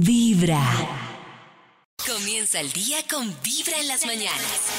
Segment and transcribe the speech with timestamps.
[0.00, 0.58] Vibra.
[2.06, 4.70] Comienza el día con Vibra en las mañanas.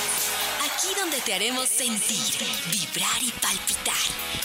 [0.66, 2.33] Aquí donde te haremos sentir,
[2.71, 3.94] vibrar y palpitar.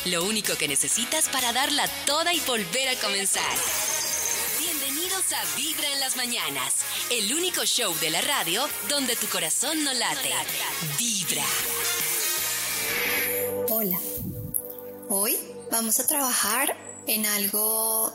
[0.05, 3.51] Lo único que necesitas para darla toda y volver a comenzar.
[4.59, 6.75] Bienvenidos a Vibra en las mañanas,
[7.11, 10.35] el único show de la radio donde tu corazón no late.
[10.99, 11.45] Vibra.
[13.71, 13.99] Hola.
[15.09, 15.35] Hoy
[15.73, 16.77] vamos a trabajar
[17.07, 18.13] en algo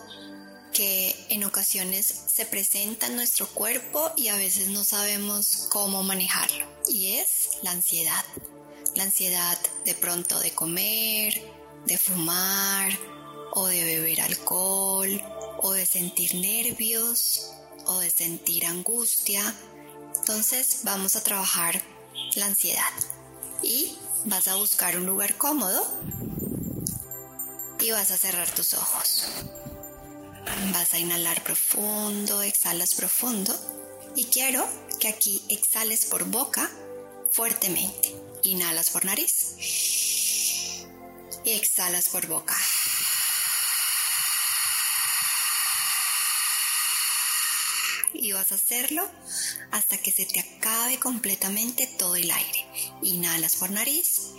[0.73, 6.65] que en ocasiones se presenta en nuestro cuerpo y a veces no sabemos cómo manejarlo.
[6.87, 8.25] Y es la ansiedad.
[8.95, 11.41] La ansiedad de pronto de comer,
[11.85, 12.91] de fumar
[13.51, 15.21] o de beber alcohol
[15.59, 17.51] o de sentir nervios
[17.85, 19.55] o de sentir angustia.
[20.15, 21.81] Entonces vamos a trabajar
[22.35, 22.91] la ansiedad
[23.61, 25.85] y vas a buscar un lugar cómodo
[27.79, 29.27] y vas a cerrar tus ojos.
[30.45, 33.53] Vas a inhalar profundo, exhalas profundo
[34.15, 34.67] y quiero
[34.99, 36.69] que aquí exhales por boca
[37.31, 38.15] fuertemente.
[38.43, 39.55] Inhalas por nariz
[41.45, 42.55] y exhalas por boca.
[48.13, 49.09] Y vas a hacerlo
[49.71, 52.67] hasta que se te acabe completamente todo el aire.
[53.01, 54.31] Inhalas por nariz.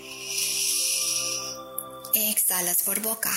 [2.14, 3.32] Exhalas por boca.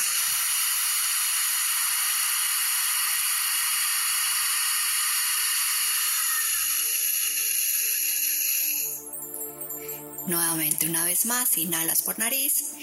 [10.27, 12.73] Nuevamente una vez más, inhalas por nariz,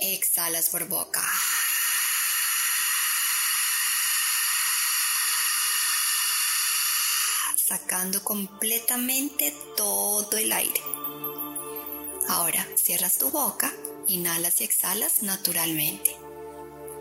[0.00, 1.22] exhalas por boca.
[7.54, 10.80] Sacando completamente todo el aire.
[12.28, 13.70] Ahora cierras tu boca,
[14.06, 16.16] inhalas y exhalas naturalmente.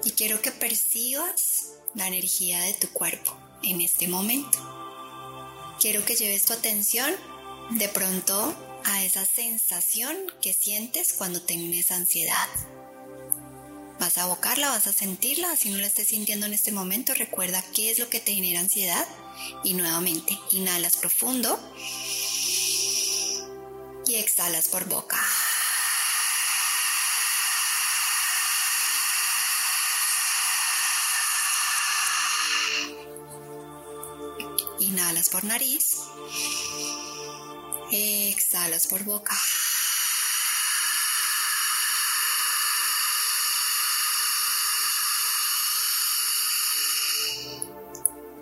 [0.04, 4.60] Y quiero que percibas la energía de tu cuerpo en este momento.
[5.80, 7.16] Quiero que lleves tu atención
[7.72, 12.48] de pronto a esa sensación que sientes cuando tienes ansiedad.
[14.00, 17.64] Vas a abocarla, vas a sentirla, si no la estés sintiendo en este momento, recuerda
[17.74, 19.08] qué es lo que te genera ansiedad
[19.64, 21.60] y nuevamente inhalas profundo
[24.08, 25.24] y exhalas por boca.
[34.80, 35.98] Inhalas por nariz
[37.94, 39.38] Exhalas por boca.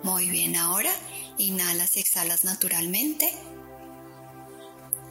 [0.04, 0.92] Muy bien, ahora
[1.36, 3.28] inhalas y exhalas naturalmente.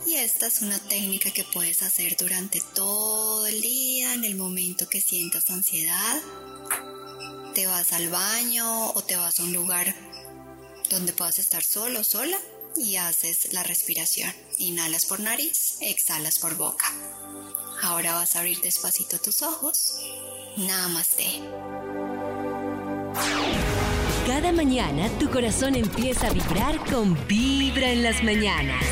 [0.07, 4.87] Y esta es una técnica que puedes hacer durante todo el día, en el momento
[4.87, 6.21] que sientas ansiedad.
[7.53, 9.93] Te vas al baño o te vas a un lugar
[10.89, 12.37] donde puedas estar solo o sola
[12.75, 14.31] y haces la respiración.
[14.57, 16.85] Inhalas por nariz, exhalas por boca.
[17.81, 19.99] Ahora vas a abrir despacito tus ojos.
[20.57, 21.41] Namaste.
[24.27, 28.85] Cada mañana tu corazón empieza a vibrar con Vibra en las mañanas.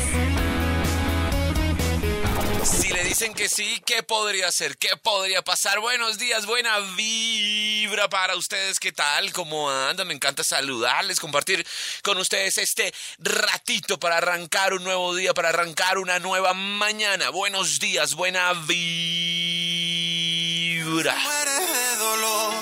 [2.64, 4.76] Si le dicen que sí, ¿qué podría ser?
[4.78, 5.78] ¿Qué podría pasar?
[5.80, 8.80] Buenos días, buena vibra para ustedes.
[8.80, 9.32] ¿Qué tal?
[9.32, 10.08] ¿Cómo andan?
[10.08, 11.66] Me encanta saludarles, compartir
[12.02, 17.30] con ustedes este ratito para arrancar un nuevo día, para arrancar una nueva mañana.
[17.30, 19.08] Buenos días, buena vibra.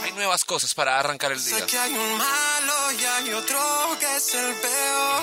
[0.04, 1.56] Hay nuevas cosas para arrancar el día.
[1.80, 3.58] hay un malo y hay otro
[3.98, 5.22] que es el peor.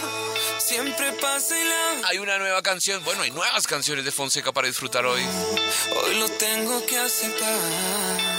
[0.57, 2.07] Siempre pasa y la...
[2.07, 5.22] Hay una nueva canción, bueno, hay nuevas canciones de Fonseca para disfrutar hoy.
[5.24, 8.32] Hoy lo tengo que aceptar.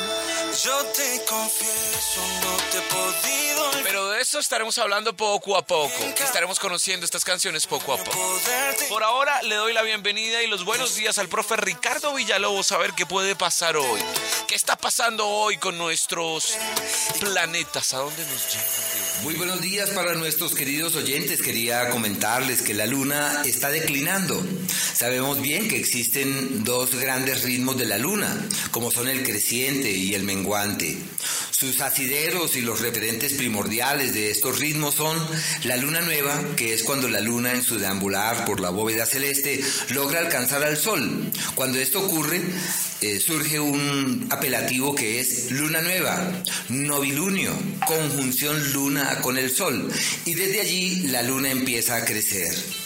[0.62, 3.82] Yo te confieso, no te he podido.
[3.82, 5.92] Pero de eso estaremos hablando poco a poco.
[6.22, 8.40] Estaremos conociendo estas canciones poco a poco.
[8.88, 12.78] Por ahora le doy la bienvenida y los buenos días al profe Ricardo Villalobos a
[12.78, 14.00] ver qué puede pasar hoy.
[14.46, 16.56] ¿Qué está pasando hoy con nuestros
[17.18, 17.92] planetas?
[17.92, 19.24] ¿A dónde nos llevan?
[19.24, 21.42] Muy buenos días para nuestros queridos oyentes.
[21.42, 24.40] Quería comentarles que la luna está declinando.
[24.94, 28.32] Sabemos bien que existen dos grandes ritmos de la luna,
[28.70, 30.43] como son el creciente y el menguante.
[31.50, 35.18] Sus asideros y los referentes primordiales de estos ritmos son
[35.64, 39.60] la luna nueva, que es cuando la luna en su deambular por la bóveda celeste
[39.90, 41.32] logra alcanzar al sol.
[41.54, 42.40] Cuando esto ocurre,
[43.00, 46.30] eh, surge un apelativo que es luna nueva,
[46.68, 47.52] novilunio,
[47.86, 49.90] conjunción luna con el sol,
[50.24, 52.83] y desde allí la luna empieza a crecer.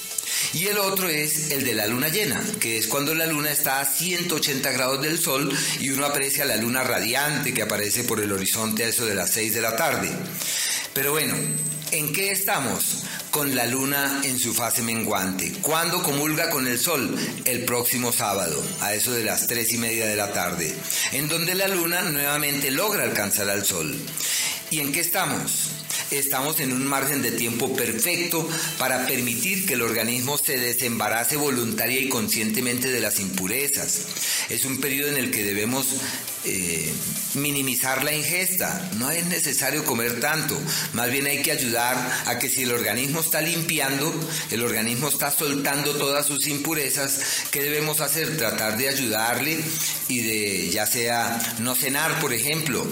[0.55, 3.81] Y el otro es el de la luna llena, que es cuando la luna está
[3.81, 8.33] a 180 grados del sol y uno aprecia la luna radiante que aparece por el
[8.33, 10.11] horizonte a eso de las 6 de la tarde.
[10.95, 11.35] Pero bueno,
[11.93, 13.05] ¿en qué estamos?
[13.31, 15.53] Con la luna en su fase menguante.
[15.61, 17.17] ¿Cuándo comulga con el sol?
[17.45, 20.75] El próximo sábado, a eso de las tres y media de la tarde,
[21.13, 23.95] en donde la luna nuevamente logra alcanzar al sol.
[24.71, 25.78] ¿Y en qué estamos?
[26.11, 32.01] Estamos en un margen de tiempo perfecto para permitir que el organismo se desembarace voluntaria
[32.01, 34.07] y conscientemente de las impurezas.
[34.49, 35.87] Es un periodo en el que debemos
[36.45, 36.93] eh,
[37.35, 38.91] minimizar la ingesta.
[38.99, 40.59] No es necesario comer tanto.
[40.95, 41.97] Más bien hay que ayudar
[42.27, 44.15] a que si el organismo está limpiando,
[44.51, 47.21] el organismo está soltando todas sus impurezas,
[47.51, 48.37] ¿qué debemos hacer?
[48.37, 49.59] Tratar de ayudarle
[50.09, 52.87] y de ya sea no cenar, por ejemplo,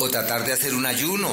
[0.00, 1.28] o tratar de hacer un ayuno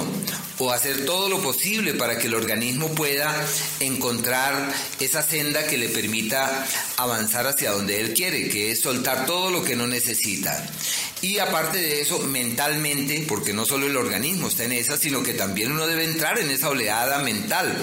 [0.60, 3.34] o hacer todo lo posible para que el organismo pueda
[3.80, 6.68] encontrar esa senda que le permita
[6.98, 10.68] avanzar hacia donde él quiere, que es soltar todo lo que no necesita.
[11.22, 15.34] Y aparte de eso, mentalmente, porque no solo el organismo está en esa, sino que
[15.34, 17.76] también uno debe entrar en esa oleada mental,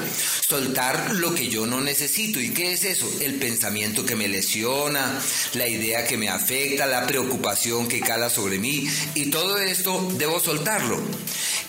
[0.47, 2.39] soltar lo que yo no necesito.
[2.41, 3.11] ¿Y qué es eso?
[3.21, 5.21] El pensamiento que me lesiona,
[5.55, 8.89] la idea que me afecta, la preocupación que cala sobre mí.
[9.15, 10.39] Y todo esto debo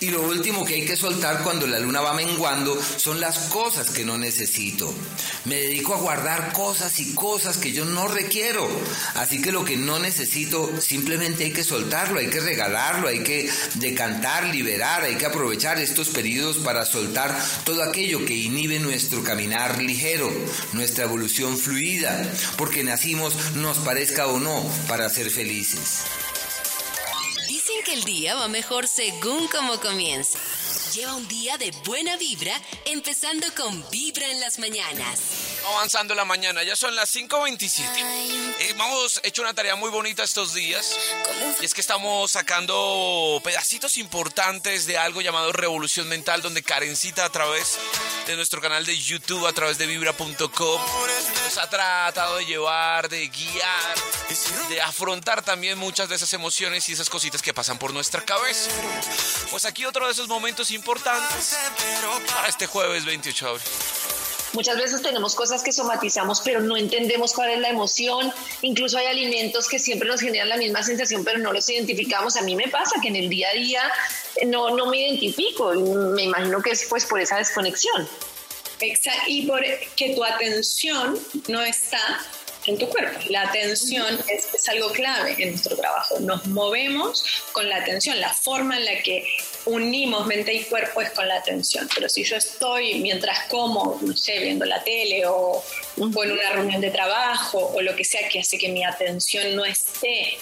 [0.00, 3.90] Y lo último que hay que soltar cuando la luna va menguando son las cosas
[3.90, 4.92] que no necesito.
[5.44, 8.68] Me dedico a guardar cosas y cosas que yo no requiero.
[9.14, 13.48] Así que lo que no necesito simplemente hay que soltarlo, hay que regalarlo, hay que
[13.74, 19.80] decantar, liberar, hay que aprovechar estos periodos para soltar todo aquello que inhibe nuestro caminar
[19.82, 20.30] ligero,
[20.72, 22.22] nuestra evolución fluida,
[22.58, 26.02] porque nacimos, nos parezca o no, para ser felices.
[27.84, 30.40] Que el día va mejor según como comienza.
[30.94, 32.52] Lleva un día de buena vibra,
[32.84, 36.62] empezando con Vibra en las mañanas avanzando la mañana.
[36.62, 37.84] Ya son las 5.27.
[38.58, 40.96] Eh, hemos hecho una tarea muy bonita estos días.
[41.60, 47.30] Y es que estamos sacando pedacitos importantes de algo llamado Revolución Mental, donde Karencita a
[47.30, 47.78] través
[48.26, 50.80] de nuestro canal de YouTube, a través de vibra.com,
[51.44, 53.96] nos ha tratado de llevar, de guiar,
[54.68, 58.70] de afrontar también muchas de esas emociones y esas cositas que pasan por nuestra cabeza.
[59.50, 61.56] Pues aquí otro de esos momentos importantes
[62.34, 63.66] para este jueves 28 de abril.
[64.52, 68.32] Muchas veces tenemos cosas que somatizamos, pero no entendemos cuál es la emoción.
[68.62, 72.36] Incluso hay alimentos que siempre nos generan la misma sensación, pero no los identificamos.
[72.36, 73.82] A mí me pasa que en el día a día
[74.46, 75.72] no, no me identifico.
[75.74, 78.08] Me imagino que es pues por esa desconexión.
[78.80, 79.22] Exacto.
[79.26, 79.62] Y por
[79.96, 81.18] que tu atención
[81.48, 82.00] no está
[82.66, 83.18] en tu cuerpo.
[83.28, 86.18] La atención es, algo clave en nuestro trabajo.
[86.20, 88.20] Nos movemos con la atención.
[88.20, 89.26] La forma en la que
[89.66, 91.88] unimos mente y cuerpo es con la atención.
[91.94, 95.62] Pero si yo estoy mientras como, no sé, viendo la tele o,
[95.96, 99.64] en una reunión de trabajo o lo que sea que hace que mi atención no
[99.64, 100.38] esté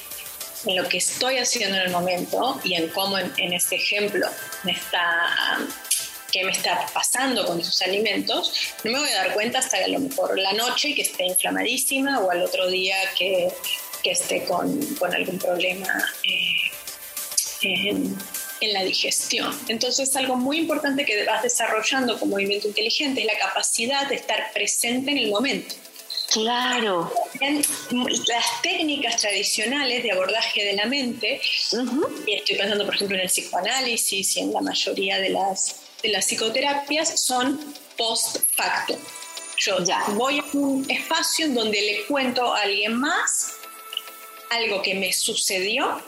[0.67, 4.27] en lo que estoy haciendo en el momento y en cómo en, este ejemplo
[4.63, 5.59] me está
[6.35, 8.53] qué me está pasando con esos alimentos,
[8.83, 12.19] no me voy a dar cuenta hasta a lo mejor la noche que esté inflamadísima
[12.19, 13.49] o al otro día que,
[14.03, 15.87] que esté con, con, algún problema
[16.25, 16.57] eh,
[17.63, 18.19] en,
[18.61, 19.57] en, la digestión.
[19.69, 24.53] Entonces, algo muy importante que vas desarrollando como movimiento inteligente es la capacidad de estar
[24.53, 25.77] presente en el momento.
[26.33, 27.13] Claro.
[28.27, 31.41] Las técnicas tradicionales de abordaje de la mente,
[32.27, 36.11] y estoy pensando por ejemplo en el psicoanálisis y en la mayoría de las de
[36.11, 37.59] las psicoterapias son
[37.97, 38.95] post facto.
[39.57, 43.55] Yo ya voy a un espacio en donde le cuento a alguien más
[44.51, 46.03] algo que me sucedió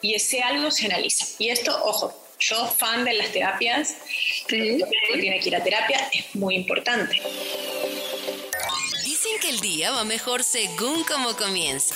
[0.00, 1.26] y ese algo se analiza.
[1.38, 3.96] Y esto, ojo, yo fan de las terapias,
[4.48, 4.82] sí.
[5.20, 7.20] tiene que ir a terapia, es muy importante.
[9.04, 11.94] Dicen que el día va mejor según cómo comienza.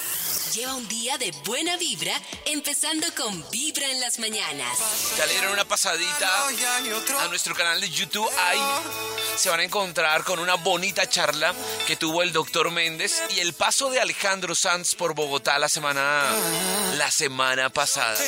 [0.55, 2.13] Lleva un día de buena vibra,
[2.45, 4.79] empezando con Vibra en las mañanas.
[5.17, 6.29] Ya le dieron una pasadita
[7.21, 8.29] a nuestro canal de YouTube.
[8.37, 8.61] Ahí
[9.37, 11.55] se van a encontrar con una bonita charla
[11.87, 16.25] que tuvo el doctor Méndez y el paso de Alejandro Sanz por Bogotá la semana,
[16.97, 18.19] la semana pasada.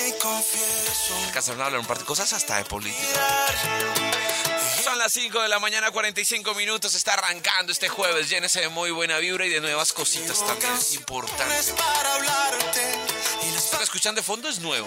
[1.26, 4.51] Alcanzaron a hablar un par de cosas hasta de política.
[4.82, 6.94] Son las 5 de la mañana, 45 minutos.
[6.94, 8.28] Está arrancando este jueves.
[8.28, 11.74] Llénese de muy buena vibra y de nuevas cositas también importantes.
[13.72, 14.86] Lo escuchan de fondo es nuevo.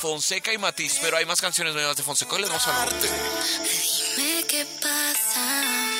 [0.00, 2.38] Fonseca y Matiz, pero hay más canciones nuevas de Fonseca.
[2.38, 2.94] Les vamos a hablar.
[4.48, 5.93] Qué pasa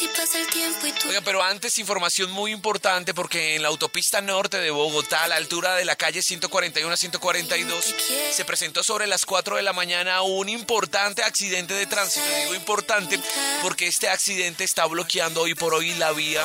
[0.00, 5.24] el tiempo Oiga, pero antes información muy importante porque en la autopista norte de Bogotá,
[5.24, 7.94] a la altura de la calle 141 a 142,
[8.32, 12.26] se presentó sobre las 4 de la mañana un importante accidente de tránsito.
[12.42, 13.18] Digo importante
[13.62, 16.44] porque este accidente está bloqueando hoy por hoy la vía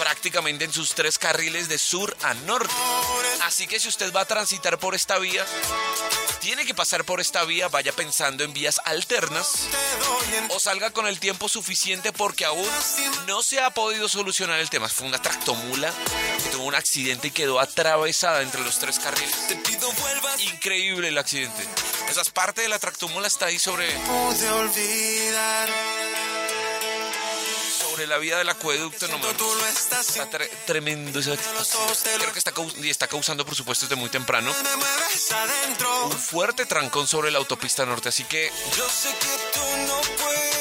[0.00, 2.74] prácticamente en sus tres carriles de sur a norte.
[3.44, 5.44] Así que si usted va a transitar por esta vía,
[6.40, 9.68] tiene que pasar por esta vía, vaya pensando en vías alternas
[10.50, 12.68] o salga con el tiempo suficiente porque aún
[13.26, 14.88] no se ha podido solucionar el tema.
[14.88, 15.92] Fue una tractomula
[16.42, 19.34] que tuvo un accidente y quedó atravesada entre los tres carriles.
[20.40, 21.62] Increíble el accidente.
[22.08, 23.86] Esas partes de la tractomula está ahí sobre
[28.00, 29.28] sobre la vía del acueducto no me
[30.14, 31.20] está tre- tremendo
[32.18, 32.52] creo que está,
[32.82, 34.50] y está causando por supuesto desde muy temprano
[36.06, 38.50] un fuerte trancón sobre la autopista norte así que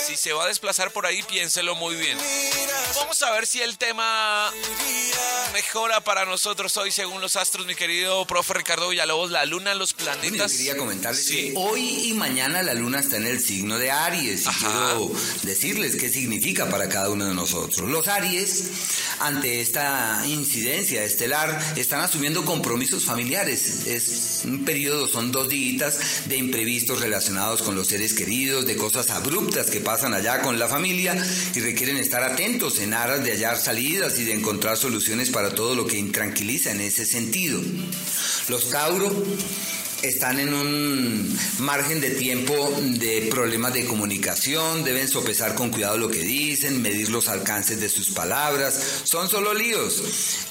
[0.10, 2.18] Si se va a desplazar por ahí piénselo muy bien
[2.96, 4.52] vamos a ver si el tema
[5.54, 9.92] mejora para nosotros hoy según los astros mi querido profe Ricardo Villalobos la luna los
[9.92, 11.36] yo planetas quería comentarles Sí.
[11.36, 14.46] que hoy y mañana la luna está en el signo de Aries.
[14.46, 15.12] Y quiero
[15.44, 17.88] decirles qué significa para cada uno de nosotros.
[17.90, 18.64] Los Aries,
[19.20, 23.86] ante esta incidencia estelar, están asumiendo compromisos familiares.
[23.86, 29.10] Es un periodo, son dos días de imprevistos relacionados con los seres queridos, de cosas
[29.10, 31.16] abruptas que pasan allá con la familia
[31.54, 35.76] y requieren estar atentos en aras de hallar salidas y de encontrar soluciones para todo
[35.76, 37.62] lo que intranquiliza en ese sentido.
[38.48, 39.12] Los Tauro
[40.02, 46.10] están en un margen de tiempo de problemas de comunicación, deben sopesar con cuidado lo
[46.10, 50.02] que dicen, medir los alcances de sus palabras, son solo líos.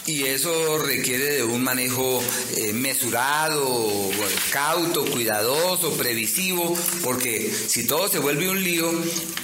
[0.07, 2.23] Y eso requiere de un manejo
[2.57, 4.11] eh, mesurado,
[4.51, 8.91] cauto, cuidadoso, previsivo, porque si todo se vuelve un lío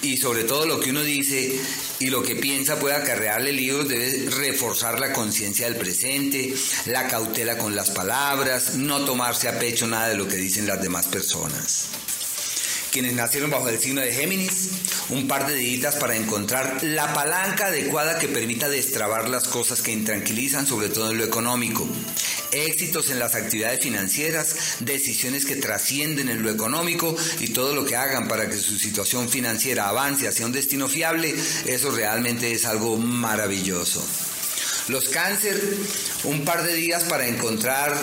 [0.02, 1.58] y sobre todo lo que uno dice
[1.98, 6.54] y lo que piensa puede acarrearle líos, debe reforzar la conciencia del presente,
[6.86, 10.82] la cautela con las palabras, no tomarse a pecho nada de lo que dicen las
[10.82, 11.86] demás personas.
[12.90, 14.68] Quienes nacieron bajo el signo de Géminis,
[15.08, 19.92] un par de días para encontrar la palanca adecuada que permita destrabar las cosas que
[19.92, 21.86] intranquilizan, sobre todo en lo económico.
[22.50, 27.96] Éxitos en las actividades financieras, decisiones que trascienden en lo económico y todo lo que
[27.96, 31.34] hagan para que su situación financiera avance hacia un destino fiable,
[31.66, 34.04] eso realmente es algo maravilloso.
[34.88, 35.60] Los cáncer,
[36.24, 37.96] un par de días para encontrar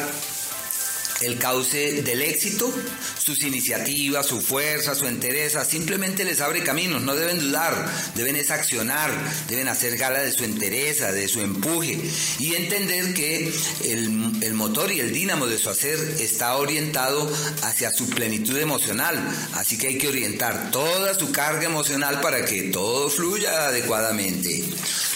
[1.21, 2.71] el cauce del éxito,
[3.17, 8.51] sus iniciativas, su fuerza, su entereza, simplemente les abre caminos, no deben dudar, deben es
[8.51, 9.11] accionar,
[9.47, 11.99] deben hacer gala de su entereza, de su empuje
[12.39, 13.53] y entender que
[13.85, 17.31] el, el motor y el dínamo de su hacer está orientado
[17.63, 19.19] hacia su plenitud emocional,
[19.53, 24.63] así que hay que orientar toda su carga emocional para que todo fluya adecuadamente.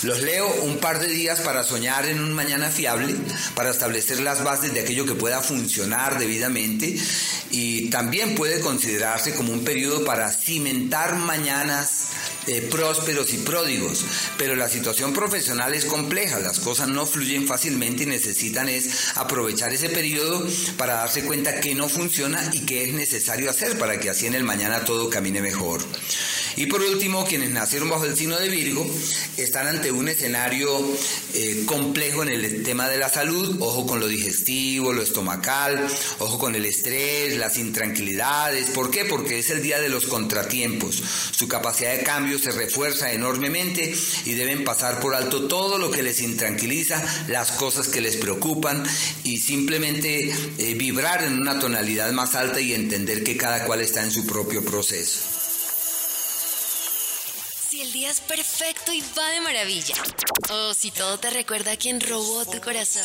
[0.03, 3.15] Los leo un par de días para soñar en un mañana fiable,
[3.55, 6.95] para establecer las bases de aquello que pueda funcionar debidamente
[7.51, 12.07] y también puede considerarse como un periodo para cimentar mañanas
[12.47, 14.03] eh, prósperos y pródigos,
[14.37, 19.73] pero la situación profesional es compleja, las cosas no fluyen fácilmente y necesitan es aprovechar
[19.73, 20.45] ese periodo
[20.77, 24.35] para darse cuenta que no funciona y que es necesario hacer para que así en
[24.35, 25.81] el mañana todo camine mejor.
[26.57, 28.85] Y por último, quienes nacieron bajo el signo de Virgo
[29.37, 30.69] están ante un escenario
[31.33, 35.84] eh, complejo en el tema de la salud, ojo con lo digestivo, lo estomacal,
[36.19, 38.69] ojo con el estrés, las intranquilidades.
[38.71, 39.05] ¿Por qué?
[39.05, 41.01] Porque es el día de los contratiempos.
[41.31, 43.93] Su capacidad de cambio se refuerza enormemente
[44.25, 48.83] y deben pasar por alto todo lo que les intranquiliza, las cosas que les preocupan
[49.23, 54.03] y simplemente eh, vibrar en una tonalidad más alta y entender que cada cual está
[54.03, 55.19] en su propio proceso.
[57.69, 59.95] Si el día es perfecto y va de maravilla.
[60.49, 63.03] O si todo te recuerda a quien robó tu corazón.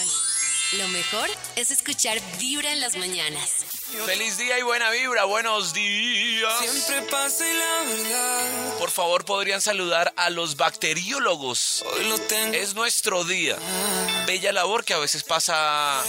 [0.72, 3.64] Lo mejor es escuchar Vibra en las mañanas.
[4.06, 6.60] Feliz día y buena vibra, buenos días.
[6.60, 8.78] Siempre pasa y la verdad.
[8.78, 11.84] Por favor, podrían saludar a los bacteriólogos.
[11.92, 12.54] Hoy lo tengo.
[12.54, 13.56] Es nuestro día.
[14.28, 16.00] Bella labor que a veces pasa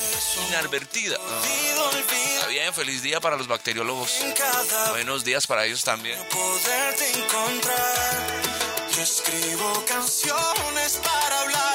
[0.49, 1.17] inadvertida.
[1.17, 4.19] Olvido, olvido Está bien, feliz día para los bacteriólogos.
[4.91, 6.19] Buenos días para ellos también.
[6.29, 8.41] poderte encontrar.
[8.95, 11.70] Yo escribo canciones para hablarte.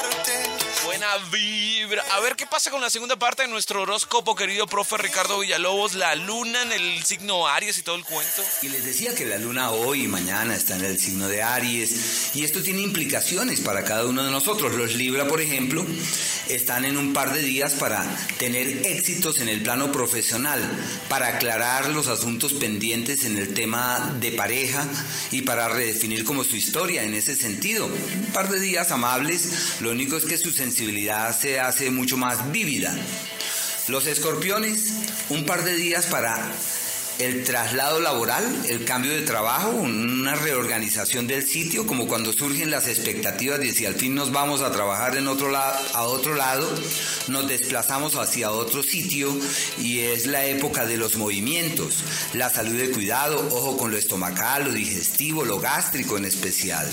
[1.06, 2.04] Buena vibra.
[2.12, 5.94] A ver qué pasa con la segunda parte de nuestro horóscopo, querido profe Ricardo Villalobos.
[5.94, 8.42] La luna en el signo Aries y todo el cuento.
[8.62, 12.34] Y les decía que la luna hoy y mañana está en el signo de Aries
[12.34, 14.74] y esto tiene implicaciones para cada uno de nosotros.
[14.74, 15.84] Los Libra, por ejemplo,
[16.48, 18.04] están en un par de días para
[18.38, 20.60] tener éxitos en el plano profesional,
[21.08, 24.86] para aclarar los asuntos pendientes en el tema de pareja
[25.30, 27.86] y para redefinir como su historia en ese sentido.
[27.86, 30.95] Un par de días amables, lo único es que su sensibilidad
[31.38, 32.96] se hace mucho más vívida.
[33.88, 34.94] Los escorpiones,
[35.28, 36.52] un par de días para
[37.18, 42.88] el traslado laboral, el cambio de trabajo, una reorganización del sitio, como cuando surgen las
[42.88, 46.68] expectativas de si al fin nos vamos a trabajar en otro lado, a otro lado,
[47.28, 49.36] nos desplazamos hacia otro sitio
[49.78, 51.96] y es la época de los movimientos,
[52.32, 56.86] la salud de cuidado, ojo con lo estomacal, lo digestivo, lo gástrico en especial.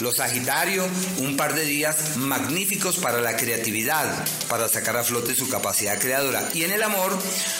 [0.00, 5.48] Los Sagitario, un par de días magníficos para la creatividad, para sacar a flote su
[5.48, 6.48] capacidad creadora.
[6.54, 7.16] Y en el amor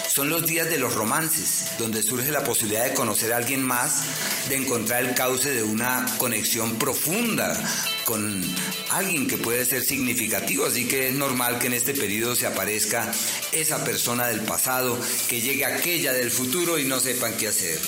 [0.08, 4.02] son los días de los romances, donde surge la posibilidad de conocer a alguien más,
[4.48, 7.56] de encontrar el cauce de una conexión profunda
[8.04, 8.42] con
[8.90, 13.12] alguien que puede ser significativo, así que es normal que en este periodo se aparezca
[13.52, 14.98] esa persona del pasado,
[15.28, 17.78] que llegue aquella del futuro y no sepan qué hacer.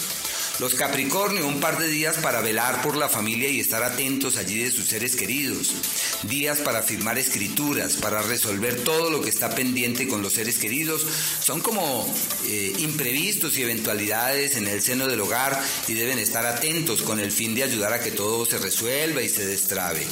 [0.60, 4.62] Los Capricornio, un par de días para velar por la familia y estar atentos allí
[4.62, 5.74] de sus seres queridos.
[6.22, 11.04] Días para firmar escrituras, para resolver todo lo que está pendiente con los seres queridos.
[11.40, 12.06] Son como
[12.46, 17.32] eh, imprevistos y eventualidades en el seno del hogar y deben estar atentos con el
[17.32, 20.06] fin de ayudar a que todo se resuelva y se destrabe.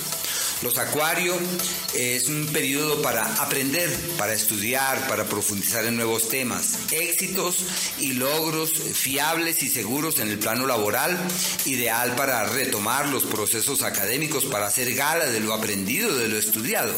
[0.63, 1.35] Los Acuario
[1.93, 7.67] es un periodo para aprender, para estudiar, para profundizar en nuevos temas, éxitos
[7.99, 11.19] y logros fiables y seguros en el plano laboral,
[11.65, 16.95] ideal para retomar los procesos académicos, para hacer gala de lo aprendido, de lo estudiado.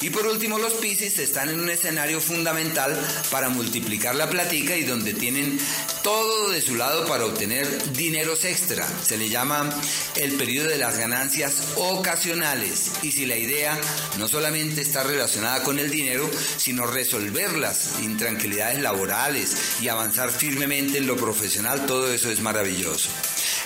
[0.00, 2.98] Y por último, los Pisces están en un escenario fundamental
[3.30, 5.58] para multiplicar la platica y donde tienen
[6.02, 8.86] todo de su lado para obtener dineros extra.
[9.02, 9.70] Se le llama
[10.16, 12.92] el periodo de las ganancias ocasionales.
[13.02, 13.78] Y si la idea
[14.18, 20.98] no solamente está relacionada con el dinero, sino resolver las intranquilidades laborales y avanzar firmemente
[20.98, 23.08] en lo profesional, todo eso es maravilloso.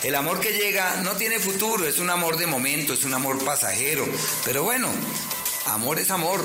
[0.03, 3.45] El amor que llega no tiene futuro, es un amor de momento, es un amor
[3.45, 4.07] pasajero.
[4.45, 4.91] Pero bueno,
[5.71, 6.45] Amor es amor.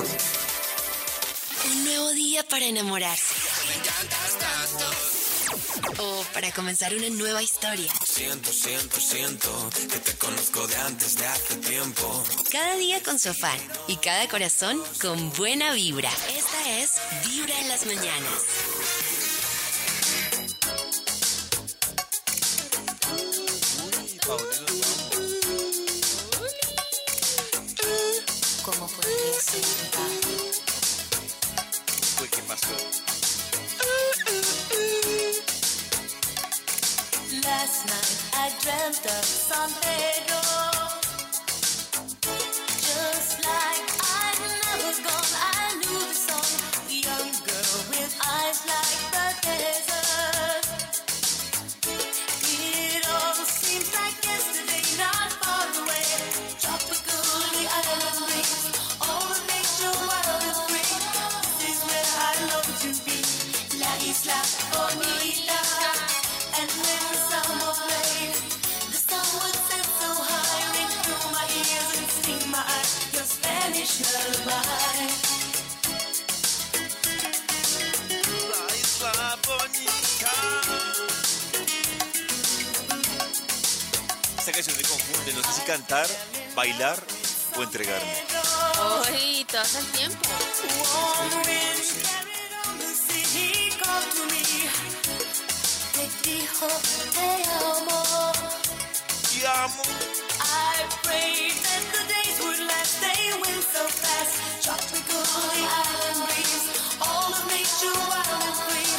[1.64, 3.34] Un nuevo día para enamorarse.
[5.98, 7.92] O para comenzar una nueva historia.
[8.04, 12.24] Siento, siento, siento que te conozco de antes de hace tiempo.
[12.52, 16.10] Cada día con su afán y cada corazón con buena vibra.
[16.28, 16.92] Esta es
[17.28, 18.44] Vibra en las mañanas.
[28.66, 29.64] ¿Cómo podría ser?
[32.20, 32.66] Uy, ¿qué pasó?
[37.44, 40.75] Last night I dreamt of San Pedro.
[85.66, 86.06] Cantar,
[86.54, 86.96] bailar
[87.58, 88.14] o entregarme.
[88.74, 90.28] Todo el tiempo.
[95.92, 96.68] Te dijo,
[97.14, 97.28] te
[97.64, 98.32] amo.
[99.28, 99.82] Te amo.
[100.38, 103.00] I prayed that the days would last.
[103.00, 104.62] They went so fast.
[104.62, 106.66] Tropical island breeze.
[107.00, 108.92] All of nature wild and free.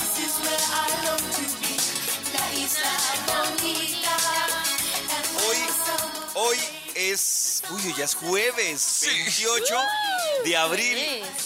[0.00, 1.74] This is where I long to be.
[2.34, 2.92] La isla
[7.70, 9.76] uy, ya es jueves, 28
[10.44, 10.98] de abril.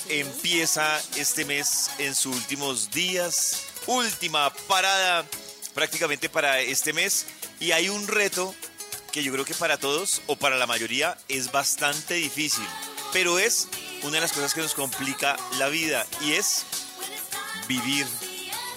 [0.09, 5.27] Empieza este mes en sus últimos días, última parada
[5.75, 7.27] prácticamente para este mes.
[7.61, 8.55] Y hay un reto
[9.13, 12.67] que yo creo que para todos o para la mayoría es bastante difícil,
[13.13, 13.69] pero es
[14.03, 16.65] una de las cosas que nos complica la vida y es
[17.69, 18.07] vivir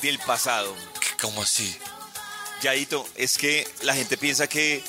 [0.02, 0.76] del pasado.
[1.22, 1.76] ¿Cómo así?
[2.62, 4.84] Yaito, es que la gente piensa que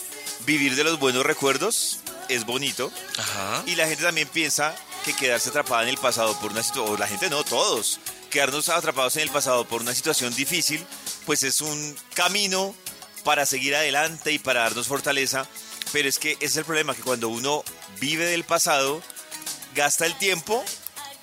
[0.47, 3.62] vivir de los buenos recuerdos es bonito Ajá.
[3.66, 6.98] y la gente también piensa que quedarse atrapada en el pasado por una situación, o
[6.98, 10.84] la gente no, todos, quedarnos atrapados en el pasado por una situación difícil,
[11.26, 12.74] pues es un camino
[13.24, 15.46] para seguir adelante y para darnos fortaleza,
[15.92, 17.64] pero es que ese es el problema, que cuando uno
[18.00, 19.02] vive del pasado,
[19.74, 20.64] gasta el tiempo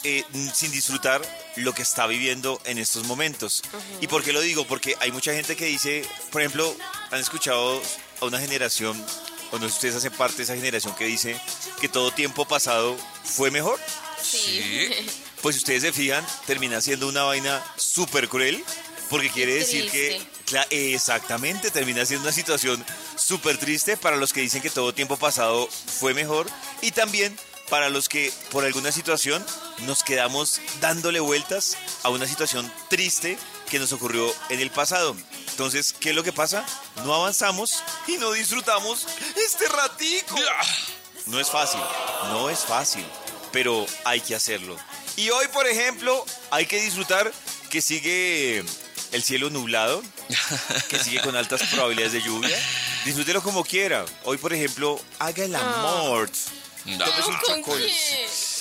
[0.03, 1.21] eh, sin disfrutar
[1.55, 3.63] lo que está viviendo en estos momentos.
[4.01, 4.67] ¿Y por qué lo digo?
[4.67, 6.75] Porque hay mucha gente que dice, por ejemplo,
[7.11, 7.81] han escuchado
[8.21, 9.03] a una generación,
[9.51, 11.39] o no sé si ustedes hacen parte de esa generación que dice
[11.79, 13.79] que todo tiempo pasado fue mejor.
[14.21, 14.89] Sí.
[15.41, 18.63] Pues si ustedes se fijan, termina siendo una vaina súper cruel,
[19.11, 20.19] porque quiere decir que
[20.71, 22.83] exactamente termina siendo una situación
[23.15, 26.47] súper triste para los que dicen que todo tiempo pasado fue mejor
[26.81, 27.37] y también
[27.69, 29.45] para los que por alguna situación
[29.85, 33.37] nos quedamos dándole vueltas a una situación triste
[33.69, 35.15] que nos ocurrió en el pasado.
[35.55, 36.65] Entonces, ¿qué es lo que pasa?
[37.05, 40.35] No avanzamos y no disfrutamos este ratico.
[41.27, 41.79] No es fácil,
[42.27, 43.05] no es fácil,
[43.53, 44.75] pero hay que hacerlo.
[45.15, 47.31] Y hoy, por ejemplo, hay que disfrutar
[47.69, 48.65] que sigue
[49.13, 50.03] el cielo nublado,
[50.89, 52.59] que sigue con altas probabilidades de lluvia.
[53.05, 54.03] Disfrútelo como quiera.
[54.25, 56.29] Hoy, por ejemplo, haga el amor.
[56.83, 56.97] No.
[57.05, 57.93] Tómese un ¿Con chocolate.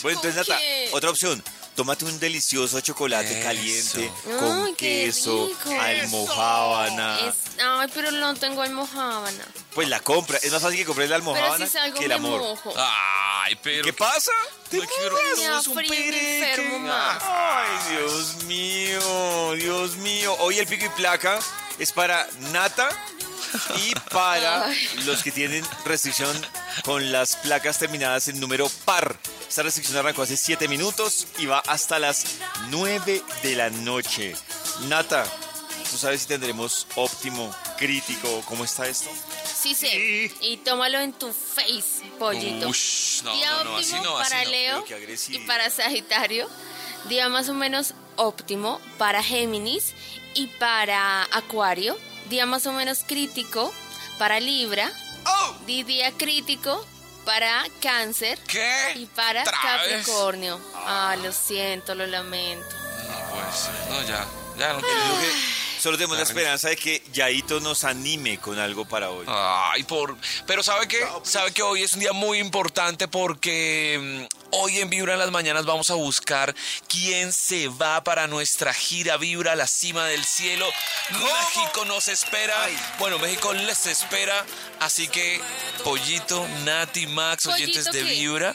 [0.03, 1.43] Bueno, entonces, ¿Con Nata, otra opción.
[1.75, 3.43] Tómate un delicioso chocolate Eso.
[3.49, 5.71] caliente Ay, con qué queso, rico.
[5.81, 7.19] almohábana.
[7.29, 9.45] Es- ay, pero no tengo almohábana.
[9.75, 10.39] Pues la compra.
[10.39, 12.41] Es más fácil que compres la Pero almohábana si que el amor.
[12.41, 12.73] mojo.
[12.77, 13.85] Ay, pero.
[13.85, 14.31] ¿Qué pasa?
[14.71, 15.39] ¿Te Ay, qué mojas?
[15.39, 17.23] Me da Es un enfermo más.
[17.23, 20.37] Ay, Dios mío, Dios mío.
[20.41, 21.41] Hoy el pico y placa
[21.79, 22.89] es para Nata
[23.77, 24.67] y para
[25.05, 26.35] los que tienen restricción
[26.85, 29.17] con las placas terminadas en número par.
[29.49, 32.39] Esta restricción arrancó hace 7 minutos y va hasta las
[32.71, 34.35] 9 de la noche.
[34.89, 35.25] Nata,
[35.91, 38.43] ¿tú sabes si tendremos óptimo, crítico?
[38.47, 39.11] ¿Cómo está esto?
[39.45, 40.31] Sí sé.
[40.41, 42.69] Y tómalo en tu face, pollito.
[42.69, 44.51] Ush, no, día no, no, óptimo así no, así para no.
[44.51, 44.85] Leo
[45.29, 46.49] y para Sagitario.
[47.09, 49.95] Día más o menos óptimo para Géminis
[50.35, 51.97] y para Acuario.
[52.29, 53.73] Día más o menos crítico
[54.19, 54.91] para Libra.
[55.27, 55.55] Oh.
[55.67, 56.87] Día crítico
[57.25, 58.93] para Cáncer ¿Qué?
[58.97, 59.45] y para.
[59.45, 60.61] Capricornio.
[60.75, 62.67] Ah, lo siento, lo lamento.
[63.09, 63.91] No puede ser.
[63.91, 64.27] No, ya.
[64.59, 65.21] Ya no quiero.
[65.21, 69.27] que Solo tenemos la esperanza de que Yaito nos anime con algo para hoy.
[69.29, 70.17] Ay, por.
[70.47, 71.07] Pero ¿sabe qué?
[71.25, 75.31] ¿Sabe que hoy es un día muy importante porque mm, hoy en Vibra en las
[75.31, 76.55] mañanas vamos a buscar
[76.89, 80.67] quién se va para nuestra gira Vibra a la cima del cielo.
[81.11, 82.57] México nos espera.
[82.99, 84.43] Bueno, México les espera.
[84.81, 85.39] Así que,
[85.85, 88.55] Pollito, Nati, Max, oyentes ¿Pollito de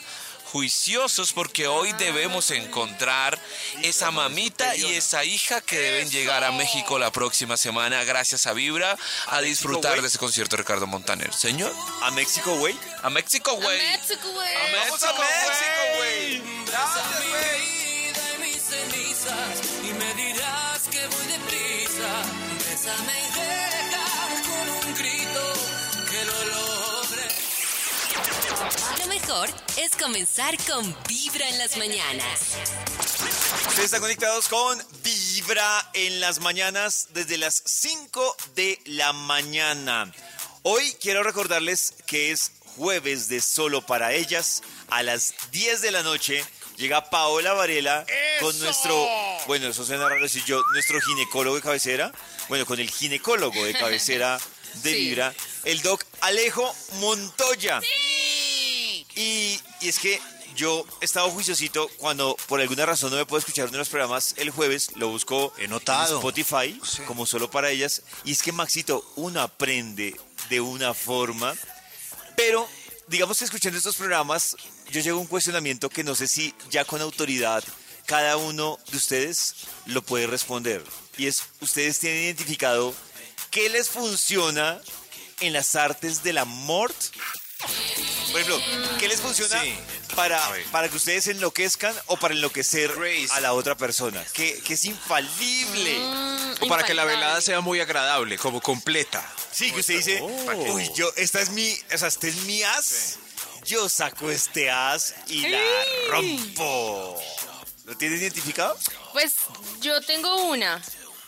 [0.52, 3.38] Juiciosos porque hoy debemos encontrar
[3.82, 8.52] esa mamita y esa hija que deben llegar a México la próxima semana gracias a
[8.52, 8.96] Vibra
[9.28, 11.32] a disfrutar de ese concierto de Ricardo Montaner.
[11.32, 12.76] Señor, A México, güey.
[13.02, 13.78] a México, güey.
[13.78, 14.54] México, güey.
[14.56, 15.14] A México,
[15.96, 16.42] güey.
[19.82, 22.22] y me dirás que voy deprisa.
[22.68, 23.79] Bésame
[28.98, 32.40] Lo mejor es comenzar con Vibra en las mañanas.
[33.68, 40.12] Ustedes están conectados con Vibra en las mañanas desde las 5 de la mañana.
[40.62, 44.62] Hoy quiero recordarles que es jueves de solo para ellas.
[44.88, 46.44] A las 10 de la noche
[46.76, 48.04] llega Paola Varela
[48.40, 49.08] con nuestro,
[49.46, 52.12] bueno, eso suena raro decir yo, nuestro ginecólogo de cabecera.
[52.48, 54.40] Bueno, con el ginecólogo de cabecera de
[54.92, 54.96] Sí.
[54.96, 57.80] Vibra, el doc Alejo Montoya.
[59.16, 60.20] Y, y es que
[60.56, 63.88] yo he estado juiciosito cuando por alguna razón no me puedo escuchar uno de los
[63.88, 66.14] programas el jueves, lo busco He notado.
[66.14, 68.02] en Spotify como solo para ellas.
[68.24, 70.16] Y es que Maxito, uno aprende
[70.48, 71.54] de una forma,
[72.36, 72.68] pero
[73.06, 74.56] digamos que escuchando estos programas,
[74.90, 77.62] yo llego a un cuestionamiento que no sé si ya con autoridad
[78.06, 79.54] cada uno de ustedes
[79.86, 80.82] lo puede responder.
[81.16, 82.94] Y es, ustedes tienen identificado
[83.50, 84.80] qué les funciona
[85.40, 86.92] en las artes del amor.
[88.32, 88.62] Por ejemplo,
[88.98, 89.74] ¿qué les funciona Sí.
[90.14, 93.28] para, para que ustedes enloquezcan o para enloquecer Grace.
[93.32, 94.24] a la otra persona?
[94.32, 95.98] Que, que es infalible.
[95.98, 99.24] Mm, O para que la velada sea muy agradable, como completa.
[99.52, 100.74] Sí, que usted dice, Oh.
[100.74, 103.16] uy, yo, esta es mi, o sea, este es mi as.
[103.66, 105.60] Yo saco este as y la
[106.08, 107.20] rompo.
[107.84, 108.78] ¿Lo tienes identificado?
[109.12, 109.34] Pues
[109.80, 110.80] yo tengo una.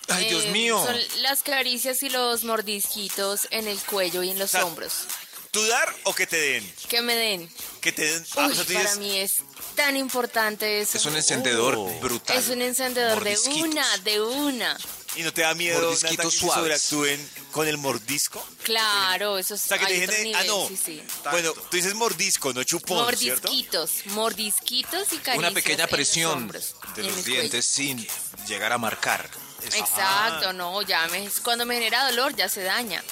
[0.08, 0.82] Ay, Dios Eh, mío.
[0.84, 5.06] Son las caricias y los mordisquitos en el cuello y en los sea, hombros.
[5.52, 6.74] ¿Tú dar o que te den?
[6.88, 7.46] Que me den.
[7.82, 8.24] Que te den.
[8.36, 9.40] Ah, Uy, o sea, tú para dices, mí es
[9.76, 10.96] tan importante eso.
[10.96, 12.00] Es un encendedor Oh.
[12.00, 12.38] brutal.
[12.38, 13.68] Es un encendedor de Mordisquitos.
[13.68, 14.78] una, de una.
[15.14, 16.80] ¿Y no te da miedo Mordisquitos Nata, que se suaves.
[16.80, 18.42] sobreactúen con el mordisco?
[18.62, 20.68] Claro, eso es O sea, que te hay dejen otro de- Ah, nivel, no.
[20.68, 21.02] sí, sí.
[21.30, 23.48] Bueno, tú dices mordisco, no chupón, ¿cierto?
[23.48, 27.66] Mordisquitos, mordisquitos y caricias Una pequeña en los presión hombros de en los el dientes
[27.66, 28.08] sin
[28.48, 29.28] llegar a marcar.
[29.74, 33.04] Exacto, no, ya me, cuando me genera dolor ya se daña.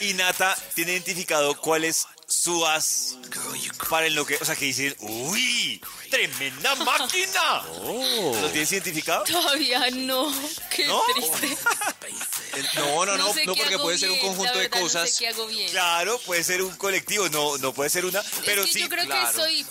[0.00, 3.16] Y Nata tiene identificado cuál es su as
[3.88, 5.80] para en lo que, o sea, que dicen, uy,
[6.10, 7.62] tremenda máquina.
[7.82, 9.24] ¿Lo tienes identificado?
[9.24, 10.32] Todavía no,
[10.74, 11.02] qué ¿No?
[11.14, 11.56] triste.
[12.74, 15.10] No, no, no, sé no, porque puede ser un conjunto de No cosas.
[15.10, 15.70] sé qué hago bien.
[15.70, 18.80] Claro, puede ser un colectivo, no, no puede ser una, pero es que sí.
[18.80, 19.30] yo creo claro.
[19.30, 19.66] que soy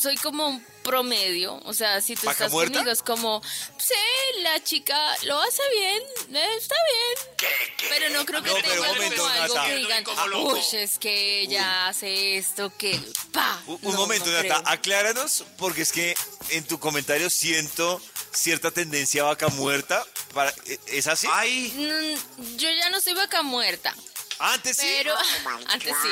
[0.00, 2.72] soy como un promedio, o sea, si tú ¿Vaca estás muerta?
[2.74, 3.42] conmigo es como,
[3.78, 3.94] sí,
[4.42, 6.02] la chica lo hace bien,
[6.34, 7.48] eh, está bien.
[7.90, 9.66] Pero no creo que No, tenga momento, como algo Nata.
[9.68, 10.04] que digan,
[10.36, 12.98] uy, es que ella hace esto, que
[13.32, 13.60] pa.
[13.66, 14.62] Un, un No, momento, no Nata, creo.
[14.72, 16.16] acláranos, porque es que
[16.50, 18.00] en tu comentario siento
[18.32, 20.04] cierta tendencia a vaca muerta.
[20.32, 20.54] Para,
[20.86, 21.26] ¿Es así?
[21.32, 23.94] Ay, Mm, yo ya no soy vaca muerta,
[24.38, 24.86] Antes sí.
[24.96, 25.14] pero
[25.66, 26.08] antes sí.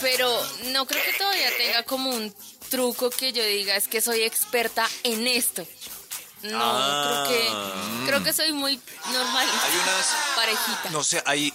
[0.00, 2.34] Pero no creo que todavía tenga como un
[2.70, 5.66] truco que yo diga es que soy experta en esto.
[6.42, 7.24] No, Ah.
[7.26, 8.80] creo que creo que soy muy
[9.12, 9.48] normal.
[9.48, 10.90] Hay unas- parejita.
[10.90, 11.52] No sé, hay,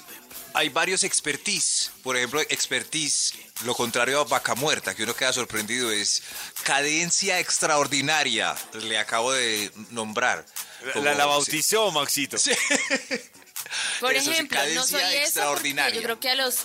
[0.53, 1.91] hay varios expertise.
[2.03, 6.23] Por ejemplo, expertise, lo contrario a vaca muerta, que uno queda sorprendido, es
[6.63, 8.55] cadencia extraordinaria.
[8.73, 10.45] Le acabo de nombrar.
[10.83, 11.29] La, Como- la, la sí.
[11.29, 12.37] bautizó, Maxito.
[13.99, 15.95] Por Eso sí, ejemplo, no cadencia soy extraordinaria.
[15.95, 16.55] yo creo que a los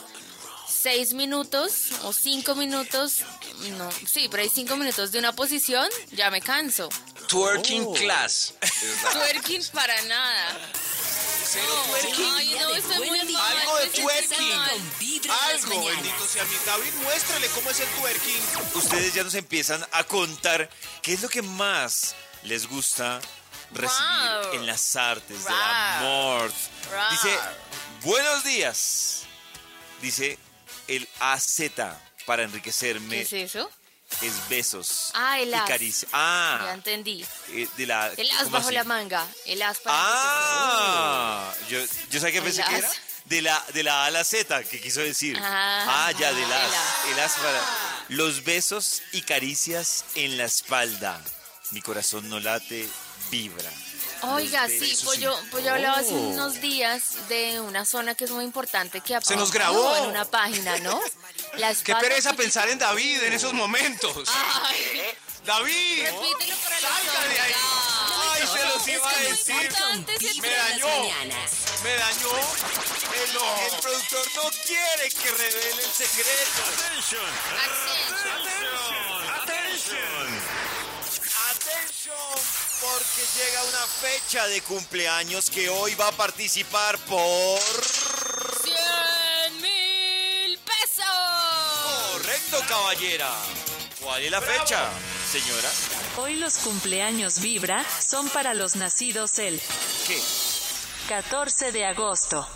[0.87, 3.25] seis minutos o cinco minutos,
[3.77, 6.89] no, sí, pero hay cinco minutos de una posición, ya me canso.
[7.27, 7.93] Twerking Oh.
[7.93, 8.55] class.
[9.13, 10.53] Twerking para nada.
[11.57, 13.57] No, ay, no, estoy muy mal.
[13.59, 14.53] Algo de twerking.
[15.29, 18.43] Algo, bendito sea mi David, muéstrale cómo es el twerking.
[18.75, 20.71] Ustedes ya nos empiezan a contar
[21.03, 23.21] qué es lo que más les gusta
[23.73, 24.53] recibir Wow.
[24.55, 25.63] en las artes del Wow.
[25.99, 26.53] amor.
[26.93, 27.11] Wow.
[27.11, 27.39] Dice,
[28.03, 29.23] buenos días.
[30.01, 30.39] Dice
[30.89, 31.61] el AZ
[32.27, 33.71] para enriquecerme ¿Qué es eso?
[34.23, 35.69] es besos Ah, el y as.
[35.69, 36.09] caricia.
[36.13, 37.25] Ya Ah, entendí.
[37.51, 38.75] eh, de la, El as ¿cómo bajo así?
[38.75, 39.27] la manga.
[39.47, 42.91] El as para Ah, yo, yo sabía que El pensé que era
[43.25, 45.37] de la, de la A a la Z, que quiso decir.
[45.43, 46.73] Ah, Ah, ya, del el as.
[46.73, 47.11] as.
[47.13, 47.61] El as para
[48.11, 51.21] los besos y caricias en la espalda.
[51.73, 52.89] Mi corazón no late,
[53.31, 53.71] vibra.
[54.23, 58.31] Oiga, sí, pues yo, pues yo hablaba hace unos días de una zona que es
[58.31, 59.97] muy importante que Se nos apareció grabó.
[59.97, 61.01] en una página, ¿no?
[61.57, 64.29] La Qué pereza pensar en David en esos momentos.
[64.63, 65.03] Ay,
[65.45, 66.03] David.
[66.05, 67.53] repítelo para los Salga de ahí.
[68.33, 69.73] Ay, se los iba a decir.
[70.41, 70.89] Me dañó.
[71.85, 72.31] Me dañó.
[73.15, 76.63] El, el productor no quiere que revele el secreto.
[81.51, 82.37] Atención,
[82.81, 87.61] porque llega una fecha de cumpleaños que hoy va a participar por...
[88.63, 91.05] 100 mil pesos.
[92.13, 93.31] Correcto, caballera.
[94.01, 94.89] ¿Cuál es la fecha,
[95.31, 95.71] señora?
[96.19, 99.61] Hoy los cumpleaños Vibra son para los nacidos el
[100.07, 100.21] ¿Qué?
[101.09, 102.47] 14 de agosto.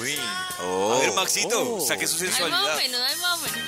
[0.00, 0.16] Uy.
[0.58, 2.76] A ver, Maxito, saque su Ay, más o sensualidad.
[2.76, 3.58] menos, ay, más o menos.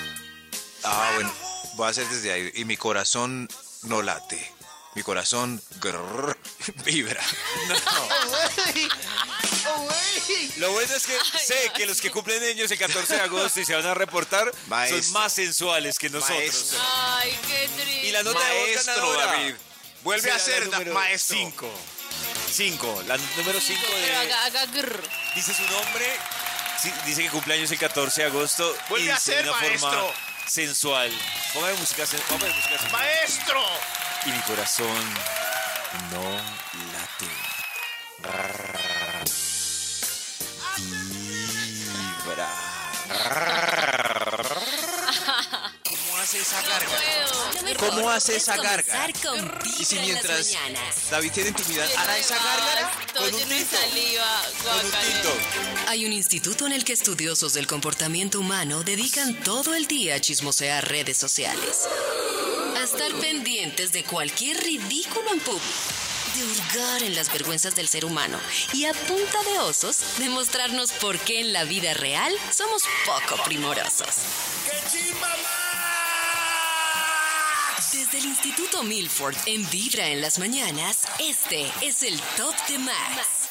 [0.84, 1.32] Ah, bueno,
[1.74, 2.50] voy a hacer desde ahí.
[2.54, 3.48] Y mi corazón
[3.82, 4.52] no late.
[4.94, 6.36] Mi corazón grrr,
[6.84, 7.22] vibra.
[10.56, 13.64] Lo bueno es que sé que los que cumplen años el 14 de agosto y
[13.64, 15.02] se van a reportar Maestro.
[15.02, 16.38] son más sensuales que nosotros.
[16.38, 16.78] Maestro.
[16.82, 18.06] Ay, qué triste.
[18.06, 19.54] Y la nota de voz Maestro David.
[20.02, 21.36] Vuelve a ser maestro.
[21.36, 21.70] 5.
[22.52, 24.16] 5, la número 5 Pero de...
[24.16, 25.02] haga, haga grr.
[25.34, 26.16] Dice su nombre,
[26.82, 28.76] sí, dice que cumpleaños el 14 de agosto.
[28.88, 30.14] Vuelve y a ser, una forma maestro.
[30.50, 31.10] Sensual.
[31.54, 32.92] Póngame música, póngame música sensual.
[32.92, 33.62] ¡Maestro!
[34.26, 35.14] Y mi corazón
[36.10, 36.22] no
[36.92, 37.30] late.
[42.26, 42.48] Vibra.
[46.40, 46.88] ¿Cómo hace esa No garga?
[47.58, 47.90] puedo.
[47.90, 49.06] ¿Cómo hace Es esa garga?
[49.06, 50.52] comenzar con Y si mientras.
[51.10, 52.36] David tiene intimidad, hará esa
[53.06, 53.48] Estoy con un
[54.90, 55.34] tinto.
[55.88, 60.20] Hay un instituto en el que estudiosos del comportamiento humano dedican todo el día a
[60.20, 61.86] chismosear redes sociales.
[62.78, 65.64] A estar pendientes de cualquier ridículo en público.
[66.36, 68.40] De hurgar en las vergüenzas del ser humano.
[68.72, 74.08] Y a punta de osos, demostrarnos por qué en la vida real somos poco primorosos.
[77.92, 83.48] Desde el Instituto Milford en Vibra en las mañanas, este es el Top de Max.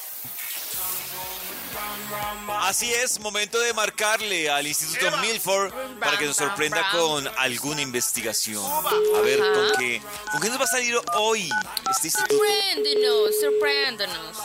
[2.62, 8.64] Así es, momento de marcarle al Instituto Milford para que nos sorprenda con alguna investigación.
[8.64, 10.02] A ver, ¿con qué,
[10.32, 11.50] ¿con qué nos va a salir hoy
[11.90, 12.36] este instituto?
[12.36, 14.38] Sorpréndenos, sorpréndenos.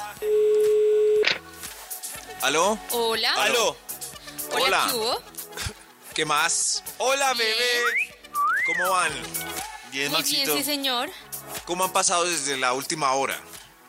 [2.41, 2.79] ¿Aló?
[2.93, 3.35] Hola.
[3.43, 3.77] ¿Aló?
[4.53, 4.87] Hola, Hola.
[4.89, 5.23] ¿qué hubo?
[6.15, 6.83] ¿Qué más?
[6.99, 7.83] Hola, bebé.
[8.67, 9.13] ¿Cómo van?
[9.95, 10.57] Bien, Muy bien, Maxito.
[10.59, 11.11] sí, señor.
[11.67, 13.41] ¿Cómo han pasado desde la última hora?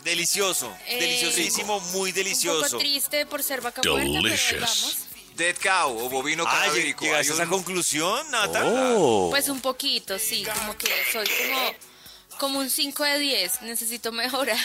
[0.03, 2.63] Delicioso, Eh, deliciosísimo, muy Un delicioso.
[2.63, 4.97] poco triste por ser vaca muerta, pero ahí vamos.
[5.35, 7.03] Dead cow o bovino Ah, cadavérico.
[7.03, 8.63] ¿llegaste a Hay esa un- conclusión, Nata?
[9.31, 11.73] Pues un poquito, sí, como que soy como,
[12.37, 13.63] como un 5 de 10.
[13.63, 14.59] Necesito mejorar.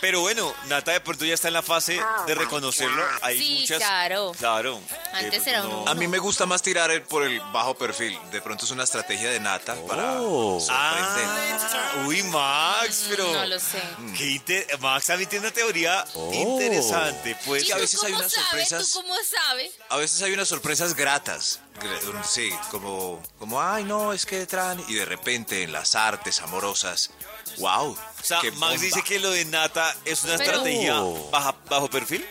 [0.00, 3.02] Pero bueno, Nata de pronto ya está en la fase de reconocerlo.
[3.22, 3.78] Hay Sí, muchas.
[3.78, 4.32] claro.
[4.38, 4.80] Claro.
[5.12, 5.80] Antes Eh, era no.
[5.80, 5.90] uno.
[5.90, 8.18] A mí me gusta más tirar el- por el bajo perfil.
[8.30, 10.66] De pronto es una estrategia de nata para sorprender.
[10.70, 13.32] Ah, uy, Max, pero.
[13.32, 13.82] No lo sé.
[14.16, 17.36] qué inte- Max también tiene una teoría interesante.
[17.44, 18.68] Pues que a ¿Y tú veces hay unas sabes?
[18.68, 19.72] sorpresas- ¿Tú cómo sabes?
[19.88, 21.60] A veces hay unas sorpresas gratas.
[21.80, 24.82] Gr- Sí, como, como, ay, no, es que tran.
[24.88, 27.10] Y de repente en las artes amorosas,
[27.58, 27.90] wow.
[27.92, 28.76] O sea, qué Max bomba.
[28.82, 32.26] dice que lo de Nata es una Pero- estrategia baja- bajo perfil.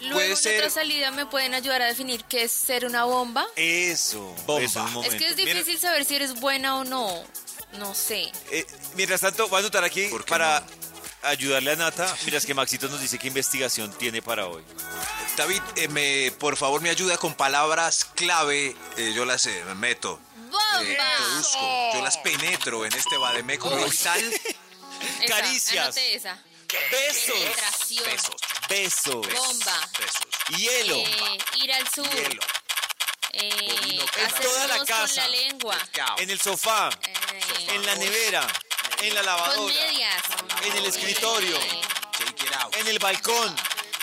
[0.00, 3.04] Luego Puede en ser- otra salida me pueden ayudar a definir qué es ser una
[3.04, 3.46] bomba.
[3.56, 4.20] Eso.
[4.46, 4.62] Bomba.
[4.62, 5.16] eso, un Es momento.
[5.18, 7.08] que es Mira, difícil saber si eres buena o no.
[7.78, 8.30] No sé.
[8.50, 10.66] eh, mientras tanto, voy a anotar aquí ¿Por qué para no?
[11.28, 12.14] ayudarle a Nata.
[12.24, 14.62] Mira, es que Maxito nos dice qué investigación tiene para hoy.
[15.36, 18.76] David, eh, me, por favor, me ayuda con palabras clave.
[18.96, 20.20] eh, yo las eh, meto.
[20.82, 24.20] Eh, yo las penetro en este vademécum vital.
[25.20, 25.96] Esa, caricias.
[25.96, 26.42] esa.
[26.90, 27.36] Besos.
[28.06, 28.34] Besos,
[28.68, 29.26] Besos.
[29.34, 29.88] Bomba.
[29.98, 30.96] besos, Hielo.
[30.96, 32.08] Eh, ir al sur.
[32.10, 32.42] hielo.
[33.32, 35.06] Eh, en toda la casa.
[35.06, 35.78] con la lengua.
[36.18, 36.88] En el sofá.
[37.02, 38.46] Eh, En la nevera.
[39.02, 39.74] En la con lavadora.
[39.74, 40.22] medias.
[40.62, 41.56] En el escritorio.
[41.56, 41.80] Eh.
[42.78, 43.54] En el balcón.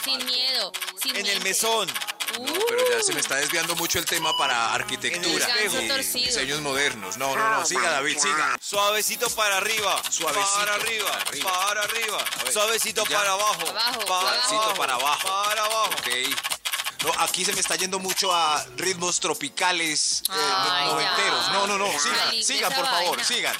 [0.04, 0.72] sin miedo.
[1.02, 1.50] Sin En el mente.
[1.50, 1.92] mesón.
[2.39, 6.26] Uh, No, pero ya se me está desviando mucho el tema para arquitectura y torcido.
[6.26, 7.17] diseños modernos.
[7.17, 8.58] No, no, no, siga David, siga.
[8.62, 10.02] Suavecito para arriba.
[10.10, 11.10] Suavecito Para arriba.
[11.12, 11.52] para arriba.
[11.52, 12.26] Para arriba.
[12.43, 13.17] ver, Suavecito ya.
[13.17, 13.62] para abajo.
[13.69, 14.76] Abajo, Para Suavecito abajo.
[14.78, 15.28] para abajo.
[15.28, 15.89] Para abajo.
[16.00, 16.10] Ok.
[17.04, 21.48] No, aquí se me está yendo mucho a ritmos tropicales eh, Ay, noventeros.
[21.48, 21.52] ya.
[21.54, 23.24] No, no, no, sigan, sigan, por favor, vaina.
[23.26, 23.56] sigan.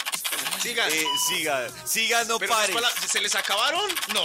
[0.62, 0.90] Sigan.
[0.90, 1.68] Eh, siga.
[1.86, 2.76] Siga, no Pero pares.
[3.12, 3.84] ¿Se les acabaron?
[4.14, 4.24] No.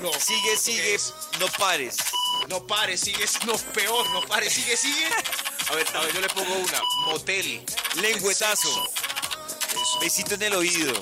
[0.00, 0.10] No.
[0.18, 0.98] Sigue, sigue.
[1.38, 1.96] No pares.
[2.48, 3.24] No pare, sigue.
[3.46, 5.06] No, peor, no pare, sigue, sigue.
[5.70, 6.80] A ver, a ver, yo le pongo una.
[7.06, 7.64] Motel.
[7.96, 8.68] Lengüetazo.
[9.72, 9.98] Eso.
[10.00, 10.92] Besito en el oído.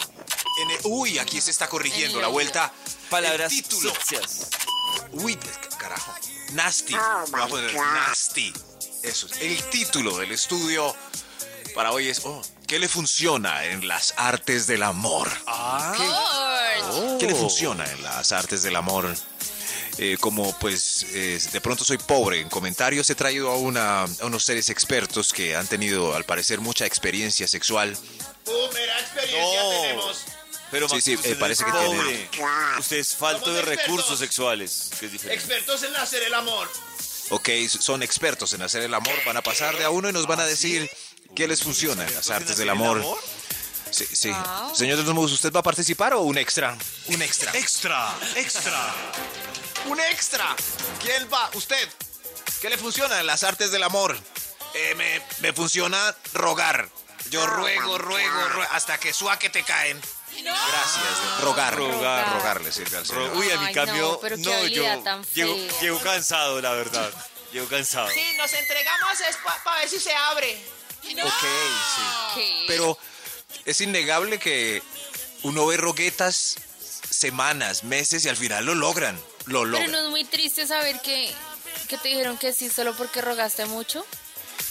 [0.63, 2.73] En el- uy, aquí se está corrigiendo En la el vuelta.
[3.11, 3.95] Palabras El título.
[3.95, 4.49] sucias.
[5.13, 5.39] Uy,
[5.79, 6.15] carajo.
[6.53, 6.95] Nasty.
[7.31, 8.53] Voy a poner nasty.
[9.03, 9.41] Eso es.
[9.41, 10.95] El título del estudio
[11.75, 15.29] para hoy es oh, ¿Qué le funciona en las artes del amor?
[15.97, 17.19] George.
[17.21, 19.15] ¿Qué le funciona en las artes del amor?
[19.97, 24.09] Eh, como pues eh, de pronto soy pobre en comentarios, he traído a, una, a
[24.25, 27.97] unos seres expertos que han tenido al parecer mucha experiencia sexual.
[28.47, 29.71] Mira, experiencia No.
[29.83, 30.25] tenemos.
[30.71, 32.31] Pero Sí, sí, usted eh, parece es que tiene- pobre.
[32.81, 33.87] Usted es falto de expertos.
[33.87, 35.41] recursos sexuales, que es diferente.
[35.45, 36.69] Expertos en hacer el amor.
[37.31, 40.27] Ok, son expertos en hacer el amor, van a pasar de a uno y nos
[40.27, 40.91] van a decir
[41.37, 43.03] qué les funciona en las artes del amor.
[43.93, 44.31] Sí, sí.
[44.31, 44.75] Wow.
[44.75, 46.77] Señor de los Modos, ¿usted va a participar o un extra?
[47.07, 47.57] Un extra.
[47.57, 48.93] Extra, extra.
[49.87, 50.57] Un extra.
[51.03, 51.51] ¿Quién va?
[51.55, 51.89] Usted.
[52.61, 54.17] ¿Qué le funciona en las artes del amor?
[54.75, 56.89] Eh, me, me funciona rogar.
[57.31, 60.01] Yo ruego, ruego, ruego, hasta que suaque te caen.
[60.43, 61.41] Gracias.
[61.43, 61.77] Rogar.
[61.77, 62.33] Rogar.
[62.35, 63.37] Rogarle sirve al Señor.
[63.37, 67.11] Uy, a mi Ay, cambio, no, pero no, yo llego, llego cansado, la verdad.
[67.53, 68.09] Llego cansado.
[68.11, 70.61] Sí, nos entregamos es para ver si se abre.
[71.23, 71.43] Ok,
[71.95, 72.03] sí.
[72.35, 72.65] ¿Qué?
[72.67, 72.99] Pero
[73.65, 74.83] es innegable que
[75.43, 76.57] uno ve roguetas
[77.09, 79.21] semanas, meses y al final lo logran.
[79.47, 79.91] Lo Pero logran.
[79.93, 81.33] no es muy triste saber que,
[81.89, 84.05] que te dijeron que sí solo porque rogaste mucho.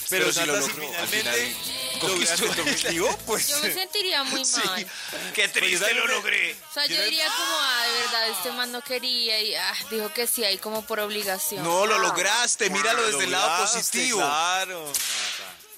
[0.10, 3.48] Pero, Pero si lo logró, al finalmente final lograste tu objetivo, pues...
[3.48, 4.88] Yo me sentiría muy mal.
[5.34, 6.56] Qué triste lo logré.
[6.70, 10.12] O sea, yo diría como, ah, de verdad, este man no quería y ah, dijo
[10.14, 11.64] que sí, ahí como por obligación.
[11.64, 12.70] No, lo lograste.
[12.70, 14.20] Míralo desde el lado positivo.
[14.20, 14.92] Claro.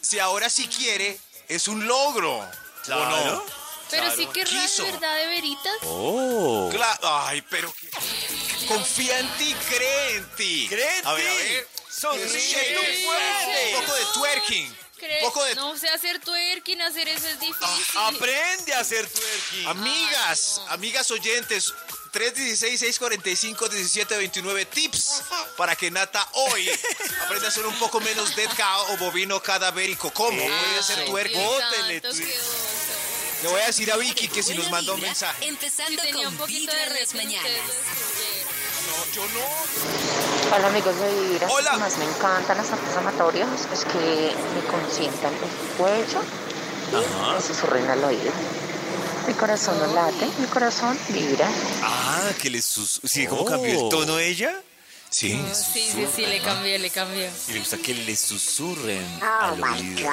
[0.01, 2.39] Si ahora sí quiere, es un logro.
[2.39, 2.51] ¿O
[2.83, 3.25] Claro.
[3.25, 3.64] no?
[3.91, 4.83] Pero sí que raro, Quiso.
[4.83, 5.17] ¿verdad?
[5.17, 5.73] De veritas.
[5.83, 6.69] Oh.
[6.73, 7.73] Cla- Ay, pero
[8.67, 10.65] confía en ti, cree en ti.
[10.69, 11.43] Cree en a ver, a ti.
[11.53, 11.67] ver.
[11.89, 12.77] Sonríe.
[13.73, 14.75] Un poco de twerking.
[15.21, 17.85] Poco de No sé hacer twerking, hacer eso es difícil.
[17.97, 19.67] Aprende a hacer twerking.
[19.67, 21.73] Amigas, amigas oyentes,
[22.11, 25.21] 316-645-1729 tips
[25.57, 26.69] para que Nata hoy
[27.23, 30.11] aprenda a ser un poco menos dead cow o bovino cadavérico.
[30.11, 33.24] ¿Cómo puede hacer twerking Santo, tu- qué oso.
[33.43, 35.47] Le voy a decir a Vicky que si nos manda un mensaje.
[35.47, 37.51] Empezando con poquito Vibra de en las mañanas.
[38.87, 40.55] No, yo no.
[40.55, 41.71] Hola amigos de Vibra, Hola.
[41.71, 46.21] lo que más me encantan las artes amatorias es que me consientan el cuello
[46.91, 48.31] y me susurren al oído.
[49.27, 51.49] Mi corazón no late, mi corazón vibra.
[51.81, 53.01] Ah, que le sus...
[53.03, 54.61] Sí, ¿cómo cambió el tono ella?
[55.09, 55.31] Sí.
[55.53, 57.31] Sí, sí, sí, le cambié, le cambié.
[57.47, 60.03] Y le gusta que le susurren Oh al my oído.
[60.09, 60.11] God.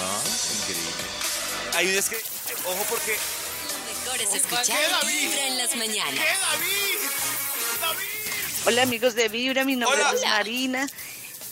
[0.00, 0.22] Ah,
[0.58, 0.92] increíble.
[1.78, 2.16] Hay unas que...
[2.16, 3.16] Ojo porque...
[3.68, 6.12] Lo mejor es escuchar Vibra en las mañanas.
[6.12, 6.98] ¿Qué, David?
[7.80, 8.66] David.
[8.66, 10.12] Hola amigos de Vibra, mi nombre Hola.
[10.12, 10.88] es Marina.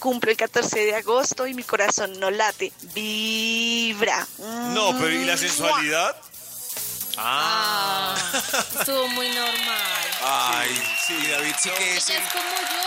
[0.00, 2.72] Cumplo el 14 de agosto y mi corazón no late.
[2.92, 4.26] Vibra.
[4.74, 6.16] No, pero ¿y la sensualidad?
[7.18, 8.16] Ah,
[8.80, 10.10] estuvo muy normal.
[10.24, 12.86] Ay, sí, David sí que es Ella el, es como yo.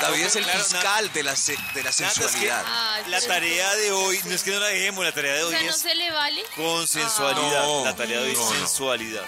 [0.00, 2.64] David es el Claro, fiscal de la, se- de la Nata, es que sensualidad.
[2.66, 5.44] Ay, la pero- tarea de hoy, no es que no la dejemos, la tarea de
[5.44, 6.42] O hoy sea, no es se le vale.
[6.54, 7.64] con sensualidad.
[7.66, 8.56] No, la tarea de hoy no, es no.
[8.66, 9.22] sensualidad.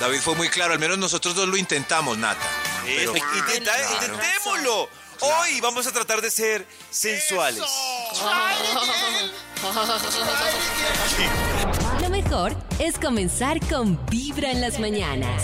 [0.00, 2.46] David fue muy claro, al menos nosotros dos lo intentamos, Nata.
[2.84, 4.04] Pero- Eso, intenta- Claro.
[4.04, 4.88] intentémoslo.
[5.20, 7.62] Hoy vamos a tratar de ser sensuales.
[12.02, 15.42] Lo mejor es comenzar con Vibra en las mañanas.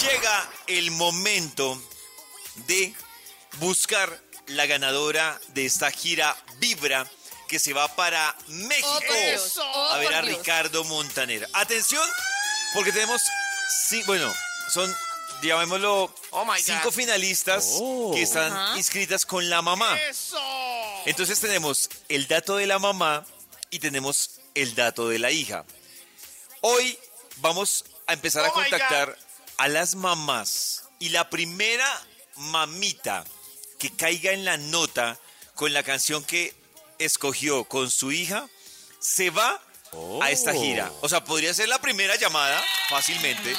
[0.00, 1.82] Llega el momento
[2.66, 2.94] de
[3.58, 7.06] buscar la ganadora de esta gira Vibra
[7.48, 9.58] que se va para México Oh, Dios.
[9.58, 10.20] Oh, a ver a.
[10.22, 11.48] Ricardo Montaner.
[11.52, 12.06] Atención,
[12.74, 13.20] porque tenemos,
[13.88, 14.32] sí, bueno,
[14.72, 14.94] son,
[15.42, 16.64] llamémoslo, Oh my God.
[16.64, 18.12] cinco finalistas Oh.
[18.14, 19.98] que están inscritas con la mamá.
[20.02, 20.38] Eso.
[21.06, 23.26] Entonces tenemos el dato de la mamá
[23.70, 25.64] y tenemos el dato de la hija.
[26.60, 26.96] Hoy
[27.36, 29.16] vamos a empezar a Oh contactar
[29.56, 32.00] a las mamás y la primera
[32.40, 33.24] mamita
[33.78, 35.18] que caiga en la nota
[35.54, 36.54] con la canción que
[36.98, 38.48] escogió con su hija
[38.98, 39.60] se va
[40.20, 40.60] a esta Oh.
[40.62, 40.92] gira.
[41.00, 43.56] O sea, podría ser la primera llamada fácilmente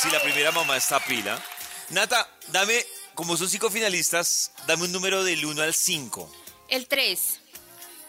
[0.00, 1.42] si la primera mamá está a pila.
[1.88, 6.32] Nata, dame, como son cinco finalistas, dame un número del 1 al 5.
[6.68, 7.40] El 3.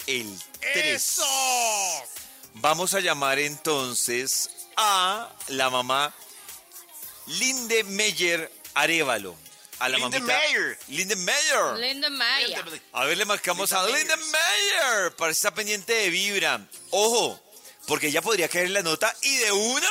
[0.07, 0.85] El 3.
[0.85, 1.25] Eso.
[2.55, 6.13] Vamos a llamar entonces a la mamá
[7.25, 9.35] Linde Meyer Arevalo.
[9.83, 10.39] A la Linde mamita.
[10.39, 10.77] Meyer.
[10.87, 11.77] Linde Meyer.
[11.77, 12.63] Linda Maya.
[12.93, 15.13] A ver, le marcamos a Linda Meyer.
[15.17, 16.65] Para estar pendiente de Vibra.
[16.91, 17.37] Ojo,
[17.85, 19.89] porque ella podría caer en la nota y de una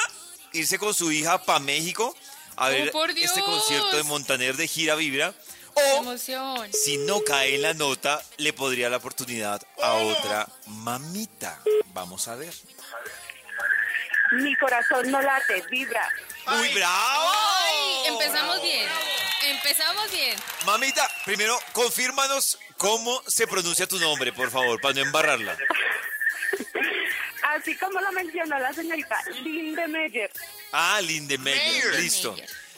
[0.53, 2.17] irse con su hija para México
[2.57, 5.35] a ver Oh, por este concierto de Montaner de gira Vibra.
[5.75, 6.71] O emoción.
[6.73, 11.61] si no cae en la nota, le podría la oportunidad a otra mamita.
[11.93, 12.55] Vamos a ver.
[14.33, 16.09] Mi corazón no late, vibra.
[16.47, 17.31] ¡Uy, bravo!
[17.31, 18.89] Ay, empezamos bien.
[19.65, 20.37] Empezamos bien.
[20.67, 25.57] Mamita, primero, confírmanos cómo se pronuncia tu nombre, por favor, para no embarrarla.
[27.43, 30.31] Así como lo mencionó la señorita Linde Meyer.
[30.73, 32.01] Ah, Lindemeyer, Meyer.
[32.01, 32.35] listo.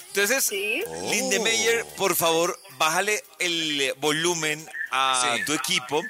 [0.08, 0.82] Entonces, Sí.
[1.10, 5.44] Lindemeyer, por favor, bájale el volumen a Sí.
[5.44, 6.02] tu equipo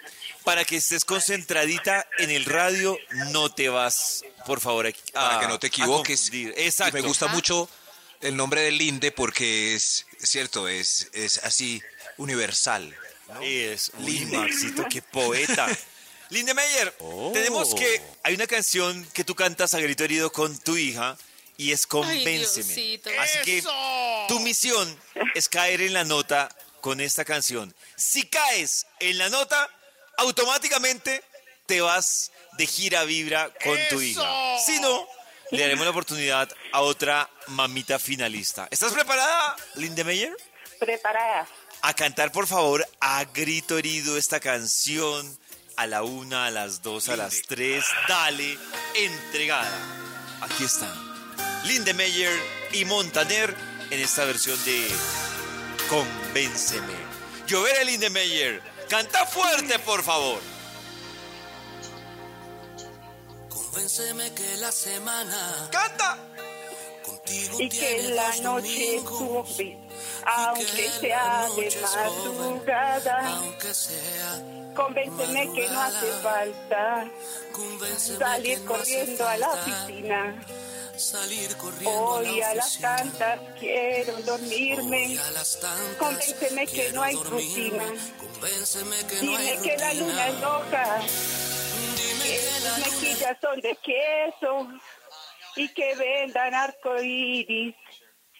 [0.44, 2.98] para que estés concentradita en el radio.
[3.32, 6.32] No te vas, por favor, a, Para que no te equivoques.
[6.32, 6.94] Y Exacto.
[6.94, 7.68] me gusta mucho
[8.20, 11.82] el nombre de Linde porque es cierto, es, es así
[12.16, 12.94] universal.
[13.42, 15.66] Es, uy, Maxito, qué poeta.
[16.30, 16.94] Lindemeyer,
[17.32, 18.00] tenemos que.
[18.22, 21.16] Hay una canción que tú cantas a grito herido con tu hija
[21.56, 23.00] y es Convénceme.
[23.20, 23.72] Así que Eso.
[24.28, 24.98] tu misión
[25.34, 26.48] es caer en la nota
[26.80, 27.74] con esta canción.
[27.96, 29.70] Si caes en la nota,
[30.18, 31.22] automáticamente
[31.66, 34.58] te vas de gira vibra con tu hija.
[34.64, 35.06] Si no,
[35.54, 38.66] le daremos la oportunidad a otra mamita finalista.
[38.70, 40.36] ¿Estás preparada, Lindemeyer?
[40.78, 41.46] Preparada.
[41.82, 45.38] a cantar, por favor, a grito herido esta canción
[45.76, 47.84] a la una, a las dos, a las tres.
[48.08, 48.58] Dale,
[48.94, 49.78] entregada.
[50.40, 50.92] Aquí están.
[51.64, 52.32] Linde Meyer
[52.72, 53.54] y Montaner
[53.90, 54.88] en esta versión de
[55.88, 56.92] Convénceme.
[57.46, 58.62] Llover Linde Meyer.
[58.88, 60.40] Canta fuerte, por favor.
[63.74, 66.16] Convénceme que la semana ¡Canta!
[67.04, 69.76] contigo Y que la noche sufrí,
[70.24, 73.36] aunque sea de madrugada.
[73.36, 74.42] aunque sea
[74.76, 77.10] Convénceme que no hace falta
[77.98, 80.46] salir corriendo a la oficina.
[80.96, 85.06] salir corriendo Hoy a a la las tantas quiero dormirme.
[85.06, 87.84] Hoy a las tantas Convénceme que no hay dormirme.
[87.86, 88.12] rutina.
[88.20, 91.00] convénceme que no hay Dime que la luna es loca,
[92.12, 94.68] luna mejillas son de queso
[95.56, 97.74] y que vendan arcoíris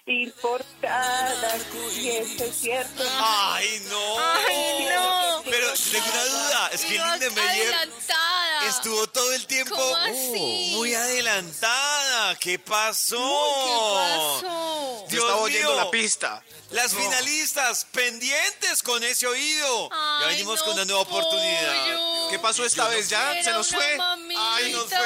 [0.07, 1.57] importada.
[1.97, 3.03] Y eso es cierto.
[3.19, 4.19] ¡Ay, no!
[4.19, 5.43] Ay, no.
[5.45, 6.71] Pero tengo una duda.
[6.73, 8.69] Es que Lindenmeyer adelantada.
[8.69, 10.71] estuvo todo el tiempo ¿Cómo así?
[10.75, 12.35] muy adelantada.
[12.37, 13.17] ¿Qué pasó?
[13.17, 15.07] ¿Qué pasó?
[15.09, 15.85] Dios estaba oyendo mío.
[15.85, 16.43] la pista.
[16.71, 17.01] Las No.
[17.01, 19.91] finalistas pendientes con ese oído.
[20.21, 22.14] ya venimos no, con una nueva oportunidad.
[22.31, 23.43] ¿Qué pasó esta vez ya?
[23.43, 23.99] ¿Se nos fue?
[24.37, 24.99] Ay, nos fue.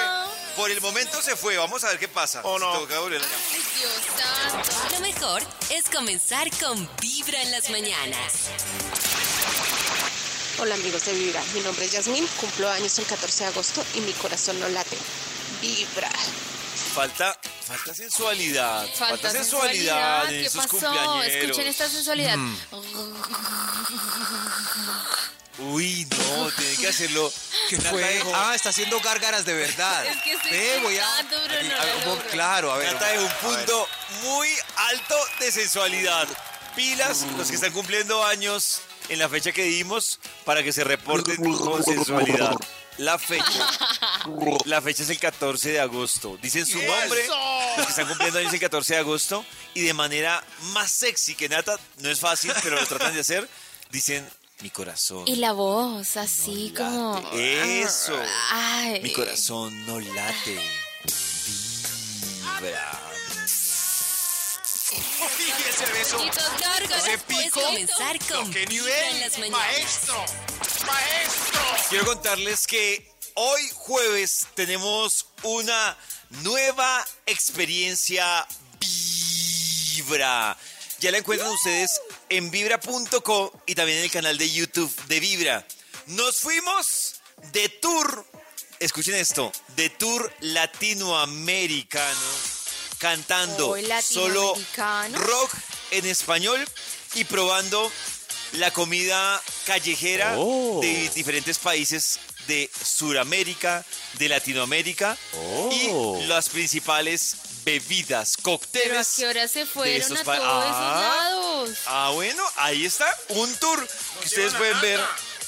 [0.57, 1.57] Por el momento se fue.
[1.57, 2.41] Vamos a ver qué pasa.
[2.45, 2.73] Oh, no.
[2.75, 3.23] Ay, Dios
[4.17, 4.95] santo.
[4.95, 8.33] Lo mejor es comenzar con Vibra en las mañanas.
[10.61, 14.01] Hola amigos de Vibra, mi nombre es Yasmín, cumplo años el 14 de agosto y
[14.01, 14.97] mi corazón no late.
[15.61, 16.11] Vibra.
[16.95, 18.85] Falta, falta sensualidad.
[18.87, 20.79] Falta, Falta sensualidad, en ¿Qué estos pasó?
[20.81, 21.27] cumpleaños.
[21.27, 22.37] Escuchen esta sensualidad.
[22.37, 22.57] Mm.
[25.59, 27.33] Uy, no, tiene que hacerlo.
[27.69, 28.01] ¿Qué fue?
[28.03, 30.07] dejó- Ah, está haciendo gárgaras de verdad.
[30.07, 31.21] Es que estoy Ve, voy a.
[31.21, 32.31] intentando, pero aquí, no a- lo como- logro.
[32.31, 32.93] claro, a ver.
[32.93, 33.89] Nata dejó un punto
[34.23, 36.29] muy alto de sensualidad.
[36.77, 41.37] Pilas, los que están cumpliendo años en la fecha que dimos para que se reporten
[41.57, 42.53] con sensualidad.
[42.99, 43.45] La fecha.
[44.65, 46.37] La fecha es el 14 de agosto.
[46.43, 47.27] Dicen su nombre.
[47.77, 49.45] Los que están cumpliendo años el 14 de agosto.
[49.75, 50.43] Y de manera
[50.73, 53.49] más sexy que Nata, no es fácil, pero lo tratan de hacer.
[53.91, 54.29] Dicen
[54.61, 55.25] mi corazón.
[55.27, 57.19] Y la voz, así como.
[57.33, 58.19] Eso.
[58.51, 59.01] Ay.
[59.03, 60.61] Mi corazón no late.
[62.61, 63.01] Vibra.
[64.91, 66.19] Y ese beso.
[66.89, 67.61] Pues, pico.
[67.61, 69.51] Comenzar con ¿Qué nivel?
[69.51, 70.25] Maestro.
[70.87, 71.61] Maestro.
[71.91, 75.97] Quiero contarles que hoy jueves tenemos una
[76.43, 78.47] nueva experiencia
[78.81, 80.57] Vibra.
[81.01, 85.67] Ya la encuentran ustedes en vibra.com y también en el canal de YouTube de Vibra.
[86.07, 87.15] Nos fuimos
[87.53, 88.27] de tour,
[88.81, 92.19] escuchen esto, de tour latinoamericano,
[92.99, 94.55] cantando solo
[95.15, 95.53] rock
[95.93, 96.67] en español
[97.15, 97.91] y probando
[98.55, 100.81] la comida callejera Oh.
[100.83, 102.19] de diferentes países
[102.49, 103.85] de Sudamérica,
[104.15, 106.19] de Latinoamérica Oh.
[106.21, 107.37] y las principales
[107.73, 109.09] bebidas, Pero a cócteles.
[109.17, 111.17] qué hora se de fueron a todos esos Ah.
[111.21, 111.71] lados.
[111.87, 113.87] Ah, bueno, ahí está, un tour
[114.21, 115.01] que ustedes pueden ver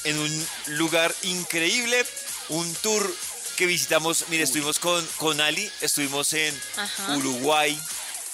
[0.03, 2.05] en un lugar increíble,
[2.49, 3.13] un tour
[3.55, 7.15] que visitamos, mire, estuvimos con, con Ali, estuvimos en Ajá.
[7.17, 7.79] Uruguay,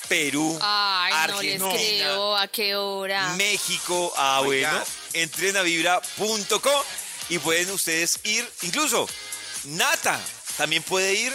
[0.07, 2.37] Perú, Ay, no les Argentina, creo.
[2.37, 3.29] ¿A qué hora?
[3.33, 4.13] México.
[4.15, 4.71] Ah, Oiga.
[4.71, 4.85] bueno.
[5.13, 6.83] Entren a vibra.com
[7.29, 8.49] y pueden ustedes ir.
[8.61, 9.07] Incluso
[9.65, 10.17] Nata
[10.57, 11.33] también puede ir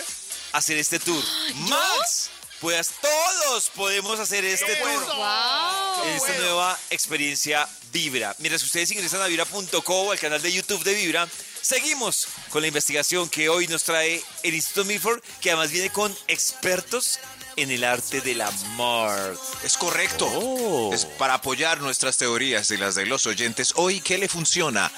[0.52, 1.22] a hacer este tour.
[1.54, 2.30] Max,
[2.62, 5.04] pues todos podemos hacer este tour.
[5.16, 6.04] Wow.
[6.06, 8.36] En esta nueva experiencia Vibra.
[8.38, 11.28] Mientras ustedes ingresan a vibra.co o al canal de YouTube de Vibra,
[11.60, 16.16] seguimos con la investigación que hoy nos trae el Instituto Milford, que además viene con
[16.28, 17.18] expertos
[17.56, 19.38] en el arte del amor.
[19.64, 20.26] Es correcto.
[20.26, 20.94] Oh.
[20.94, 23.72] Es para apoyar nuestras teorías y las de los oyentes.
[23.74, 24.90] Hoy, ¿qué le funciona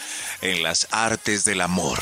[0.42, 1.98] en las artes del amor?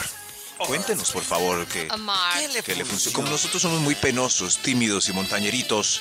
[0.67, 2.39] Cuéntenos, por favor, ¿qué, Amar.
[2.65, 3.15] qué le funciona?
[3.15, 6.01] Como nosotros somos muy penosos, tímidos y montañeritos.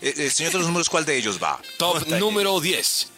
[0.00, 1.60] Eh, eh, señor de los números, ¿cuál de ellos va?
[1.78, 3.08] Top número 10.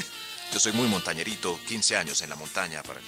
[0.52, 2.82] Yo soy muy montañerito, 15 años en la montaña.
[2.82, 3.00] Para...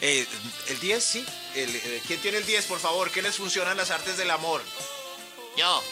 [0.00, 0.26] Eh,
[0.68, 1.24] el 10, sí.
[1.54, 3.10] El, eh, ¿Quién tiene el 10, por favor?
[3.10, 4.62] ¿Qué les funcionan las artes del amor?
[5.56, 5.82] Yo,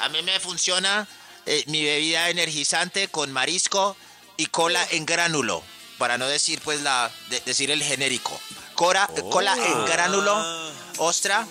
[0.00, 1.06] a mí me funciona
[1.46, 3.96] eh, mi bebida energizante con marisco
[4.36, 5.62] y cola en gránulo,
[5.98, 8.40] para no decir pues la de- decir el genérico.
[8.80, 10.34] Cora, eh, cola en gránulo,
[10.96, 11.46] ostra,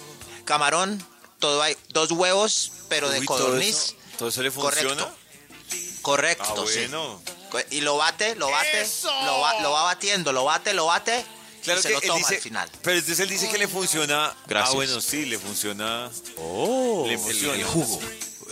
[0.45, 0.97] camarón,
[1.37, 3.75] todo hay, dos huevos, pero de Uy, todo codorniz.
[3.75, 5.03] eso- ¿Todo eso le funciona?
[5.03, 6.01] Correcto.
[6.01, 6.87] Correcto, Ah, sí.
[6.87, 7.21] bueno.
[7.69, 8.87] Y lo bate, lo bate,
[9.25, 11.23] lo va, lo va batiendo, lo bate, lo bate,
[11.63, 12.69] Claro y se que lo él toma dice, al final.
[12.81, 14.35] pero entonces él dice que le funciona.
[14.47, 14.71] Gracias.
[14.71, 16.09] Ah, bueno, sí, le funciona.
[16.37, 17.03] Oh.
[17.05, 17.53] le El, funciona.
[17.59, 17.99] el jugo.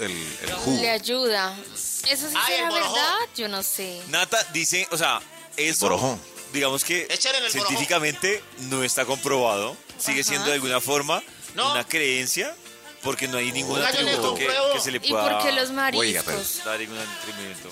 [0.01, 0.11] El,
[0.43, 0.81] el jugo.
[0.81, 1.57] Le ayuda.
[1.73, 3.15] ¿Eso sí Ay, será verdad?
[3.35, 4.03] Yo no sé.
[4.09, 5.19] Nata dice, o sea,
[5.55, 6.19] eso.
[6.53, 7.07] Digamos que
[7.49, 9.75] científicamente no está comprobado.
[9.97, 10.29] Sigue Ajá.
[10.29, 11.23] siendo de alguna forma
[11.55, 11.71] No.
[11.71, 12.55] una creencia,
[13.03, 16.23] porque no hay ningún atributo que, que se le ¿Y pueda por qué los Oiga,
[16.25, 16.63] pero- mariscos?
[16.65, 17.69] dar ningún atributo.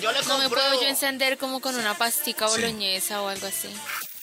[0.00, 2.54] Yo le No me puedo yo encender como con una pastica Sí.
[2.62, 3.68] boloñesa o algo así.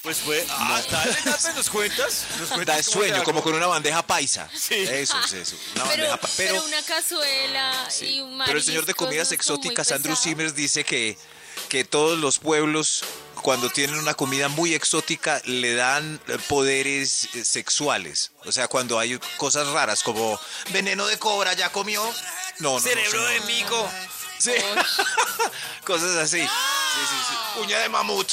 [0.01, 0.43] Pues fue.
[0.49, 2.25] Ah, dale, Nata, ¿nos cuentas?
[2.39, 4.49] ¿Nos Da cuentas cómo sueño, como con una bandeja paisa.
[4.57, 4.75] Sí.
[4.75, 5.55] Eso es eso.
[5.75, 9.35] Una Pero, bandeja pa- pero, una cazuela y un Pero el señor de comidas no
[9.35, 10.15] exóticas, Andrew.
[10.15, 11.17] Simmers, dice que,
[11.67, 13.03] que todos los pueblos,
[13.41, 18.31] cuando tienen una comida muy exótica, le dan eh, poderes eh, sexuales.
[18.45, 20.39] O sea, cuando hay cosas raras como
[20.71, 22.03] veneno de cobra, ¿ya comió?
[22.59, 23.89] No, no, no, Cerebro de mico.
[24.37, 24.51] Sí.
[25.85, 26.41] Cosas así.
[26.41, 27.59] Sí, sí, sí.
[27.61, 28.31] Uña de mamut.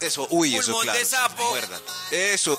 [0.00, 0.98] Eso, uy, eso claro.
[0.98, 1.50] de sapo.
[1.50, 1.80] muerdan.
[2.10, 2.58] Eso.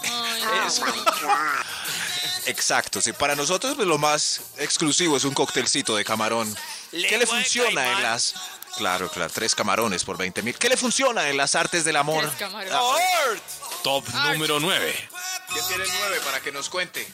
[0.66, 0.84] eso.
[2.48, 3.14] Exacto, sí.
[3.14, 6.56] Para nosotros pues, lo más exclusivo es un coctelcito de camarón.
[6.92, 8.34] ¿Qué le funciona en las
[8.78, 10.56] Claro, claro, tres camarones por 20 mil.
[10.58, 12.24] ¿Qué le funciona en las artes del amor?
[12.26, 12.74] Tres camarones.
[12.74, 13.44] Art.
[13.84, 15.10] Top número 9.
[15.52, 17.08] ¿Quién tiene el 9 para que nos cuente?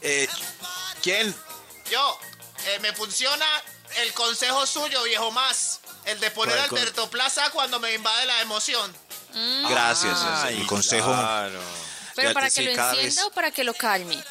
[0.00, 0.28] Eh,
[1.02, 1.34] ¿Quién?
[1.90, 2.18] Yo,
[2.66, 3.46] eh, me funciona
[4.02, 5.80] el consejo suyo, viejo más.
[6.04, 8.94] El de poner ¿Cuál con- Alberto Plaza cuando me invade la emoción.
[9.68, 10.18] Gracias.
[10.22, 11.12] Ay, el consejo.
[11.12, 11.60] claro.
[12.14, 14.22] Pero Ya, para sí, que lo encienda vez- o para que lo calme.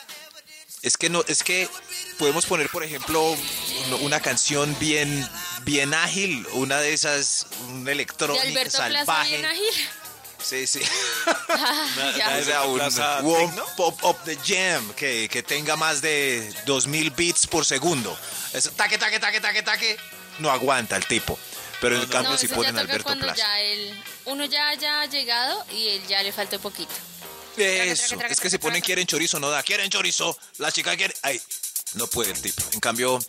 [0.81, 1.69] Es que no, es que
[2.19, 5.27] podemos poner, por ejemplo, un- una canción bien,
[5.67, 9.29] bien ágil, una de esas, un De electrónica Alberto Plaza salvaje.
[9.29, 9.89] bien ágil.
[10.43, 10.81] Sí, sí.
[11.49, 12.37] Ah.
[12.39, 12.63] O sea,
[13.21, 13.65] un Techno.
[13.75, 18.17] Pop Up the Jam que, que tenga más de 2000 beats por segundo.
[18.53, 19.97] Eso, taque, taque, taque, taque, taque.
[20.39, 21.37] No aguanta el tipo.
[21.81, 23.37] Pero en cambio, No, si ponen Alberto cuando Plaza.
[23.41, 26.93] ya él, uno ya haya llegado y él ya le falta poquito.
[27.57, 29.63] Eso, es que si ponen quieren chorizo, no da.
[29.63, 31.13] Quieren chorizo, la chica quiere.
[31.23, 31.41] Ay,
[31.95, 32.61] no puede el tipo.
[32.73, 33.19] En cambio,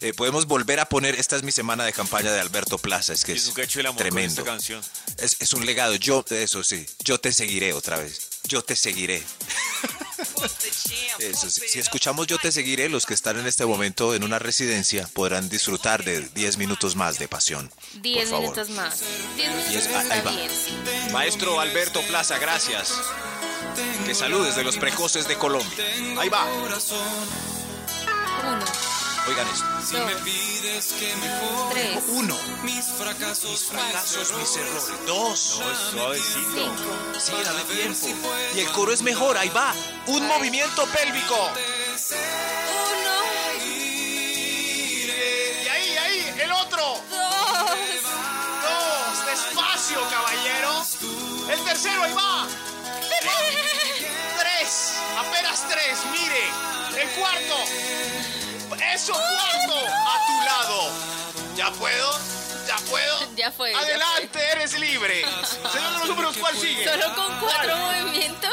[0.00, 1.14] eh, podemos volver a poner.
[1.14, 3.12] Esta es mi semana de campaña de Alberto Plaza.
[3.12, 4.40] Es que es nunca he hecho el amor con tremendo.
[4.42, 4.82] esta canción.
[5.18, 5.94] Es, es un legado.
[5.96, 8.28] Yo, eso sí, yo te seguiré otra vez.
[8.44, 9.22] Yo te seguiré.
[11.18, 11.62] Eso sí.
[11.68, 15.48] Si escuchamos Yo te seguiré, los que están en este momento en una residencia podrán
[15.48, 17.70] disfrutar de 10 minutos más de pasión.
[17.94, 18.42] Diez favor.
[18.42, 19.00] minutos más.
[19.36, 21.10] Diez minutos Diez- ah.
[21.12, 22.92] Maestro Alberto Plaza, gracias.
[24.04, 25.84] Que saludes de los precoces de Colombia.
[26.18, 26.44] Ahí va.
[26.52, 26.76] Uno,
[29.28, 29.66] Oigan esto.
[29.84, 32.38] Si me pides que mejore tres, Uno.
[32.62, 35.06] mis fracasos, mis Fracasos, mis errores.
[35.06, 35.60] Dos.
[35.60, 36.50] No, es suavecito.
[36.54, 38.06] cinco, Sí, dale tiempo.
[38.54, 39.74] Y el coro es mejor, ahí va.
[40.06, 41.34] Un movimiento pélvico.
[41.34, 41.50] uno,
[43.64, 45.10] Y
[45.68, 47.00] ahí, ahí, el otro.
[47.10, 47.70] dos.
[48.62, 50.84] Dos, despacio, caballero.
[51.50, 52.46] El tercero, ahí va.
[54.38, 56.48] Tres, apenas tres, mire.
[57.02, 57.56] El cuarto.
[58.94, 59.86] Eso, cuarto.
[59.86, 60.90] A tu lado.
[61.56, 62.18] ¿Ya puedo?
[62.66, 63.16] ¿Ya puedo?
[63.36, 63.70] Ya fue.
[63.72, 65.22] ya Adelante, eres libre.
[65.72, 66.84] Señor de los números, ¿cuál sigue?
[66.84, 66.92] fue.
[67.00, 68.50] ¿Solo con cuatro movimientos?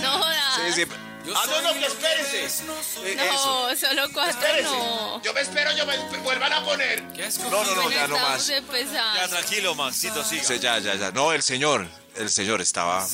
[0.00, 0.54] No jodas.
[0.56, 0.92] Sí, sí.
[1.36, 2.44] Ah, no, no, que espérense.
[2.46, 3.86] Eh, No, Eso.
[3.86, 4.70] solo cuatro Espérense.
[4.76, 5.22] no.
[5.22, 7.00] Yo me espero, yo me vuelvan a poner.
[7.04, 8.48] No, no, no, ya no Estamos más.
[8.48, 9.20] empezando.
[9.20, 10.24] Ya, tranquilo, Maxito.
[10.24, 11.12] Sí, Ya, ya, ya.
[11.12, 11.86] No, el señor.
[12.16, 13.06] El señor estaba.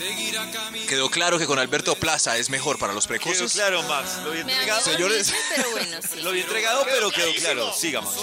[0.89, 3.53] Quedó claro que con Alberto Plaza es mejor para los Quedó precoces.
[3.53, 4.17] claro, Max.
[4.25, 4.81] Lo bien entregado.
[4.81, 5.33] Señores.
[5.55, 6.21] pero bueno, sí.
[6.23, 7.73] Lo bien entregado, pero quedó claro.
[7.73, 8.17] Siga, Max.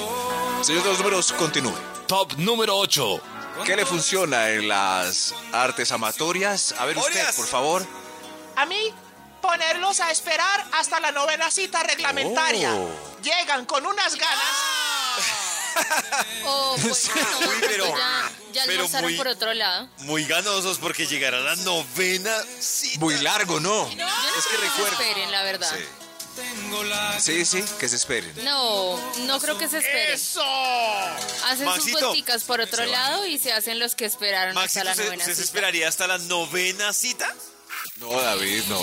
[0.64, 1.74] Señor de los números, continúe.
[2.08, 3.22] Top número 8.
[3.66, 6.74] ¿Qué le funciona en las artes amatorias?
[6.78, 7.88] A ver usted, por favor.
[8.58, 8.94] A mí,
[9.42, 12.74] ponerlos a esperar hasta la novena cita reglamentaria.
[12.76, 12.90] Oh.
[13.24, 14.46] Llegan con unas ganas.
[16.46, 17.94] O pues, no, Uy, pero-
[18.56, 19.88] ya, pero muy- por otro lado.
[20.00, 23.00] Muy ganosos porque llegará la novena cita.
[23.00, 23.86] Muy largo, ¿no?
[23.96, 25.72] No Es que se esperen, la verdad.
[27.20, 28.34] Sí, sí, que se esperen.
[28.44, 30.14] No, no creo que se esperen.
[30.14, 30.44] ¡Eso!
[31.46, 31.98] Hacen Maxito.
[31.98, 35.06] sus vuelticas por otro lado y se hacen los que esperaron Maxito, hasta la ¿usted,
[35.06, 35.44] novena se cita.
[35.46, 37.34] esperaría hasta la novena cita?
[37.98, 38.82] No, David, no.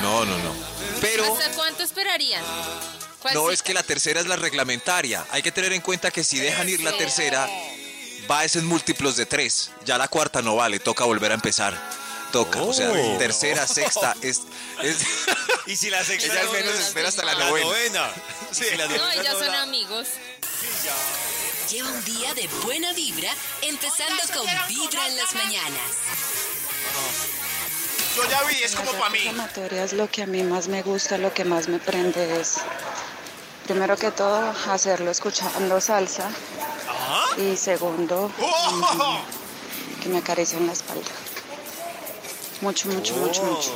[0.00, 0.54] No, no, no.
[1.00, 2.42] Pero ¿Hasta cuánto esperarían?
[3.20, 3.52] ¿Cuál no cita?
[3.54, 5.26] es que la tercera es la reglamentaria.
[5.30, 7.46] Hay que tener en cuenta que si dejan ir la tercera,
[8.30, 9.70] va es en múltiplos de tres.
[9.84, 11.78] Ya la cuarta no vale, toca volver a empezar.
[12.32, 13.18] Toca, o sea, Oh.
[13.18, 14.42] tercera, sexta, es,
[14.82, 14.98] es-
[15.66, 17.66] Y si la sexta ella al no- menos no- espera hasta la la novena.
[17.66, 18.10] novena.
[18.52, 20.08] Sí, la No, novena ellas no son la- amigos.
[21.70, 23.30] Lleva un día de buena vibra,
[23.62, 25.80] empezando con Vibra en las mañanas.
[28.16, 29.28] Yo ya vi, es como para mí.
[29.28, 32.54] amatorias lo que a mí más me gusta, lo que más me prende es,
[33.68, 36.30] primero que todo, hacerlo escuchando salsa
[37.36, 38.70] y segundo, ¡Oh!
[38.72, 41.10] mm, que me acaricien la espalda.
[42.62, 43.70] Mucho, mucho, mucho, mucho.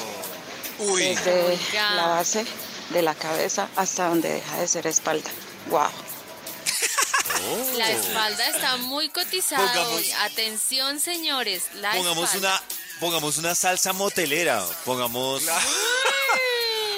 [0.78, 1.94] Uy, Desde Oiga.
[1.94, 2.44] la base
[2.90, 5.30] de la cabeza hasta donde deja de ser espalda.
[5.68, 5.88] Wow.
[7.76, 10.10] La espalda está muy cotizada Pongamos- hoy.
[10.22, 11.64] Atención, señores.
[11.74, 12.48] La Pongamos espalda.
[12.56, 12.62] una,
[13.00, 14.64] pongamos una salsa motelera.
[14.84, 15.42] Pongamos.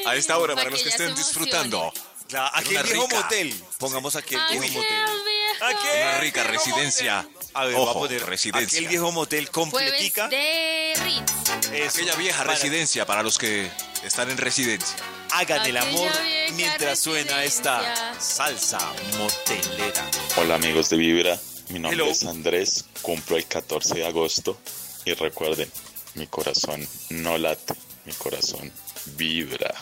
[0.07, 1.93] a esta hora, Para para los que estén disfrutando.
[2.31, 3.17] La- aquel Una viejo rica.
[3.17, 3.55] motel.
[3.79, 4.91] Pongamos aquel Aquel viejo motel.
[5.25, 5.65] viejo.
[5.65, 7.23] Aquel Una rica viejo residencia.
[7.23, 7.49] motel.
[7.55, 8.67] A ver, voy a Ojo, poner residencia.
[8.79, 10.29] aquel viejo motel completica.
[10.29, 11.33] de Ritz.
[11.73, 11.99] Eso.
[11.99, 13.71] Aquella vieja Para- residencia para los que
[14.03, 14.97] están en residencia.
[15.31, 16.11] Hagan el amor
[16.53, 18.79] mientras suena esta salsa
[19.19, 20.05] motelera.
[20.37, 22.11] Hola amigos de Vibra, mi nombre Hello.
[22.11, 24.59] es Andrés, cumplo el 14 de agosto
[25.05, 25.71] y recuerden,
[26.15, 28.73] mi corazón no late, mi corazón
[29.17, 29.75] vibra.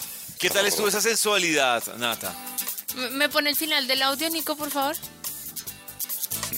[0.42, 2.34] ¿Qué tal estuvo esa sensualidad, Nata?
[3.12, 4.96] ¿Me pone el final del audio, Nico, por favor?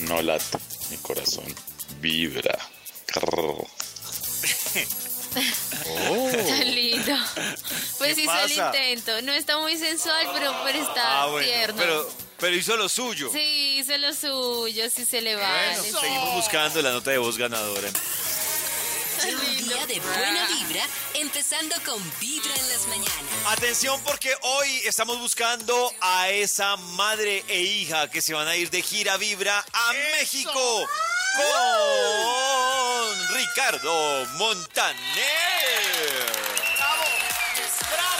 [0.01, 0.57] No late,
[0.89, 1.45] mi corazón
[2.01, 2.57] vibra.
[3.05, 3.67] Crrr.
[5.35, 7.13] Tan lindo.
[7.99, 9.21] Pues ¿Qué hizo el intento.
[9.21, 11.75] No está muy sensual, pero, pero está Ah, bueno, tierno.
[11.77, 12.09] pero
[12.39, 13.29] Pero hizo lo suyo.
[13.31, 15.75] Sí, hizo lo suyo, sí se le Bueno, vale.
[15.83, 17.89] seguimos buscando la nota de voz ganadora.
[19.27, 23.13] Un día de buena vibra, empezando con Vibra en las mañanas.
[23.47, 28.69] Atención porque hoy estamos buscando a esa madre e hija que se van a ir
[28.69, 30.87] de gira vibra a México
[31.37, 34.95] con Ricardo Montaner.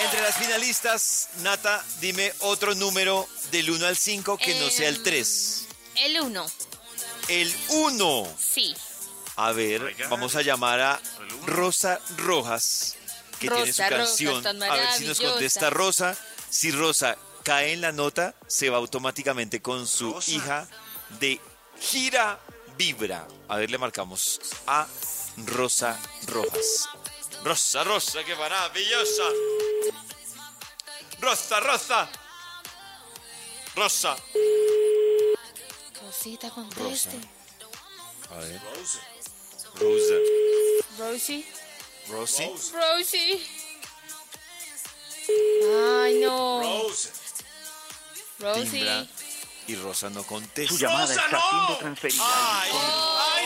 [0.03, 5.03] Entre las finalistas, Nata, dime otro número del 1 al 5 que no sea el
[5.03, 5.65] 3.
[5.97, 6.45] El uno,
[7.27, 8.35] El 1.
[8.39, 8.75] sí.
[9.37, 11.01] A ver, vamos a llamar a
[11.45, 12.95] Rosa Rojas,
[13.39, 14.63] que tiene su Rosa canción.
[14.63, 16.15] a ver si nos contesta Rosa.
[16.49, 20.67] Si Rosa cae en la nota, se va automáticamente con su hija
[21.19, 21.41] de
[21.79, 22.39] gira
[22.77, 23.27] vibra.
[23.49, 24.87] A ver, le marcamos a
[25.45, 26.87] Rosa Rojas.
[27.43, 29.23] Rosa, Rosa, qué maravillosa.
[31.19, 32.09] Rosa, Rosa.
[33.75, 34.15] Rosa.
[36.01, 37.19] Rosita, conteste.
[38.31, 38.61] A ver.
[39.79, 40.13] Rosa.
[40.97, 41.45] Rosie.
[42.09, 42.51] Rosie.
[42.73, 43.41] Rosie.
[46.03, 46.61] Ay, no.
[46.61, 47.11] Rosie.
[48.53, 49.07] Timbra
[49.67, 50.73] y Rosa no contesta.
[50.73, 52.23] Su llamada está siendo transferida.
[52.25, 52.71] ¡Ay!
[52.73, 53.45] Ay,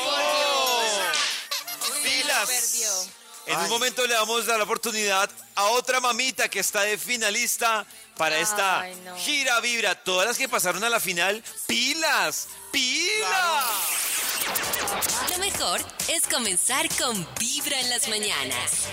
[2.04, 2.50] ¡Pilas!
[2.50, 2.90] Perdió.
[3.46, 6.98] En un momento le vamos a dar la oportunidad a otra mamita que está de
[6.98, 9.16] finalista para esta Ay, no.
[9.18, 9.96] gira vibra.
[9.96, 12.48] Todas las que pasaron a la final, ¡pilas!
[12.72, 13.66] ¡Pilas!
[15.32, 18.88] Lo mejor es comenzar con Vibra en las mañanas.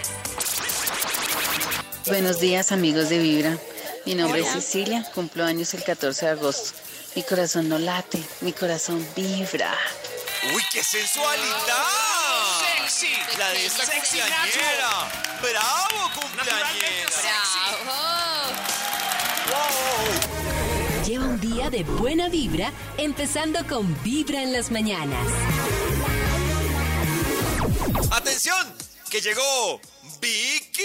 [2.07, 3.59] Buenos días amigos de Vibra.
[4.04, 4.50] Mi nombre Hola.
[4.50, 6.78] es Cecilia, cumplo años el 14 de agosto.
[7.16, 9.74] Mi corazón no late, mi corazón vibra.
[10.54, 11.46] ¡Uy, qué sensualidad!
[12.78, 13.14] ¡Sexy!
[13.38, 15.11] La de esta Sexy cumpleañera.
[15.40, 17.11] ¡Bravo, cumpleañera!
[19.48, 20.26] Bravo.
[21.70, 25.26] De buena vibra, empezando con Vibra en las mañanas.
[28.12, 28.72] ¡Atención!
[29.10, 29.80] Que llegó
[30.20, 30.84] Vicky.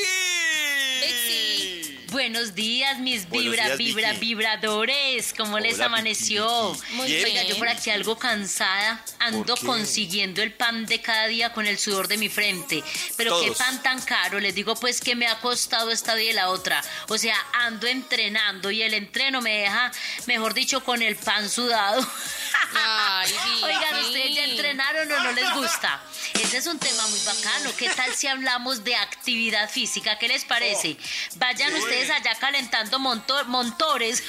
[2.12, 4.26] Buenos días, mis Buenos vibra, días, vibra, Vicky.
[4.26, 5.34] vibradores.
[5.34, 6.74] ¿Cómo les amaneció?
[6.74, 6.96] Vicky, Vicky.
[6.96, 7.26] Muy bien.
[7.26, 9.02] Oiga, yo por aquí algo cansada.
[9.20, 12.84] Ando consiguiendo el pan de cada día con el sudor de mi frente.
[13.16, 14.42] Pero qué pan tan caro.
[14.42, 16.84] Les digo pues que me ha costado esta vida y la otra.
[17.08, 19.90] O sea, ando entrenando y el entreno me deja,
[20.26, 22.06] mejor dicho, con el pan sudado.
[22.76, 24.00] Ay, Oigan.
[24.06, 26.02] ¿ustedes ya entrenaron o no les gusta?
[26.34, 27.72] Ese es un tema muy bacano.
[27.78, 30.18] ¿Qué tal si hablamos de actividad física?
[30.18, 30.98] ¿Qué les parece?
[31.36, 34.24] Vayan ustedes allá calentando monto- montores,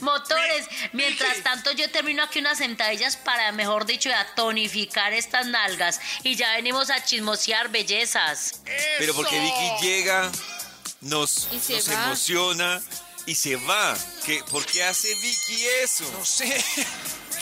[0.00, 0.66] motores.
[0.92, 6.00] Mientras tanto, yo termino aquí unas sentadillas para, mejor dicho, a tonificar estas nalgas.
[6.22, 8.60] Y ya venimos a chismosear bellezas.
[8.98, 10.30] Pero porque Vicky llega,
[11.00, 12.80] nos, nos emociona
[13.26, 13.96] y se va.
[14.24, 16.04] ¿Qué, ¿Por qué hace Vicky eso?
[16.18, 16.62] No sé.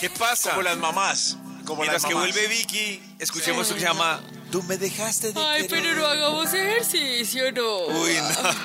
[0.01, 0.51] ¿Qué pasa?
[0.51, 1.37] Como las mamás.
[1.65, 2.33] Como Mientras las que mamás.
[2.33, 5.83] vuelve Vicky, escuchemos lo que se llama Tú me dejaste de Ay, querer".
[5.85, 7.79] pero no hagamos ejercicio, no.
[7.87, 8.57] Uy, nada.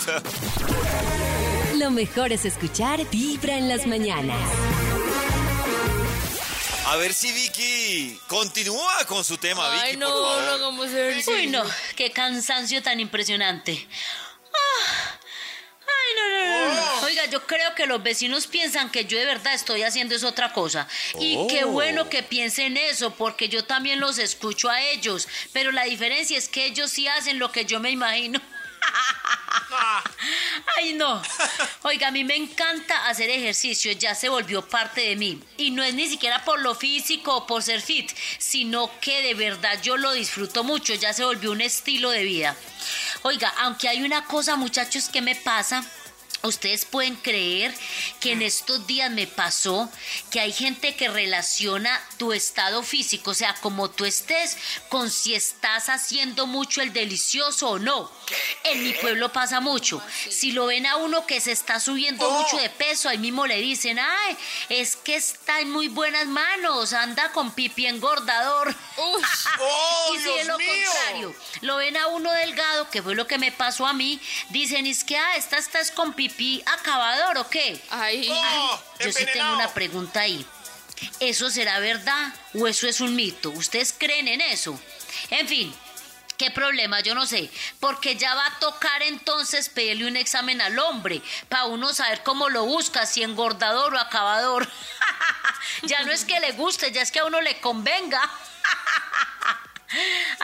[1.76, 4.39] Lo mejor es escuchar Vibra en las mañanas.
[6.88, 10.43] A ver si Vicky continúa con su tema, Ay, Vicky, no, por favor.
[10.43, 11.34] no hagamos ejercicio.
[11.34, 11.63] Uy, no,
[11.95, 13.88] qué cansancio tan impresionante.
[14.53, 15.20] Ah,
[16.15, 17.05] no, no, no, no.
[17.05, 20.53] Oiga, yo creo que los vecinos piensan que yo de verdad estoy haciendo es otra
[20.53, 20.87] cosa.
[21.19, 21.47] Y Oh.
[21.47, 25.27] qué bueno que piensen eso, porque yo también los escucho a ellos.
[25.53, 28.39] Pero la diferencia es que ellos sí hacen lo que yo me imagino.
[30.78, 31.21] Ay, no.
[31.84, 35.41] Oiga, a mí me encanta hacer ejercicio, ya se volvió parte de mí.
[35.57, 39.34] Y no es ni siquiera por lo físico o por ser fit, sino que de
[39.34, 42.55] verdad yo lo disfruto mucho, ya se volvió un estilo de vida.
[43.23, 45.84] Oiga, aunque hay una cosa, muchachos, que me pasa.
[46.45, 47.73] Ustedes pueden creer
[48.19, 49.89] que en estos días me pasó
[50.30, 54.57] que hay gente que relaciona tu estado físico, o sea, como tú estés,
[54.89, 58.11] con si estás haciendo mucho el delicioso o no.
[58.63, 60.01] En mi pueblo pasa mucho.
[60.30, 63.59] Si lo ven a uno que se está subiendo mucho de peso, ahí mismo le
[63.59, 64.38] dicen, ay,
[64.69, 68.69] es que está en muy buenas manos, anda con pipi engordador.
[70.13, 70.67] y si Dios de lo mío!
[70.67, 74.19] contrario, lo ven a uno delgado, que fue lo que me pasó a mí,
[74.49, 77.80] dicen, es que, ah, esta estás con pipí acabador o qué.
[77.89, 78.28] Ay,
[78.99, 80.45] yo sí tengo una pregunta ahí.
[81.19, 83.51] ¿Eso será verdad o eso es un mito?
[83.51, 84.80] ¿Ustedes creen en eso?
[85.30, 85.76] En fin.
[86.38, 86.99] ¿Qué problema?
[86.99, 87.49] Yo no sé.
[87.80, 92.49] Porque ya va a tocar entonces pedirle un examen al hombre para uno saber cómo
[92.49, 94.67] lo busca, si engordador o acabador.
[95.84, 98.21] ya no es que le guste, ya es que a uno le convenga.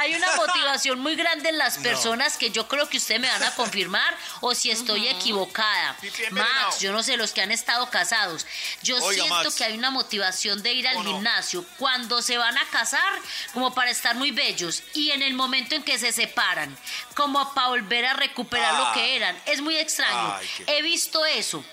[0.02, 1.84] Hay una motivación muy grande en las No.
[1.84, 5.96] personas que yo creo que ustedes me van a confirmar o si estoy equivocada.
[6.32, 8.46] Max, yo no sé, los que han estado casados.
[8.82, 9.56] Yo Oiga, siento Max.
[9.56, 13.14] que hay una motivación de ir al gimnasio cuando se van a casar,
[13.54, 16.76] como para estar muy bellos, y en el momento en que se separan,
[17.16, 18.80] como para volver a recuperar Ah.
[18.88, 19.40] lo que eran.
[19.46, 20.36] Es muy extraño.
[20.40, 21.64] Ay, qué- He visto eso.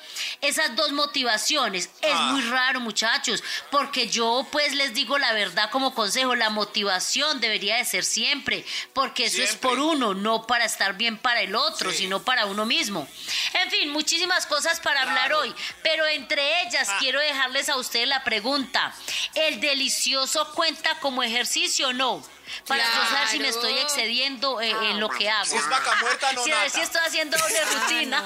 [0.41, 1.91] Esas dos motivaciones.
[2.01, 2.31] Es Ah.
[2.33, 7.77] muy raro, muchachos, porque yo pues les digo la verdad como consejo, la motivación debería
[7.77, 11.91] de ser siempre, porque eso es por uno, no para estar bien para el otro,
[11.91, 11.99] Sí.
[11.99, 13.07] sino para uno mismo.
[13.55, 16.97] En fin, muchísimas cosas para hablar hoy, pero entre ellas Ah.
[16.99, 18.95] quiero dejarles a ustedes la pregunta,
[19.35, 22.23] ¿el delicioso cuenta como ejercicio o no?
[22.67, 23.87] Para saber si me estoy Claro.
[23.89, 25.45] excediendo eh, en lo que hago.
[25.47, 26.71] Si es vaca muerta, no ver nata.
[26.71, 28.19] si estoy haciendo doble rutina.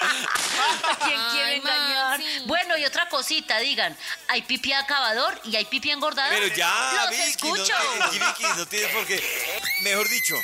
[0.00, 2.18] ¿A quién Ay, quiere engañar?
[2.18, 2.40] Maxi.
[2.46, 3.96] Bueno, y otra cosita, digan,
[4.28, 6.32] hay pipi acabador y hay pipi engordador.
[6.38, 7.72] Pero ya, Los Vicky, escucho.
[7.98, 9.60] no, te- Vicky, no tienes por qué.
[9.82, 10.34] Mejor dicho,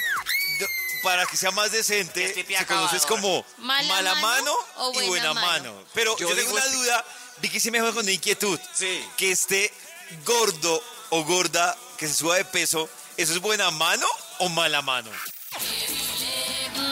[1.03, 5.35] para que sea más decente, se conoces como ¿Mala mala mano mano o y buena
[5.35, 5.47] mano?
[5.75, 5.85] mano.
[5.93, 7.05] Pero yo, Yo tengo una duda,
[7.39, 8.59] Vicky se me juega con inquietud.
[8.73, 9.05] Sí.
[9.17, 9.73] Que esté
[10.25, 14.07] gordo o gorda, que se suba de peso, ¿eso es buena mano
[14.39, 15.11] o mala mano?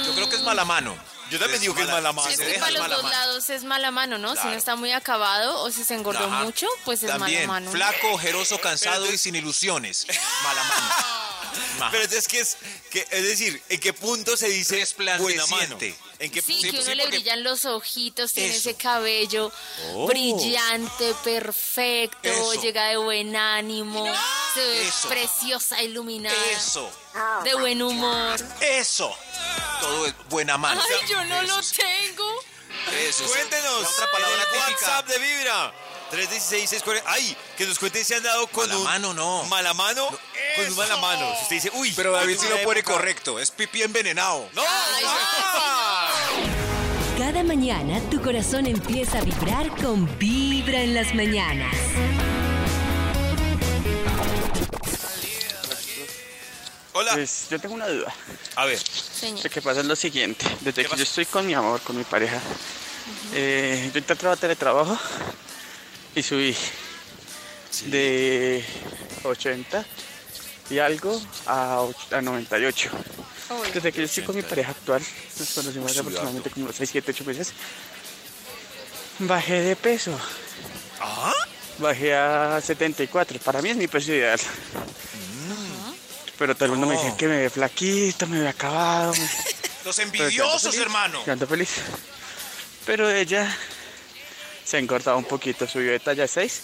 [0.06, 0.96] Yo creo que es mala mano.
[1.30, 2.28] Yo también digo que es mala mano.
[2.28, 3.08] Es que para los dos mano.
[3.08, 4.36] lados es mala mano, ¿no?
[4.36, 6.44] Si no está muy acabado o si se engordó Ajá.
[6.44, 7.72] mucho, pues es También, mala mano.
[7.72, 10.06] flaco, ojeroso, cansado y sin ilusiones.
[10.42, 10.94] Mala mano.
[11.90, 12.56] Pero entonces, ¿qué es?
[12.90, 14.86] Que, es decir, ¿en qué punto se dice
[15.18, 15.78] buena mano?
[16.22, 16.70] ¿En qué Sí, punto?
[16.70, 18.70] que uno sí, le porque- brillan los ojitos, tiene Eso.
[18.70, 19.50] ese cabello
[19.94, 20.06] Oh.
[20.06, 22.54] brillante, perfecto, Eso.
[22.62, 24.06] llega de buen ánimo,
[24.54, 25.08] se ve Eso.
[25.08, 26.88] preciosa, iluminada, Eso,
[27.44, 28.40] de buen humor.
[28.60, 29.12] eso.
[29.80, 30.80] Todo es buena mano.
[30.80, 32.40] Ay, yo no lo tengo.
[33.00, 33.30] Eso, sí.
[33.32, 33.82] Cuéntenos.
[33.82, 34.60] La otra palabra en el.
[34.74, 35.74] WhatsApp de Vibra.
[36.10, 37.02] 316-640.
[37.06, 38.84] Ay, que nos cuenten si han dado con Mala un...
[38.84, 39.44] mano, no.
[39.44, 40.06] Mala mano.
[40.56, 41.26] Con un mala mano.
[41.36, 41.92] Si usted dice, uy.
[41.96, 43.38] Pero David sí lo pone correcto.
[43.38, 44.48] Es pipí envenenado.
[44.52, 44.62] ¡No!
[44.62, 46.01] Ay, ¡Ah!
[47.24, 51.72] Cada mañana tu corazón empieza a vibrar con Vibra en las mañanas.
[56.94, 57.12] Hola.
[57.12, 58.12] Pues yo tengo una duda.
[58.56, 58.76] A ver.
[58.80, 59.44] Señor.
[59.44, 60.44] Lo que pasa es lo siguiente.
[60.62, 60.96] Desde que pasa?
[60.96, 62.40] yo estoy con mi amor, con mi pareja,
[63.34, 64.98] eh, yo intenté trabajar teletrabajo
[66.16, 66.56] y subí
[67.86, 68.64] de
[69.22, 69.86] 80
[70.70, 72.90] y algo a, a 98.
[73.74, 75.02] Desde que yo estoy con mi pareja actual,
[75.38, 77.52] nos conocimos hace aproximadamente como unos 6, 7, 8 meses,
[79.18, 80.18] bajé de peso.
[81.00, 81.32] ¿Ah?
[81.78, 83.38] Bajé a 74.
[83.40, 84.38] Para mí es mi peso ideal.
[86.38, 87.16] Pero todo el mundo me dice No.
[87.16, 89.12] que me ve flaquito, me ve acabado.
[89.18, 89.28] me-
[89.84, 91.22] Los envidiosos, feliz, hermano.
[91.26, 91.70] yo ando feliz.
[92.86, 93.54] Pero ella
[94.64, 96.62] se ha engordado un poquito, subió de talla 6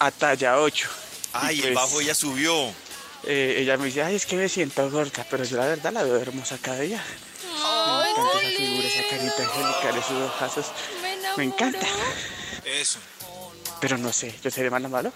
[0.00, 0.88] a talla 8.
[1.32, 2.72] Ay, Y el pues, bajo ya subió.
[3.24, 6.02] Eh, ella me dice, ay, es que me siento gorda, pero yo la verdad la
[6.02, 7.02] veo hermosa cada día.
[7.62, 10.66] Ay, me encanta esa figura, esa carita angelical, esos ojazos.
[11.02, 11.86] Me, Me encanta.
[12.64, 12.98] Eso.
[13.80, 15.12] Pero no sé, ¿yo seré mala malo?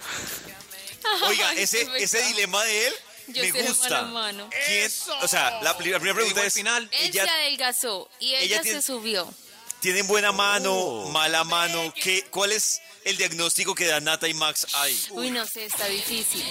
[1.29, 2.95] Oiga, Ay, ese, ese dilema de él
[3.29, 3.89] Yo me gusta.
[4.03, 4.51] mala mano.
[4.67, 4.91] ¿Quién?
[5.23, 6.89] O sea, la, pri- la primera pregunta es, final.
[6.93, 9.33] Él ella se adelgazó y ella, ella tiene- se subió.
[9.81, 11.11] ¿tienen buena mano, Oh.
[11.11, 11.93] mala mano?
[11.95, 14.99] ¿Qué, ¿Cuál es el diagnóstico que dan Nata y Max ahí?
[15.11, 16.43] Uy, no sé, está difícil.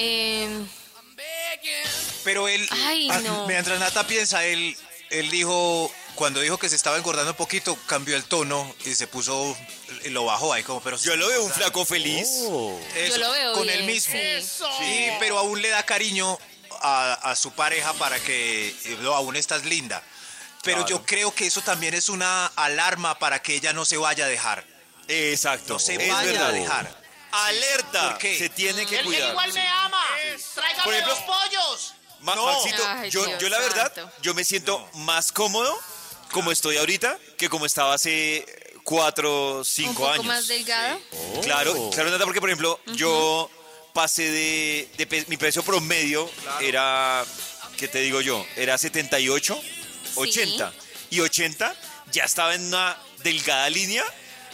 [0.00, 0.48] Eh,
[2.24, 3.46] Pero él, Ay, ah, no.
[3.46, 4.76] mientras Nata piensa, él,
[5.10, 9.06] él dijo, cuando dijo que se estaba engordando un poquito, cambió el tono y se
[9.06, 9.56] puso,
[10.06, 10.96] lo bajó ahí como, pero...
[10.98, 12.22] Yo lo veo un flaco feliz.
[12.28, 14.14] Eso, Yo lo veo con bien, él mismo.
[14.40, 14.46] sí.
[14.78, 16.38] Sí, pero aún le da cariño
[16.82, 20.02] a, a su pareja para que eh, no, aún estás linda.
[20.62, 20.88] Pero Claro.
[20.90, 24.28] yo creo que eso también es una alarma para que ella no se vaya a
[24.28, 24.64] dejar.
[25.06, 25.74] Exacto.
[25.74, 26.48] No se es vaya verdad.
[26.50, 27.07] a dejar.
[27.46, 28.10] Alerta.
[28.10, 28.38] ¿Por qué?
[28.38, 29.30] Se tiene que Él, él cuidar.
[29.30, 30.02] igual me ama.
[30.54, 31.94] Tráigame Por ejemplo- los pollos.
[32.20, 32.46] Ma- No.
[32.46, 34.12] Maxito, Ay, yo, Dios yo la verdad, santo.
[34.22, 35.78] yo me siento más cómodo
[36.32, 38.44] como estoy ahorita que como estaba hace
[38.82, 40.26] cuatro, un cinco poco años.
[40.26, 41.00] más delgado.
[41.42, 43.48] Claro, claro, Nata, porque por ejemplo, yo
[43.94, 46.28] pasé de, de pe- mi peso promedio
[46.60, 47.24] era,
[47.76, 48.44] ¿qué te digo yo?
[48.56, 49.60] Era 78,
[50.16, 50.72] 80.
[51.10, 51.74] Y 80
[52.12, 54.04] ya estaba en una delgada línea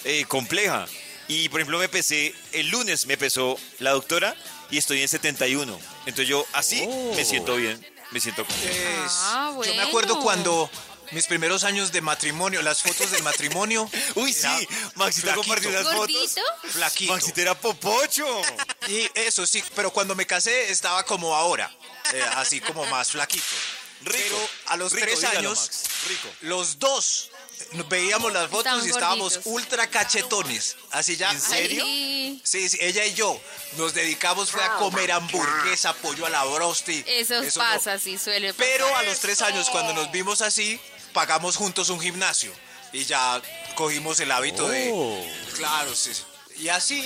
[0.05, 0.87] eh, compleja.
[1.29, 4.35] Y por ejemplo, me pesé, el lunes me pesó la doctora
[4.71, 5.79] y estoy en 71.
[6.01, 8.65] Entonces yo así me siento bien, me siento cómodo.
[8.67, 10.23] Es- Ah, Yo me acuerdo bueno.
[10.25, 10.71] cuando
[11.13, 13.89] mis primeros años de matrimonio, las fotos del matrimonio.
[14.17, 14.49] Uy, sí,
[14.97, 16.35] Maxito flaquito, compartió unas fotos.
[16.73, 17.13] Flaquito.
[17.13, 18.27] Maxito era popocho.
[18.89, 21.71] Y eso sí, pero cuando me casé estaba como ahora,
[22.13, 23.45] eh, así como más flaquito.
[24.05, 25.83] Rico, pero a los rico, tres dígalo, años, Max.
[26.09, 26.29] rico.
[26.43, 27.31] Los dos
[27.89, 29.53] veíamos las fotos y estábamos gorditos.
[29.53, 30.77] ultra cachetones.
[30.91, 31.31] Así ya.
[31.31, 31.85] ¿En serio?
[31.85, 33.41] Ay, Sí, sí, ella y yo
[33.77, 37.03] nos dedicamos fue a comer hamburguesa, pollo a la brosti.
[37.07, 38.71] eso, pasa, sí suele pasar.
[38.73, 40.79] Pero a los tres años, cuando nos vimos así,
[41.13, 42.53] pagamos juntos un gimnasio.
[42.93, 43.41] Y ya
[43.75, 44.69] cogimos el hábito Oh.
[44.71, 45.33] de.
[45.57, 46.13] Claro, sí.
[46.57, 47.05] Y así,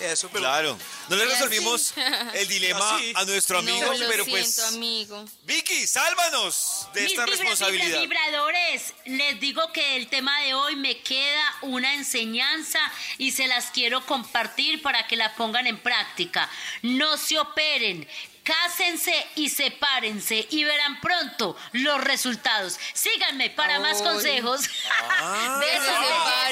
[0.00, 0.40] eso, pero.
[0.42, 0.78] Claro.
[1.08, 1.94] No le resolvimos
[2.34, 3.12] el dilema Así.
[3.14, 4.58] a nuestro amigo, no, lo pero siento, pues.
[4.74, 5.24] amigo.
[5.44, 8.00] Vicky, sálvanos de Mis esta vibra- responsabilidad.
[8.00, 12.80] vibra- vibradores, les digo que el tema de hoy me queda una enseñanza
[13.18, 16.50] y se las quiero compartir para que la pongan en práctica.
[16.82, 18.06] No se operen.
[18.48, 22.78] Cásense y sepárense y verán pronto los resultados.
[22.94, 24.62] Síganme para más consejos.
[24.90, 25.60] Ah.
[25.60, 25.96] Besos,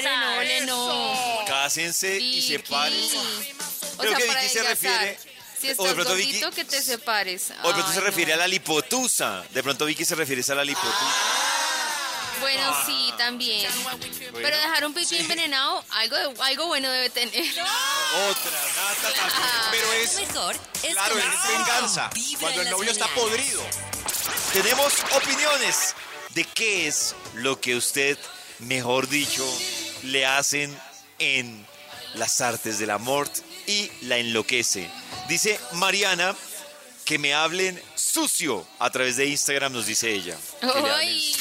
[0.03, 1.39] se no.
[1.47, 3.17] Cásense y sepárense.
[3.17, 5.19] O Creo sea, que para Vicky se refiere.
[5.59, 6.39] Si o estás de pronto Vicky.
[6.53, 7.51] que te separes.
[7.63, 8.35] O de pronto se Ay, refiere no.
[8.35, 9.43] a la lipotusa.
[9.49, 11.46] De pronto Vicky se refiere a la lipotusa.
[12.39, 13.69] Bueno, sí, también.
[14.33, 17.33] Pero dejar un piquín envenenado, algo, algo bueno debe tener.
[18.29, 19.63] Otra, Nata también.
[19.71, 20.15] Pero es.
[20.15, 22.09] Mejor es Claro, es venganza.
[22.39, 23.63] Cuando el novio está podrido.
[24.53, 25.95] Tenemos opiniones
[26.33, 28.17] de qué es lo que usted,
[28.59, 29.45] mejor dicho,
[30.03, 30.77] le hacen
[31.19, 31.65] en
[32.15, 33.29] las artes del amor
[33.65, 34.89] y la enloquece.
[35.27, 36.35] Dice Mariana
[37.05, 40.37] que me hablen sucio a través de Instagram, nos dice ella.
[40.61, 41.33] Ay,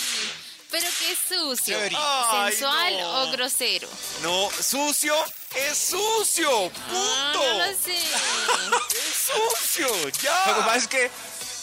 [0.71, 1.77] pero qué sucio.
[1.77, 1.97] Chévere.
[1.99, 3.23] Ay, ¿Sensual no.
[3.23, 3.89] o grosero?
[4.23, 5.14] No, sucio
[5.55, 6.71] es sucio.
[6.91, 7.49] Ah, Punto.
[7.59, 7.97] no lo sé.
[8.97, 10.45] Es sucio, ya.
[10.47, 11.11] Lo que pasa es que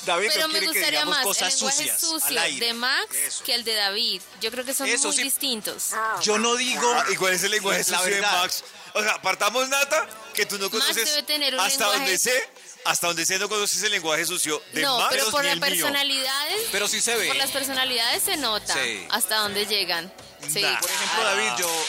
[0.05, 2.65] David Pero no me quiere que gustaría digamos más el cosas lenguaje sucio aire.
[2.65, 3.43] de Max Eso.
[3.45, 4.21] que el de David.
[4.41, 5.23] Yo creo que son Eso muy sí.
[5.23, 5.89] distintos.
[6.21, 6.93] Yo no digo.
[7.09, 8.21] ¿Y cuál es el lenguaje sucio de.
[8.21, 8.63] Max?
[8.95, 11.05] O sea, partamos Nata, que tú no Max conoces.
[11.09, 12.49] debe tener un hasta lenguaje- donde sé,
[12.85, 16.61] hasta donde sé no conoces el lenguaje sucio de no, pero por las personalidades.
[16.71, 17.27] Pero sí se ve.
[17.27, 19.05] Por las personalidades se nota Sí.
[19.09, 20.11] hasta dónde llegan.
[20.51, 20.61] Sí.
[20.61, 20.79] Nah.
[20.79, 21.85] Por ejemplo, David, yo,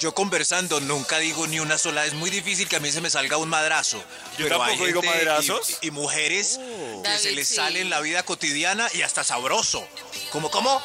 [0.00, 2.04] yo conversando nunca digo ni una sola.
[2.06, 3.98] Es muy difícil que a mí se me salga un madrazo.
[4.38, 5.78] Yo Pero hay tampoco digo gente y- madrazos.
[5.82, 7.54] Y, mujeres que David, se les sí.
[7.54, 9.86] sale en la vida cotidiana y hasta sabroso.
[10.30, 10.82] ¿Cómo, cómo?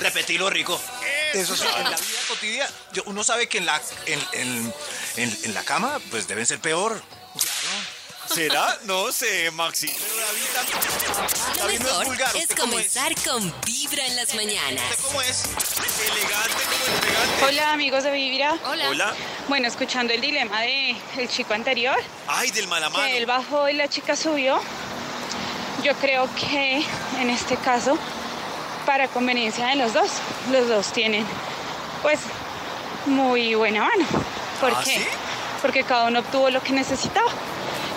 [0.00, 0.80] Repetirlo rico.
[1.32, 2.70] Eso sí, en la vida cotidiana.
[2.92, 4.74] yo- uno sabe que en la, en, en-
[5.16, 7.02] en- en la cama, pues deben ser peor.
[8.32, 8.78] ¿Será?
[8.84, 9.86] No sé, Maxi.
[9.88, 12.36] Pero David, David, Lo David no es mejor vulgar.
[12.36, 12.92] es ¿Usted cómo es?
[12.92, 14.84] comenzar con Vibra en las mañanas.
[14.90, 15.44] ¿Usted cómo es?
[15.44, 17.44] Elegante como el elegante.
[17.44, 18.56] Hola amigos de Vibra.
[18.66, 18.88] Hola.
[18.90, 19.14] Hola.
[19.48, 21.96] Bueno, escuchando el dilema de el chico anterior,
[22.26, 23.04] Ay, del malamano.
[23.06, 24.60] que él bajó y la chica subió,
[25.82, 26.84] yo creo que
[27.20, 27.96] en este caso,
[28.84, 30.10] para conveniencia de los dos,
[30.50, 31.24] los dos tienen
[32.02, 32.18] pues
[33.06, 34.04] muy buena mano.
[34.60, 34.98] ¿Por ¿Ah, qué?
[34.98, 35.06] sí?
[35.62, 37.30] Porque cada uno obtuvo lo que necesitaba.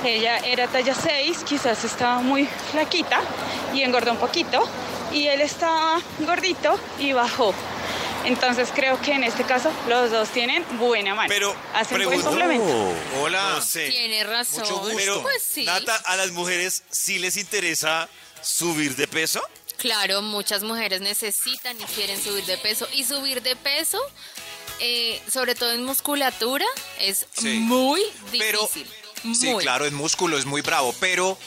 [0.04, 3.22] Ella era talla 6, quizás estaba muy flaquita
[3.74, 4.68] y engordó un poquito.
[5.12, 7.54] Y él estaba gordito y bajó.
[8.26, 11.28] Entonces creo que en este caso los dos tienen buena mano.
[11.30, 12.94] Pero hacen buen pregunto- complemento.
[13.22, 13.50] Hola.
[13.56, 13.90] No sé.
[13.90, 14.60] Tiene razón.
[14.62, 14.96] Mucho gusto.
[14.98, 15.64] Pero, Pues sí.
[15.66, 18.08] Nata, ¿a las mujeres sí les interesa
[18.42, 19.42] subir de peso?
[19.78, 22.88] Claro, muchas mujeres necesitan y quieren subir de peso.
[22.94, 24.00] Y subir de peso,
[24.80, 26.66] eh, sobre todo en musculatura,
[27.00, 27.60] es Sí.
[27.60, 28.02] muy
[28.38, 28.70] Pero-
[29.24, 29.48] difícil.
[29.50, 29.64] Sí, Muy.
[29.64, 31.38] claro, en músculo es muy bravo, pero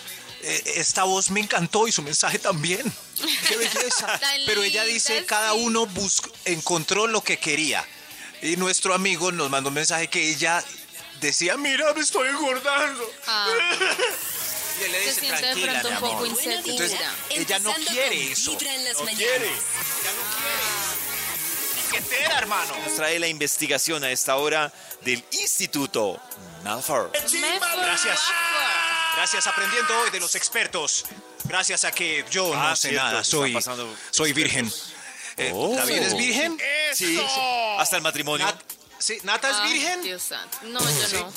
[0.43, 2.91] eh, esta voz me encantó y su mensaje también.
[3.49, 4.21] Qué belleza.
[4.47, 7.87] Pero ella dice, cada uno buscó, encontró lo que quería.
[8.43, 10.63] Y nuestro amigo nos mandó un mensaje que ella
[11.21, 13.09] decía, mira, me estoy engordando.
[13.27, 13.49] Ah,
[14.81, 16.39] Y él le dice, de tranquila, pronto mi un poco amor.
[16.43, 17.01] Entonces,
[17.31, 18.53] ella no quiere eso.
[18.53, 18.59] No
[19.05, 19.17] mañanas.
[19.17, 19.47] quiere.
[19.47, 21.03] Ella no quiere.
[21.93, 22.75] ¿Qué te hermano?
[22.85, 26.19] Nos trae la investigación a esta hora del Instituto
[26.65, 27.11] Malfour.
[27.13, 28.21] Gracias.
[29.17, 31.05] Gracias aprendiendo hoy de los expertos.
[31.45, 33.59] Gracias a que yo Ah, no sé cierto, nada, soy,
[34.11, 34.73] soy virgen.
[35.37, 35.75] Eh, Oh.
[35.77, 36.59] ¿David es virgen?
[36.95, 37.21] Sí,
[37.79, 38.47] hasta el matrimonio.
[38.47, 38.61] Nat-
[38.99, 40.03] sí, ¿Nata es Ay, virgen?
[40.03, 40.59] Dios santo.
[40.63, 41.17] No, yo Sí.
[41.17, 41.33] no.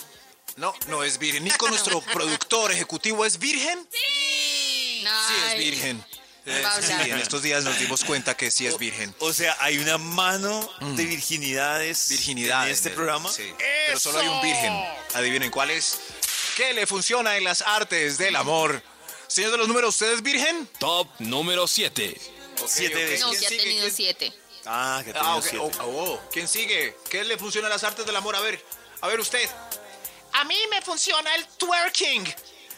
[0.58, 1.44] No, no es virgen.
[1.44, 3.88] Nico, nuestro productor ejecutivo, ¿es virgen?
[3.92, 6.06] Sí, es Ay, virgen.
[6.46, 9.14] Sí, en estos días nos dimos cuenta que sí es virgen.
[9.20, 13.32] O sea, hay una mano de virginidades, Virginidad en este programa.
[13.32, 13.52] Sí,
[13.88, 14.74] pero solo hay un virgen.
[15.16, 15.98] Adivinen cuál es.
[16.56, 18.82] ¿Qué le funciona en las artes del amor?
[19.28, 20.70] Señor de los números, ¿usted es virgen?
[20.80, 22.16] Top número 7.
[22.68, 23.22] Siete veces.
[23.22, 24.34] No, ¿Quién que ha tenido ¿Quién- siete.
[24.68, 25.44] Ah, que Ah, tengo ok.
[25.50, 25.78] siete.
[25.82, 26.96] Oh, oh, ¿Quién sigue?
[27.10, 28.36] ¿Qué le funciona a las artes del amor?
[28.36, 28.64] A ver,
[29.02, 29.50] a ver usted.
[30.34, 32.26] A mí me funciona el twerking.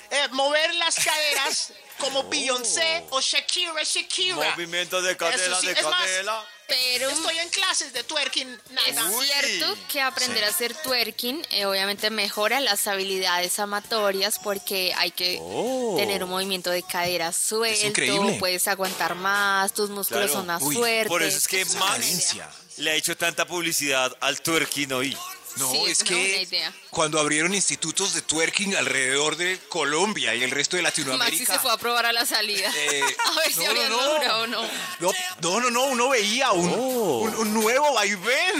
[0.09, 4.51] Eh, mover las caderas como Beyoncé o Shakira Shakira.
[4.55, 6.45] Movimiento de cadera, sí, de es más, cadera.
[6.67, 9.09] Pero Estoy en clases de twerking, es nada.
[9.21, 10.43] cierto que aprender Sí.
[10.43, 15.95] a hacer twerking eh, obviamente mejora las habilidades amatorias porque hay que Oh.
[15.97, 18.35] tener un movimiento de cadera suelto, increíble.
[18.37, 20.33] puedes aguantar más, tus músculos Claro.
[20.39, 21.07] son más Uy, fuertes.
[21.07, 22.35] Por eso es que Max
[22.75, 25.17] le ha hecho tanta publicidad al twerking hoy.
[25.57, 26.47] No, Sí, es que
[26.89, 31.53] cuando abrieron institutos de twerking alrededor de Colombia y el resto de Maxi Latinoamérica.
[31.53, 32.71] se fue a probar a la salida.
[32.75, 34.13] Eh, a ver si no, había no, no.
[34.13, 34.61] dura o no.
[34.99, 37.19] No, no, no, no, uno veía un, Oh.
[37.21, 38.55] un, un nuevo vaivén,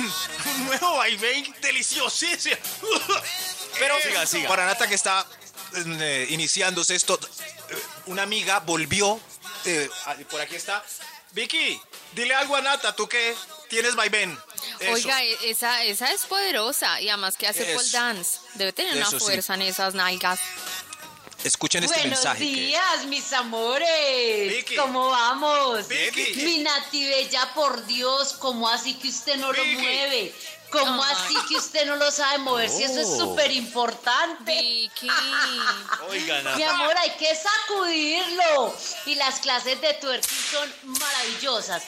[0.56, 2.56] un nuevo vaivén deliciosísimo.
[3.80, 4.48] Pero Siga, siga.
[4.50, 5.26] para Nata que está
[5.76, 7.20] eh, iniciándose esto,
[7.70, 7.76] eh,
[8.08, 9.20] una amiga volvió,
[10.32, 10.84] por aquí está.
[11.34, 11.80] Vicky,
[12.14, 13.36] dile algo a Nata, tú que
[13.70, 14.36] tienes vaivén.
[14.80, 14.92] Eso.
[14.94, 17.78] Oiga, e- esa, esa es poderosa y además que hace Eso.
[17.78, 18.40] pole dance.
[18.56, 19.20] Debe tener una sí.
[19.20, 20.40] fuerza en esas nalgas.
[21.44, 22.40] Escuchen este Buenos mensaje.
[22.40, 24.50] que- días, mis amores.
[24.56, 24.76] Vicky.
[24.76, 25.88] ¿Cómo vamos?
[25.88, 26.34] Vicky.
[26.44, 29.74] Mi nativella, por Dios, ¿cómo así que usted no Vicky.
[29.76, 30.36] lo mueve?
[30.72, 31.14] ¿Cómo Ay.
[31.16, 32.70] así que usted no lo sabe mover?
[32.70, 33.18] Si eso es Oh.
[33.20, 34.52] súper importante.
[34.54, 35.08] Vicky.
[36.10, 38.76] Oiga, Mi amor, hay que sacudirlo.
[39.06, 41.84] Y las clases de twerking son maravillosas.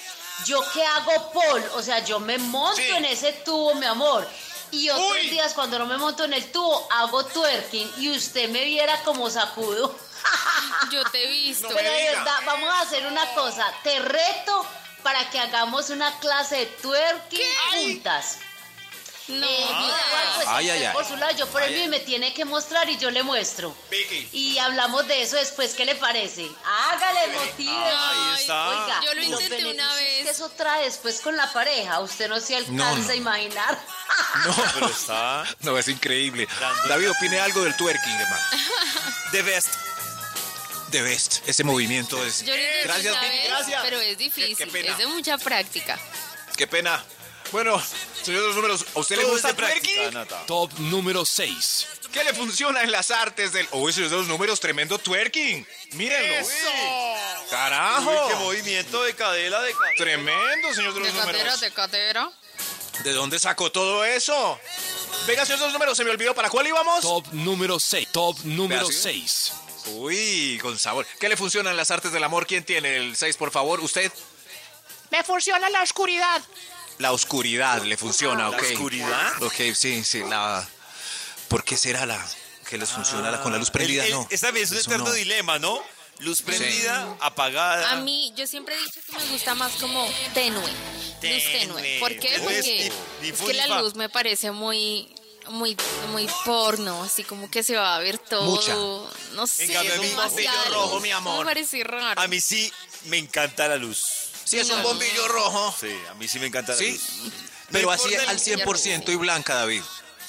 [0.45, 2.89] Yo que hago pole, o sea, yo me monto Sí.
[2.89, 4.27] en ese tubo, mi amor.
[4.71, 5.29] Y otros Uy.
[5.31, 9.29] días cuando no me monto en el tubo, hago twerking y usted me viera como
[9.29, 9.95] sacudo.
[10.91, 11.67] Yo te he visto.
[11.69, 13.65] No Pero de verdad, vamos a hacer una cosa.
[13.83, 14.65] Te reto
[15.03, 18.37] para que hagamos una clase de twerking juntas.
[19.29, 19.79] No, Eh, mira.
[20.07, 20.93] igual, pues, Ay, ay, ay.
[20.93, 23.21] por su lado, yo por el mío y me tiene que mostrar y yo le
[23.23, 23.75] muestro.
[23.91, 24.29] Vicky.
[24.33, 26.47] Y hablamos de eso después, ¿qué le parece?
[26.65, 27.71] Hágale, motive.
[27.71, 28.69] Ahí está.
[28.69, 30.23] Oiga, Yo lo intenté una vez.
[30.23, 33.09] que eso trae después con la pareja, usted no se alcanza No, no.
[33.09, 33.79] a imaginar.
[34.45, 36.47] No, Pero está no, es increíble.
[36.59, 36.81] Grande.
[36.89, 38.41] David, opine algo del twerking, hermano.
[39.31, 39.67] the best.
[40.91, 41.47] The best.
[41.47, 42.43] Ese movimiento es.
[42.43, 43.81] Yo lo intenté Gracias, una vez, gracias.
[43.83, 44.57] pero es Qué- difícil.
[44.57, 44.91] qué pena.
[44.91, 45.99] es de mucha práctica.
[46.57, 47.03] Qué pena.
[47.51, 47.81] Bueno,
[48.21, 50.27] señor de los números, ¿a usted le gusta de twerking?
[50.45, 51.87] Top número 6.
[52.13, 53.67] ¿Qué le funciona en las artes del...
[53.71, 55.65] Uy, señor de los números, tremendo twerking.
[55.93, 56.47] Mírenlo.
[57.49, 58.09] Carajo.
[58.11, 59.95] Uy, qué movimiento de cadera, de cadera.
[59.97, 61.61] Tremendo, señor de De los cadera, números.
[61.61, 62.31] de cadera.
[63.03, 64.59] ¿De dónde sacó todo eso?
[65.25, 66.35] Venga, señor de los números, se me olvidó.
[66.35, 67.01] ¿Para cuál íbamos?
[67.01, 68.09] Top número 6.
[68.11, 69.23] Top número Vea, ¿sí?
[69.27, 69.53] 6.
[69.95, 71.05] Uy, con sabor.
[71.19, 72.45] ¿Qué le funciona en las artes del amor?
[72.45, 73.79] ¿Quién tiene el 6, por favor?
[73.79, 74.11] ¿Usted?
[75.11, 76.41] Me funciona la oscuridad.
[76.99, 78.61] La oscuridad le funciona, ¿La ok.
[78.71, 79.43] oscuridad?
[79.43, 80.67] Ok, sí, sí, la...
[81.47, 82.23] ¿Por qué será la...
[82.69, 84.03] que les funciona la- con la luz prendida?
[84.03, 84.27] El- el- no.
[84.29, 85.13] Esta también es un Eso eterno no.
[85.13, 85.81] dilema, ¿no?
[86.19, 87.91] Luz prendida, apagada.
[87.91, 90.61] A mí, yo siempre he dicho que me gusta más como tenue.
[90.61, 91.41] Luz tenue.
[91.81, 91.99] Tenue.
[92.01, 92.37] ¿Por qué?
[92.43, 92.91] Porque
[93.21, 95.07] ni- ni es fu que ni la luz me parece muy
[95.47, 95.75] muy
[96.11, 98.43] muy porno, así como que se va a ver todo.
[98.43, 98.75] Mucha.
[99.35, 101.39] No sé, cambio, a mí- demasiada bombillo rojo, mi amor.
[101.39, 102.19] Me parece raro.
[102.21, 102.71] A mí sí
[103.05, 104.28] me encanta la luz.
[104.49, 105.75] Sí, es un bombillo rojo.
[105.79, 107.31] Sí, a mí sí me encanta la Sí, luz.
[107.71, 109.83] pero así el- al 100% y blanca, David.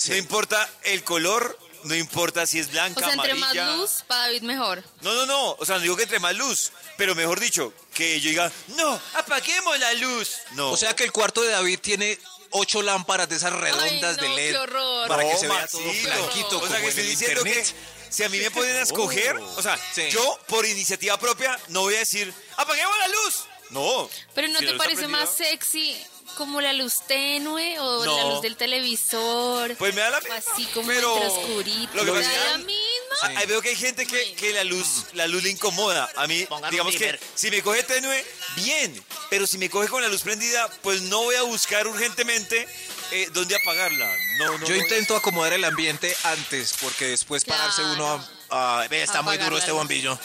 [0.09, 4.23] No importa el color, no importa si es blanca, o sea, entre más luz, para
[4.23, 4.83] David mejor.
[5.01, 5.53] No, no, no.
[5.53, 9.01] O sea, no digo que entre más luz, pero mejor dicho, que yo diga, no,
[9.14, 10.31] apaguemos la luz.
[10.53, 10.71] No.
[10.71, 12.18] O sea que el cuarto de David tiene
[12.51, 15.09] ocho lámparas de esas redondas Ay, no, de LED qué horror.
[15.09, 17.41] para que No, se vea todo blanquito O sea, como que en estoy el diciendo
[17.47, 17.75] internet.
[18.09, 20.09] que si a mí me pueden escoger, o sea, Sí.
[20.11, 23.45] yo por iniciativa propia no voy a decir, apaguemos la luz.
[23.71, 24.09] No.
[24.35, 25.97] Pero ¿no Si te parece más sexy
[26.37, 29.77] como la luz tenue o la luz del televisor?
[29.77, 30.37] Pues me da la misma.
[30.37, 31.91] así como pero oscurito.
[31.95, 33.45] lo que ¿Me da la misma?
[33.47, 36.09] Veo que hay gente que, que la luz la luz le incomoda.
[36.16, 38.25] A mí, Pongan digamos que si me coge tenue,
[38.57, 39.05] bien.
[39.29, 42.66] Pero si me coge con la luz prendida, pues no voy a buscar urgentemente
[43.12, 44.12] eh, dónde apagarla.
[44.39, 44.66] No, no.
[44.66, 44.83] Yo no.
[44.83, 47.95] intento acomodar el ambiente antes, porque después pararse Claro.
[47.95, 48.83] uno a...
[48.83, 50.18] a- ve, está muy duro este bombillo.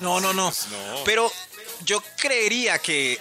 [0.00, 0.50] No, no, no.
[0.70, 1.04] no.
[1.04, 1.32] Pero
[1.84, 3.18] yo creería que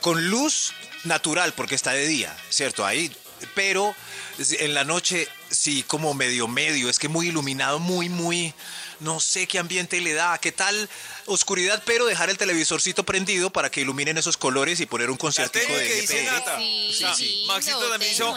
[0.00, 0.72] con luz
[1.04, 2.84] natural, porque está de día, ¿cierto?
[2.84, 3.14] Ahí.
[3.54, 3.94] Pero
[4.38, 6.88] en la noche sí, como medio medio.
[6.90, 8.54] Es que muy iluminado, muy, muy...
[9.00, 10.86] No sé qué ambiente le da, qué tal
[11.24, 15.72] oscuridad, pero dejar el televisorcito prendido para que iluminen esos colores y poner un conciertico
[15.72, 16.32] de que dice NPR.
[16.34, 16.58] Nata.
[16.58, 18.34] Sí, O sea, lindo, Maxito también hizo.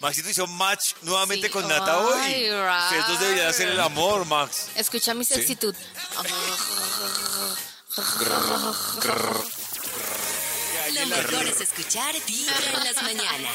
[0.00, 1.52] Maxito hizo match nuevamente Sí.
[1.52, 2.50] con Nata hoy.
[2.50, 4.66] Ustedes dos deberían hacer el amor, Max.
[4.74, 5.76] Escucha mi sexitud.
[10.92, 13.52] Lo mejor es escuchar Vibra en las mañanas.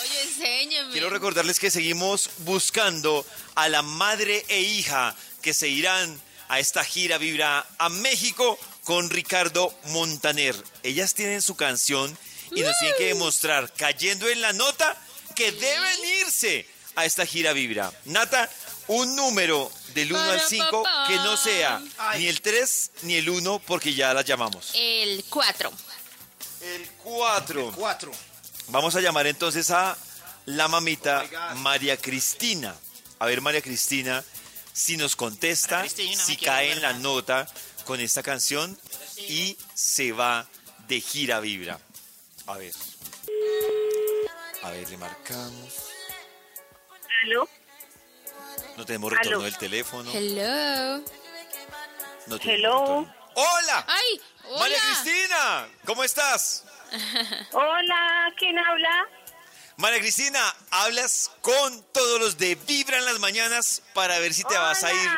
[0.00, 0.92] Oye, enséñame.
[0.92, 3.26] Quiero recordarles que seguimos buscando
[3.56, 9.10] a la madre e hija que se irán a esta gira Vibra a México con
[9.10, 10.54] Ricardo Montaner.
[10.82, 12.16] Ellas tienen su canción
[12.52, 14.96] y nos tienen que demostrar, cayendo en la nota,
[15.34, 17.92] que deben irse a esta gira Vibra.
[18.04, 18.50] Nata,
[18.88, 21.04] un número del 1 al Para 5 papá.
[21.08, 21.80] que no sea
[22.16, 24.70] ni el 3 ni el 1 porque ya las llamamos.
[24.74, 25.72] El 4.
[26.62, 27.68] El 4.
[27.68, 28.12] El 4.
[28.68, 29.96] Vamos a llamar entonces a
[30.46, 31.54] la mamita Oh.
[31.56, 32.74] María Cristina.
[33.18, 34.24] A ver, María Cristina,
[34.72, 37.46] si nos contesta, si cae en la nota
[37.84, 38.76] con esta canción
[39.28, 40.46] y se va
[40.88, 41.78] de gira vibra.
[42.46, 42.72] A ver.
[44.64, 45.72] A ver, le marcamos.
[47.24, 47.48] ¿Aló?
[48.76, 50.10] No tenemos retorno del teléfono.
[50.12, 51.02] Hello.
[52.26, 52.80] No Hello.
[53.00, 53.14] retorno.
[53.34, 53.86] ¡Hola!
[53.88, 54.20] ¡Ay!
[54.44, 54.58] Hola.
[54.58, 56.64] María Cristina, ¿cómo estás?
[57.52, 59.08] Hola, ¿quién habla?
[59.78, 64.56] María Cristina, hablas con todos los de Vibra en las mañanas para ver si te
[64.56, 65.10] vas a ir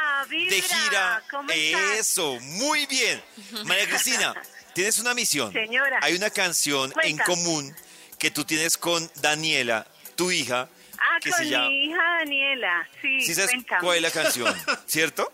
[0.50, 1.22] de gira.
[1.30, 1.98] ¿cómo estás?
[1.98, 3.22] Eso, muy bien.
[3.64, 4.34] María Cristina,
[4.74, 5.52] tienes una misión.
[5.52, 5.98] Señora.
[6.02, 7.74] Hay una canción en común
[8.18, 10.68] que tú tienes con Daniela, tu hija,
[11.06, 11.68] Ah, que con se llama...
[11.68, 12.88] mi hija Daniela.
[13.02, 13.80] Sí, ¿Sí sabes cuéntame.
[13.82, 14.64] cuál es la canción?
[14.86, 15.32] ¿Cierto?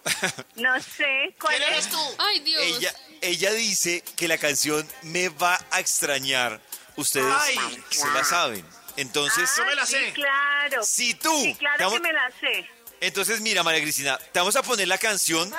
[0.57, 1.71] No sé, ¿cuál ¿Quién es?
[1.73, 2.15] eres tú?
[2.19, 2.63] Ay, Dios.
[2.63, 6.61] ella, ella dice que la canción me va a extrañar.
[6.97, 7.57] Ustedes Ay.
[7.91, 8.65] se la saben.
[8.97, 10.13] Entonces, Ah, Yo me la sí, sé.
[10.13, 10.83] claro.
[10.83, 11.41] si tú...
[11.43, 12.69] Sí, claro vamos- que me la sé.
[13.03, 15.51] Entonces, mira, María Cristina, te vamos a poner la canción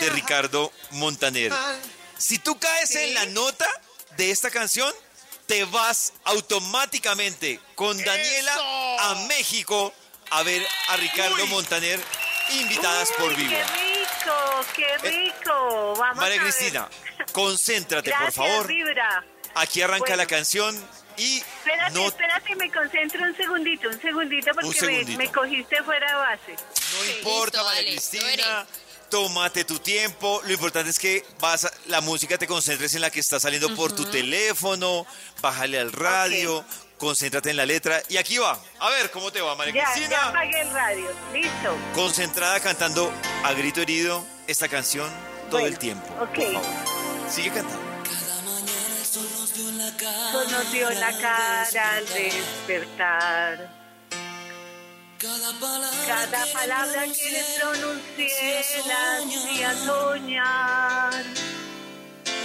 [0.00, 1.52] de Ricardo Montaner.
[2.16, 3.66] Si tú caes en la nota
[4.16, 4.92] de esta canción,
[5.48, 9.00] te vas automáticamente con Daniela ¡Eso!
[9.00, 9.92] a México
[10.30, 11.48] a ver a Ricardo Uy.
[11.48, 11.98] Montaner
[12.50, 13.66] invitadas por Vibra.
[13.66, 15.94] ¡Qué rico, qué rico!
[15.98, 16.52] Vamos María a ver.
[16.54, 16.88] Cristina,
[17.32, 18.66] concéntrate, Gracias, por favor.
[18.66, 19.24] Vibra.
[19.54, 20.16] Aquí arranca Bueno.
[20.16, 24.78] la canción y Espérate, no, espérate, me concentro un segundito, un segundito porque Un me-
[24.80, 25.18] segundito.
[25.18, 26.52] Me, cogiste fuera de base.
[26.52, 27.10] no Sí.
[27.18, 28.66] importa, Listo, María dale, Cristina.
[29.10, 30.40] Tómate tu tiempo.
[30.44, 33.74] Lo importante es que vas a- la música te concentres en la que está saliendo
[33.74, 35.06] por tu teléfono.
[35.40, 36.64] Bájale al radio.
[36.98, 38.02] Concéntrate en la letra.
[38.08, 38.58] Y aquí va.
[38.80, 40.24] A ver cómo te va, María Ya, ya Cristina.
[40.28, 41.06] apagué el radio.
[41.32, 41.76] Listo.
[41.94, 43.12] Concentrada cantando
[43.44, 45.08] a grito herido esta canción
[45.48, 46.06] todo Bueno, el tiempo.
[46.20, 46.38] ok.
[47.32, 47.86] Sigue cantando.
[49.04, 51.62] Sol nos dio en la cara
[51.96, 53.77] al despertar.
[55.18, 55.52] Cada
[56.52, 61.24] palabra que le pronuncié la hacía soñar.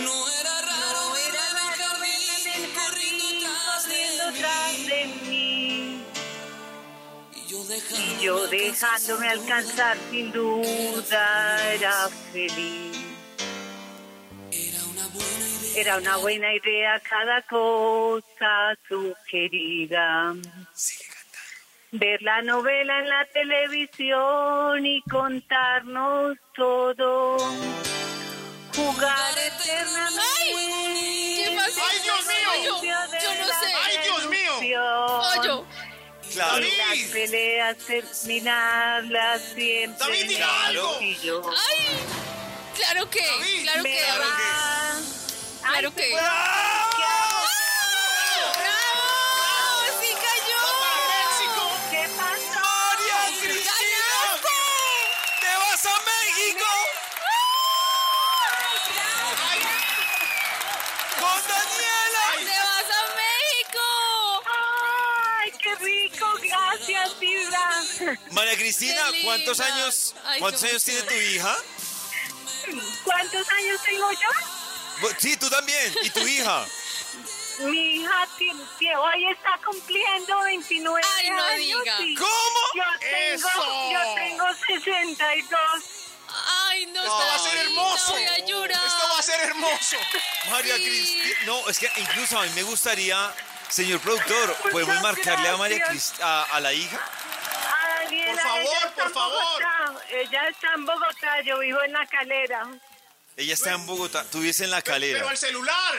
[0.02, 6.04] No era raro No era en el jardín corriendo tras de mí.
[7.36, 12.98] y yo dejando Y yo dejándome alcanzar sin duda era feliz.
[15.76, 20.34] Era una buena idea cada cosa sugerida.
[21.96, 27.38] Ver la novela en la televisión y contarnos todo.
[28.76, 30.24] Jugar eternamente.
[31.38, 31.82] ¿Qué pasó?
[31.88, 32.50] ¡Ay, Dios mío!
[32.66, 33.74] Yo, yo no sé.
[33.86, 34.52] ¡Ay, Dios mío!
[35.36, 35.66] Pollo.
[36.32, 36.66] Claro.
[36.66, 40.48] Y las peleas terminarlas siempre David, diga.
[40.68, 40.76] Ay.
[42.76, 44.00] Claro que, David, claro que.
[45.62, 46.16] Claro Ay, que.
[68.32, 71.56] María Cristina, ¿cuántos años, Ay, cuántos años tiene tu hija?
[73.04, 75.10] ¿Cuántos años tengo yo?
[75.20, 75.94] Sí, tú también.
[76.04, 76.66] ¿Y tu hija?
[77.60, 78.28] Mi hija
[79.00, 81.84] hoy está cumpliendo 29 Ay, no años.
[81.84, 82.00] diga.
[82.02, 82.60] y ¿Cómo?
[82.76, 83.92] Yo tengo, ¡Eso!
[83.92, 85.60] yo tengo 62.
[86.68, 88.12] Ay, no, Esto va a ser hermoso.
[88.14, 88.86] Voy a llorar.
[88.88, 89.98] Esto va a ser hermoso.
[90.50, 90.84] María Sí.
[90.84, 91.40] Cristina.
[91.46, 93.34] No, es que incluso a mí me gustaría,
[93.70, 95.86] señor productor, ¿podemos Muchas marcarle a María.
[95.86, 97.00] Cristina, a, a la hija?
[98.34, 99.64] Por favor, por favor.
[100.12, 102.68] Ella está en Bogotá, yo vivo en la calera.
[103.38, 105.20] Ella está en Bogotá, tú vives en la calera.
[105.20, 105.96] Pero al celular.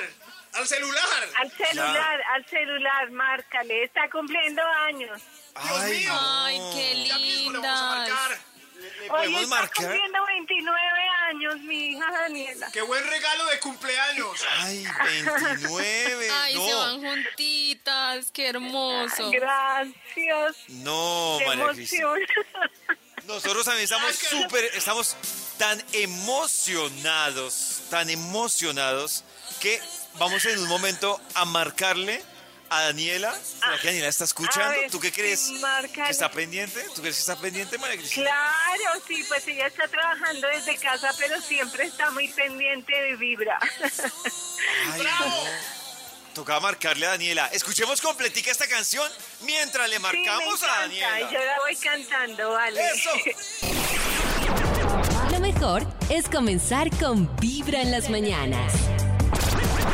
[0.53, 1.29] Al celular.
[1.37, 3.85] Al celular, al celular, márcale.
[3.85, 5.21] Está cumpliendo años.
[5.55, 6.13] Ay, mío.
[6.13, 7.63] Ay, qué Ya mismo
[9.01, 9.31] le vamos a linda.
[9.31, 9.31] marcar.
[9.31, 9.85] ¿Le Hoy podemos está marcar?
[9.87, 10.81] cumpliendo 29
[11.29, 12.71] años mi hija Daniela.
[12.73, 14.41] Qué buen regalo de cumpleaños.
[14.59, 16.31] Ay, 29.
[16.31, 16.67] Ay, no.
[16.67, 18.31] se van juntitas.
[18.33, 19.31] Qué hermoso.
[19.31, 20.57] Gracias.
[20.69, 22.21] No, Qué María emoción.
[23.27, 25.17] Nosotros también estamos súper, estamos
[25.57, 29.25] tan emocionados, tan emocionados,
[29.61, 29.81] que
[30.19, 32.23] vamos en un momento a marcarle
[32.79, 33.35] a Daniela.
[33.35, 34.81] ¿Será que Daniela está escuchando?
[34.81, 35.41] Ver, ¿Tú qué crees?
[35.41, 36.05] sí, márcale.
[36.07, 36.83] ¿Que está pendiente?
[36.95, 38.31] ¿Tú crees que está pendiente, María Cristina?
[38.31, 43.59] Claro, sí, pues ella está trabajando desde casa, pero siempre está muy pendiente de Vibra.
[44.93, 45.35] Ay, no.
[46.35, 47.47] Tocaba marcarle a Daniela.
[47.53, 49.09] Escuchemos completica esta canción
[49.43, 51.31] mientras le marcamos sí, me a Daniela.
[51.31, 52.81] yo la voy cantando, vale.
[52.91, 53.11] Eso.
[55.31, 58.73] Lo mejor es comenzar con Vibra en las mañanas.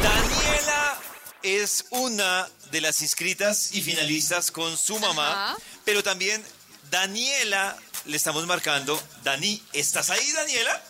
[0.02, 0.98] Daniela
[1.42, 5.56] es una de las inscritas y finalistas con su mamá, Ajá.
[5.84, 6.44] pero también
[6.90, 9.00] Daniela le estamos marcando.
[9.22, 10.82] Dani, ¿estás ahí, Daniela?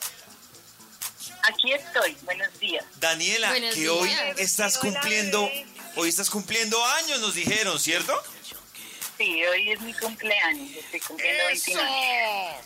[1.42, 2.84] Aquí estoy, buenos días.
[2.96, 3.92] Daniela, Buenos que días.
[3.92, 5.66] hoy estás Hola, cumpliendo, bebé.
[5.96, 8.12] hoy estás cumpliendo años, nos dijeron, ¿cierto?
[9.16, 11.90] Sí, hoy es mi cumpleaños, estoy cumpliendo 29.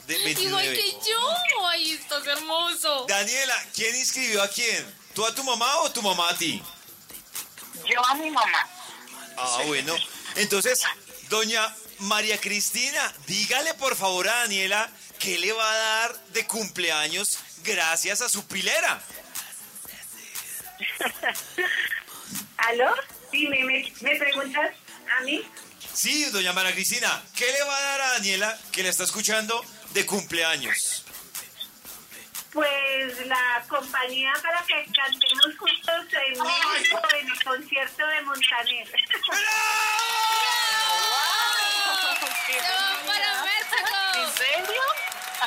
[0.06, 0.24] De Igual
[0.66, 0.74] 29.
[0.76, 1.34] que yo.
[1.68, 3.06] Ay, estás hermoso.
[3.08, 4.94] Daniela, ¿quién inscribió a quién?
[5.14, 6.62] ¿Tú a tu mamá o tu mamá a ti?
[7.92, 8.68] Yo a mi mamá.
[9.36, 9.94] Ah, bueno.
[10.36, 10.82] Entonces,
[11.28, 17.38] doña María Cristina, dígale por favor a Daniela qué le va a dar de cumpleaños
[17.64, 19.02] gracias a su pilera.
[22.56, 22.94] ¿Aló?
[23.32, 24.70] Dime, ¿me, me preguntas
[25.18, 25.42] a mí?
[25.92, 29.64] Sí, doña María Cristina, ¿qué le va a dar a Daniela que la está escuchando
[29.92, 31.03] de cumpleaños?
[32.54, 38.88] Pues la compañía para que cantemos juntos en México en el concierto de Montaner.
[44.14, 44.82] ¿En serio?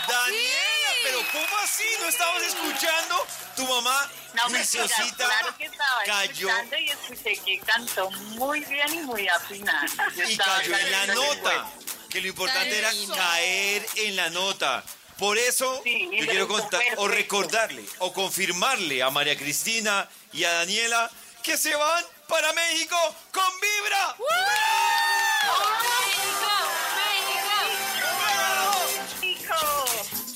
[0.06, 1.86] Daniela, pero ¿cómo así?
[2.02, 3.28] ¿No estabas escuchando?
[3.56, 9.00] Tu mamá, No, claro que estaba cayó escuchando y escuché que cantó muy bien y
[9.04, 9.86] muy afinada.
[10.28, 11.72] Y cayó en la nota.
[12.10, 14.84] Que lo importante era caer en la nota.
[15.18, 21.10] Por eso yo quiero contar o recordarle o confirmarle a María Cristina y a Daniela
[21.44, 22.98] que se van para México
[23.32, 24.16] con Vibra.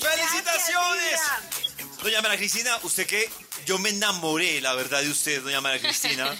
[0.00, 1.20] ¡Felicitaciones!
[2.02, 3.30] Doña María Cristina, usted que
[3.66, 6.34] yo me enamoré, la verdad, de usted, doña María Cristina.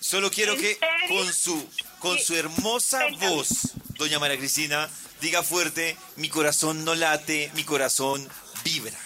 [0.00, 1.08] Solo quiero ¿En que serio?
[1.08, 1.68] con su,
[2.00, 3.48] con su hermosa voz,
[3.96, 4.90] doña María Cristina,
[5.20, 8.26] diga fuerte, mi corazón no late, mi corazón
[8.64, 8.98] vibra.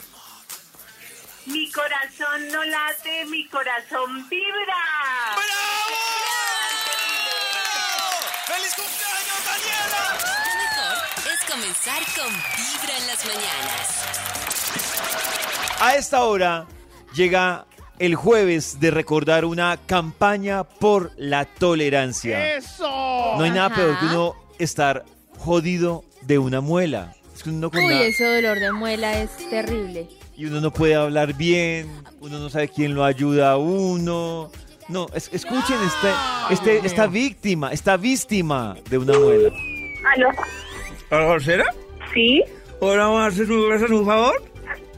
[1.46, 4.76] Mi corazón no late, mi corazón vibra.
[8.46, 10.02] ¡Feliz cumpleaños, Daniela!
[10.44, 13.86] Lo mejor es comenzar con Vibra en las mañanas.
[15.80, 16.66] A esta hora
[17.14, 17.64] llega
[17.98, 22.56] el jueves de recordar una campaña por la tolerancia.
[22.56, 23.34] ¡Eso!
[23.36, 23.76] No hay nada Ajá.
[23.76, 25.04] peor que uno estar
[25.40, 27.14] jodido de una muela.
[27.34, 30.06] Es que uno con Uy, una- ese dolor de muela es terrible.
[30.36, 31.90] y uno no puede hablar bien,
[32.20, 34.50] uno no sabe quién lo ayuda a uno.
[34.88, 36.08] No, es- escuchen este,
[36.78, 39.50] este, esta víctima, esta víctima de una muela.
[40.14, 40.28] ¿Aló?
[41.10, 41.64] ¿Hola, Marcela?
[42.14, 42.42] ¿Sí?
[42.80, 44.42] Hola, Marce, ¿me hacer un favor?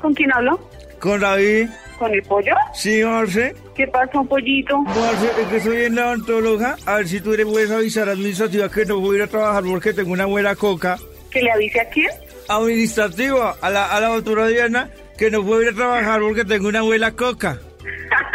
[0.01, 0.59] ¿Con quién hablo?
[1.01, 1.69] ¿Con David?
[2.03, 2.53] ¿Con el pollo?
[2.75, 3.55] Sí, Marce.
[3.77, 4.77] ¿Qué pasa, pollito?
[4.81, 6.77] Marce, es que soy en la odontóloga.
[6.85, 9.27] A ver si tú le puedes avisar a administrativa que no voy a ir a
[9.29, 10.99] trabajar porque tengo una buena coca.
[11.31, 12.11] ¿Que le avise a quién?
[12.49, 16.67] Administrativa, a la, a la doctora Diana, que no puedo ir a trabajar porque tengo
[16.67, 17.61] una buena coca.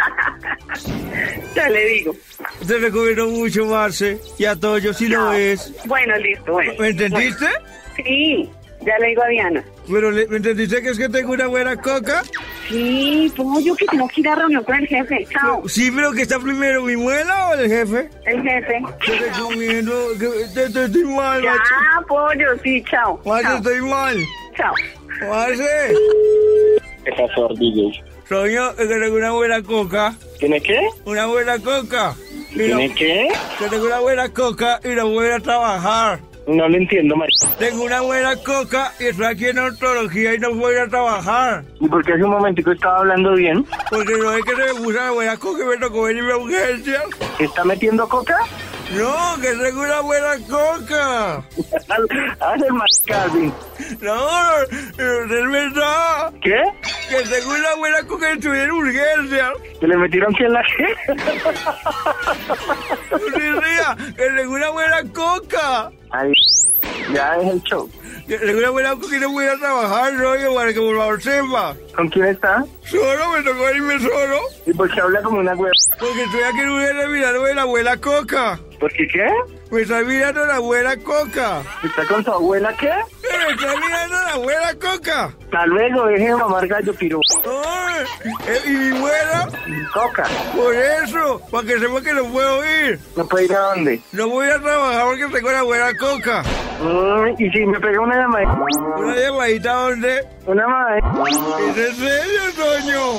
[1.54, 2.14] Ya le digo.
[2.66, 4.18] Te recomiendo mucho, Marce.
[4.38, 5.72] Y a todos yo si lo ves.
[5.86, 6.72] Bueno, listo, bueno.
[6.78, 7.46] ¿Me entendiste?
[7.96, 8.48] Sí,
[8.80, 9.64] ya le digo a Diana.
[9.90, 12.22] Pero, le- ¿me entendiste que es que tengo una buena coca?
[12.68, 15.26] Sí, pollo, que tengo que ir a reunión con el jefe.
[15.30, 15.66] Chao.
[15.68, 18.10] Sí, pero que está primero, mi muela o el jefe?
[18.26, 18.82] El jefe.
[19.06, 22.06] Te recomiendo que te, te- estoy mal, Ya, macho.
[22.06, 23.20] pollo, sí, chao.
[23.24, 23.56] Marce, Chao.
[23.56, 24.24] estoy mal.
[24.56, 24.74] Chao.
[25.28, 25.94] Marce.
[27.04, 28.02] ¿Qué pasó, DJ?
[28.28, 30.14] Soño, es que tengo una buena coca.
[30.38, 30.78] ¿Tiene qué?
[31.06, 32.14] Una buena coca.
[32.52, 33.28] ¿Tiene no- qué?
[33.58, 36.20] Que tengo una buena coca y no voy a trabajar.
[36.48, 37.28] No lo entiendo, Mar.
[37.58, 41.62] Tengo una buena coca y estoy aquí en odontología y no voy a trabajar.
[41.78, 43.66] ¿Y por qué hace un momentico estaba hablando bien?
[43.90, 46.36] Porque no es que se me puso la buena coca y me tocó venirme a
[46.38, 47.04] urgencias.
[47.38, 48.38] ¿Está metiendo coca?
[48.96, 51.36] No, que tengo una buena coca.
[52.40, 53.52] Haz el más Calvin.
[54.00, 54.26] No,
[54.96, 56.32] pero es verdad.
[56.40, 56.62] ¿Qué?
[57.10, 59.52] Que tengo una buena coca y estoy en urgencias.
[59.78, 60.62] ¿Que le metieron que en la
[63.36, 65.90] ría, que tengo una buena coca.
[66.10, 66.32] Ay,
[67.12, 67.88] ya es el show.
[68.28, 71.74] Una buena coca y no voy a trabajar, rollo, para que por favor sepa.
[71.96, 72.64] ¿Con quién está?
[72.84, 74.38] Solo, me tocó irme solo.
[74.66, 75.72] ¿Y por qué habla como una web?
[75.98, 78.60] Porque estoy aquí en urgencias mirando de la abuela coca.
[78.78, 79.26] ¿Por qué qué?
[79.70, 81.62] Me está mirando la abuela coca.
[81.84, 82.88] ¿Está con su abuela qué?
[82.88, 85.24] Me está mirando la abuela coca.
[85.44, 87.20] Hasta luego, deje de mamar gallo piro.
[87.44, 88.04] Ay,
[88.46, 89.48] eh, ¿Y mi abuela?
[89.92, 90.24] Coca.
[90.56, 92.98] Por eso, para que sepa que no puedo ir.
[93.14, 94.00] ¿No puede ir a dónde?
[94.12, 96.42] No voy a trabajar porque tengo la abuela coca.
[96.80, 98.52] Mm, ¿Y si me pega una llamadita?
[98.96, 100.24] ¿Una llamadita dónde?
[100.46, 101.02] Una madre.
[101.70, 103.18] ¿Es en serio, Toño?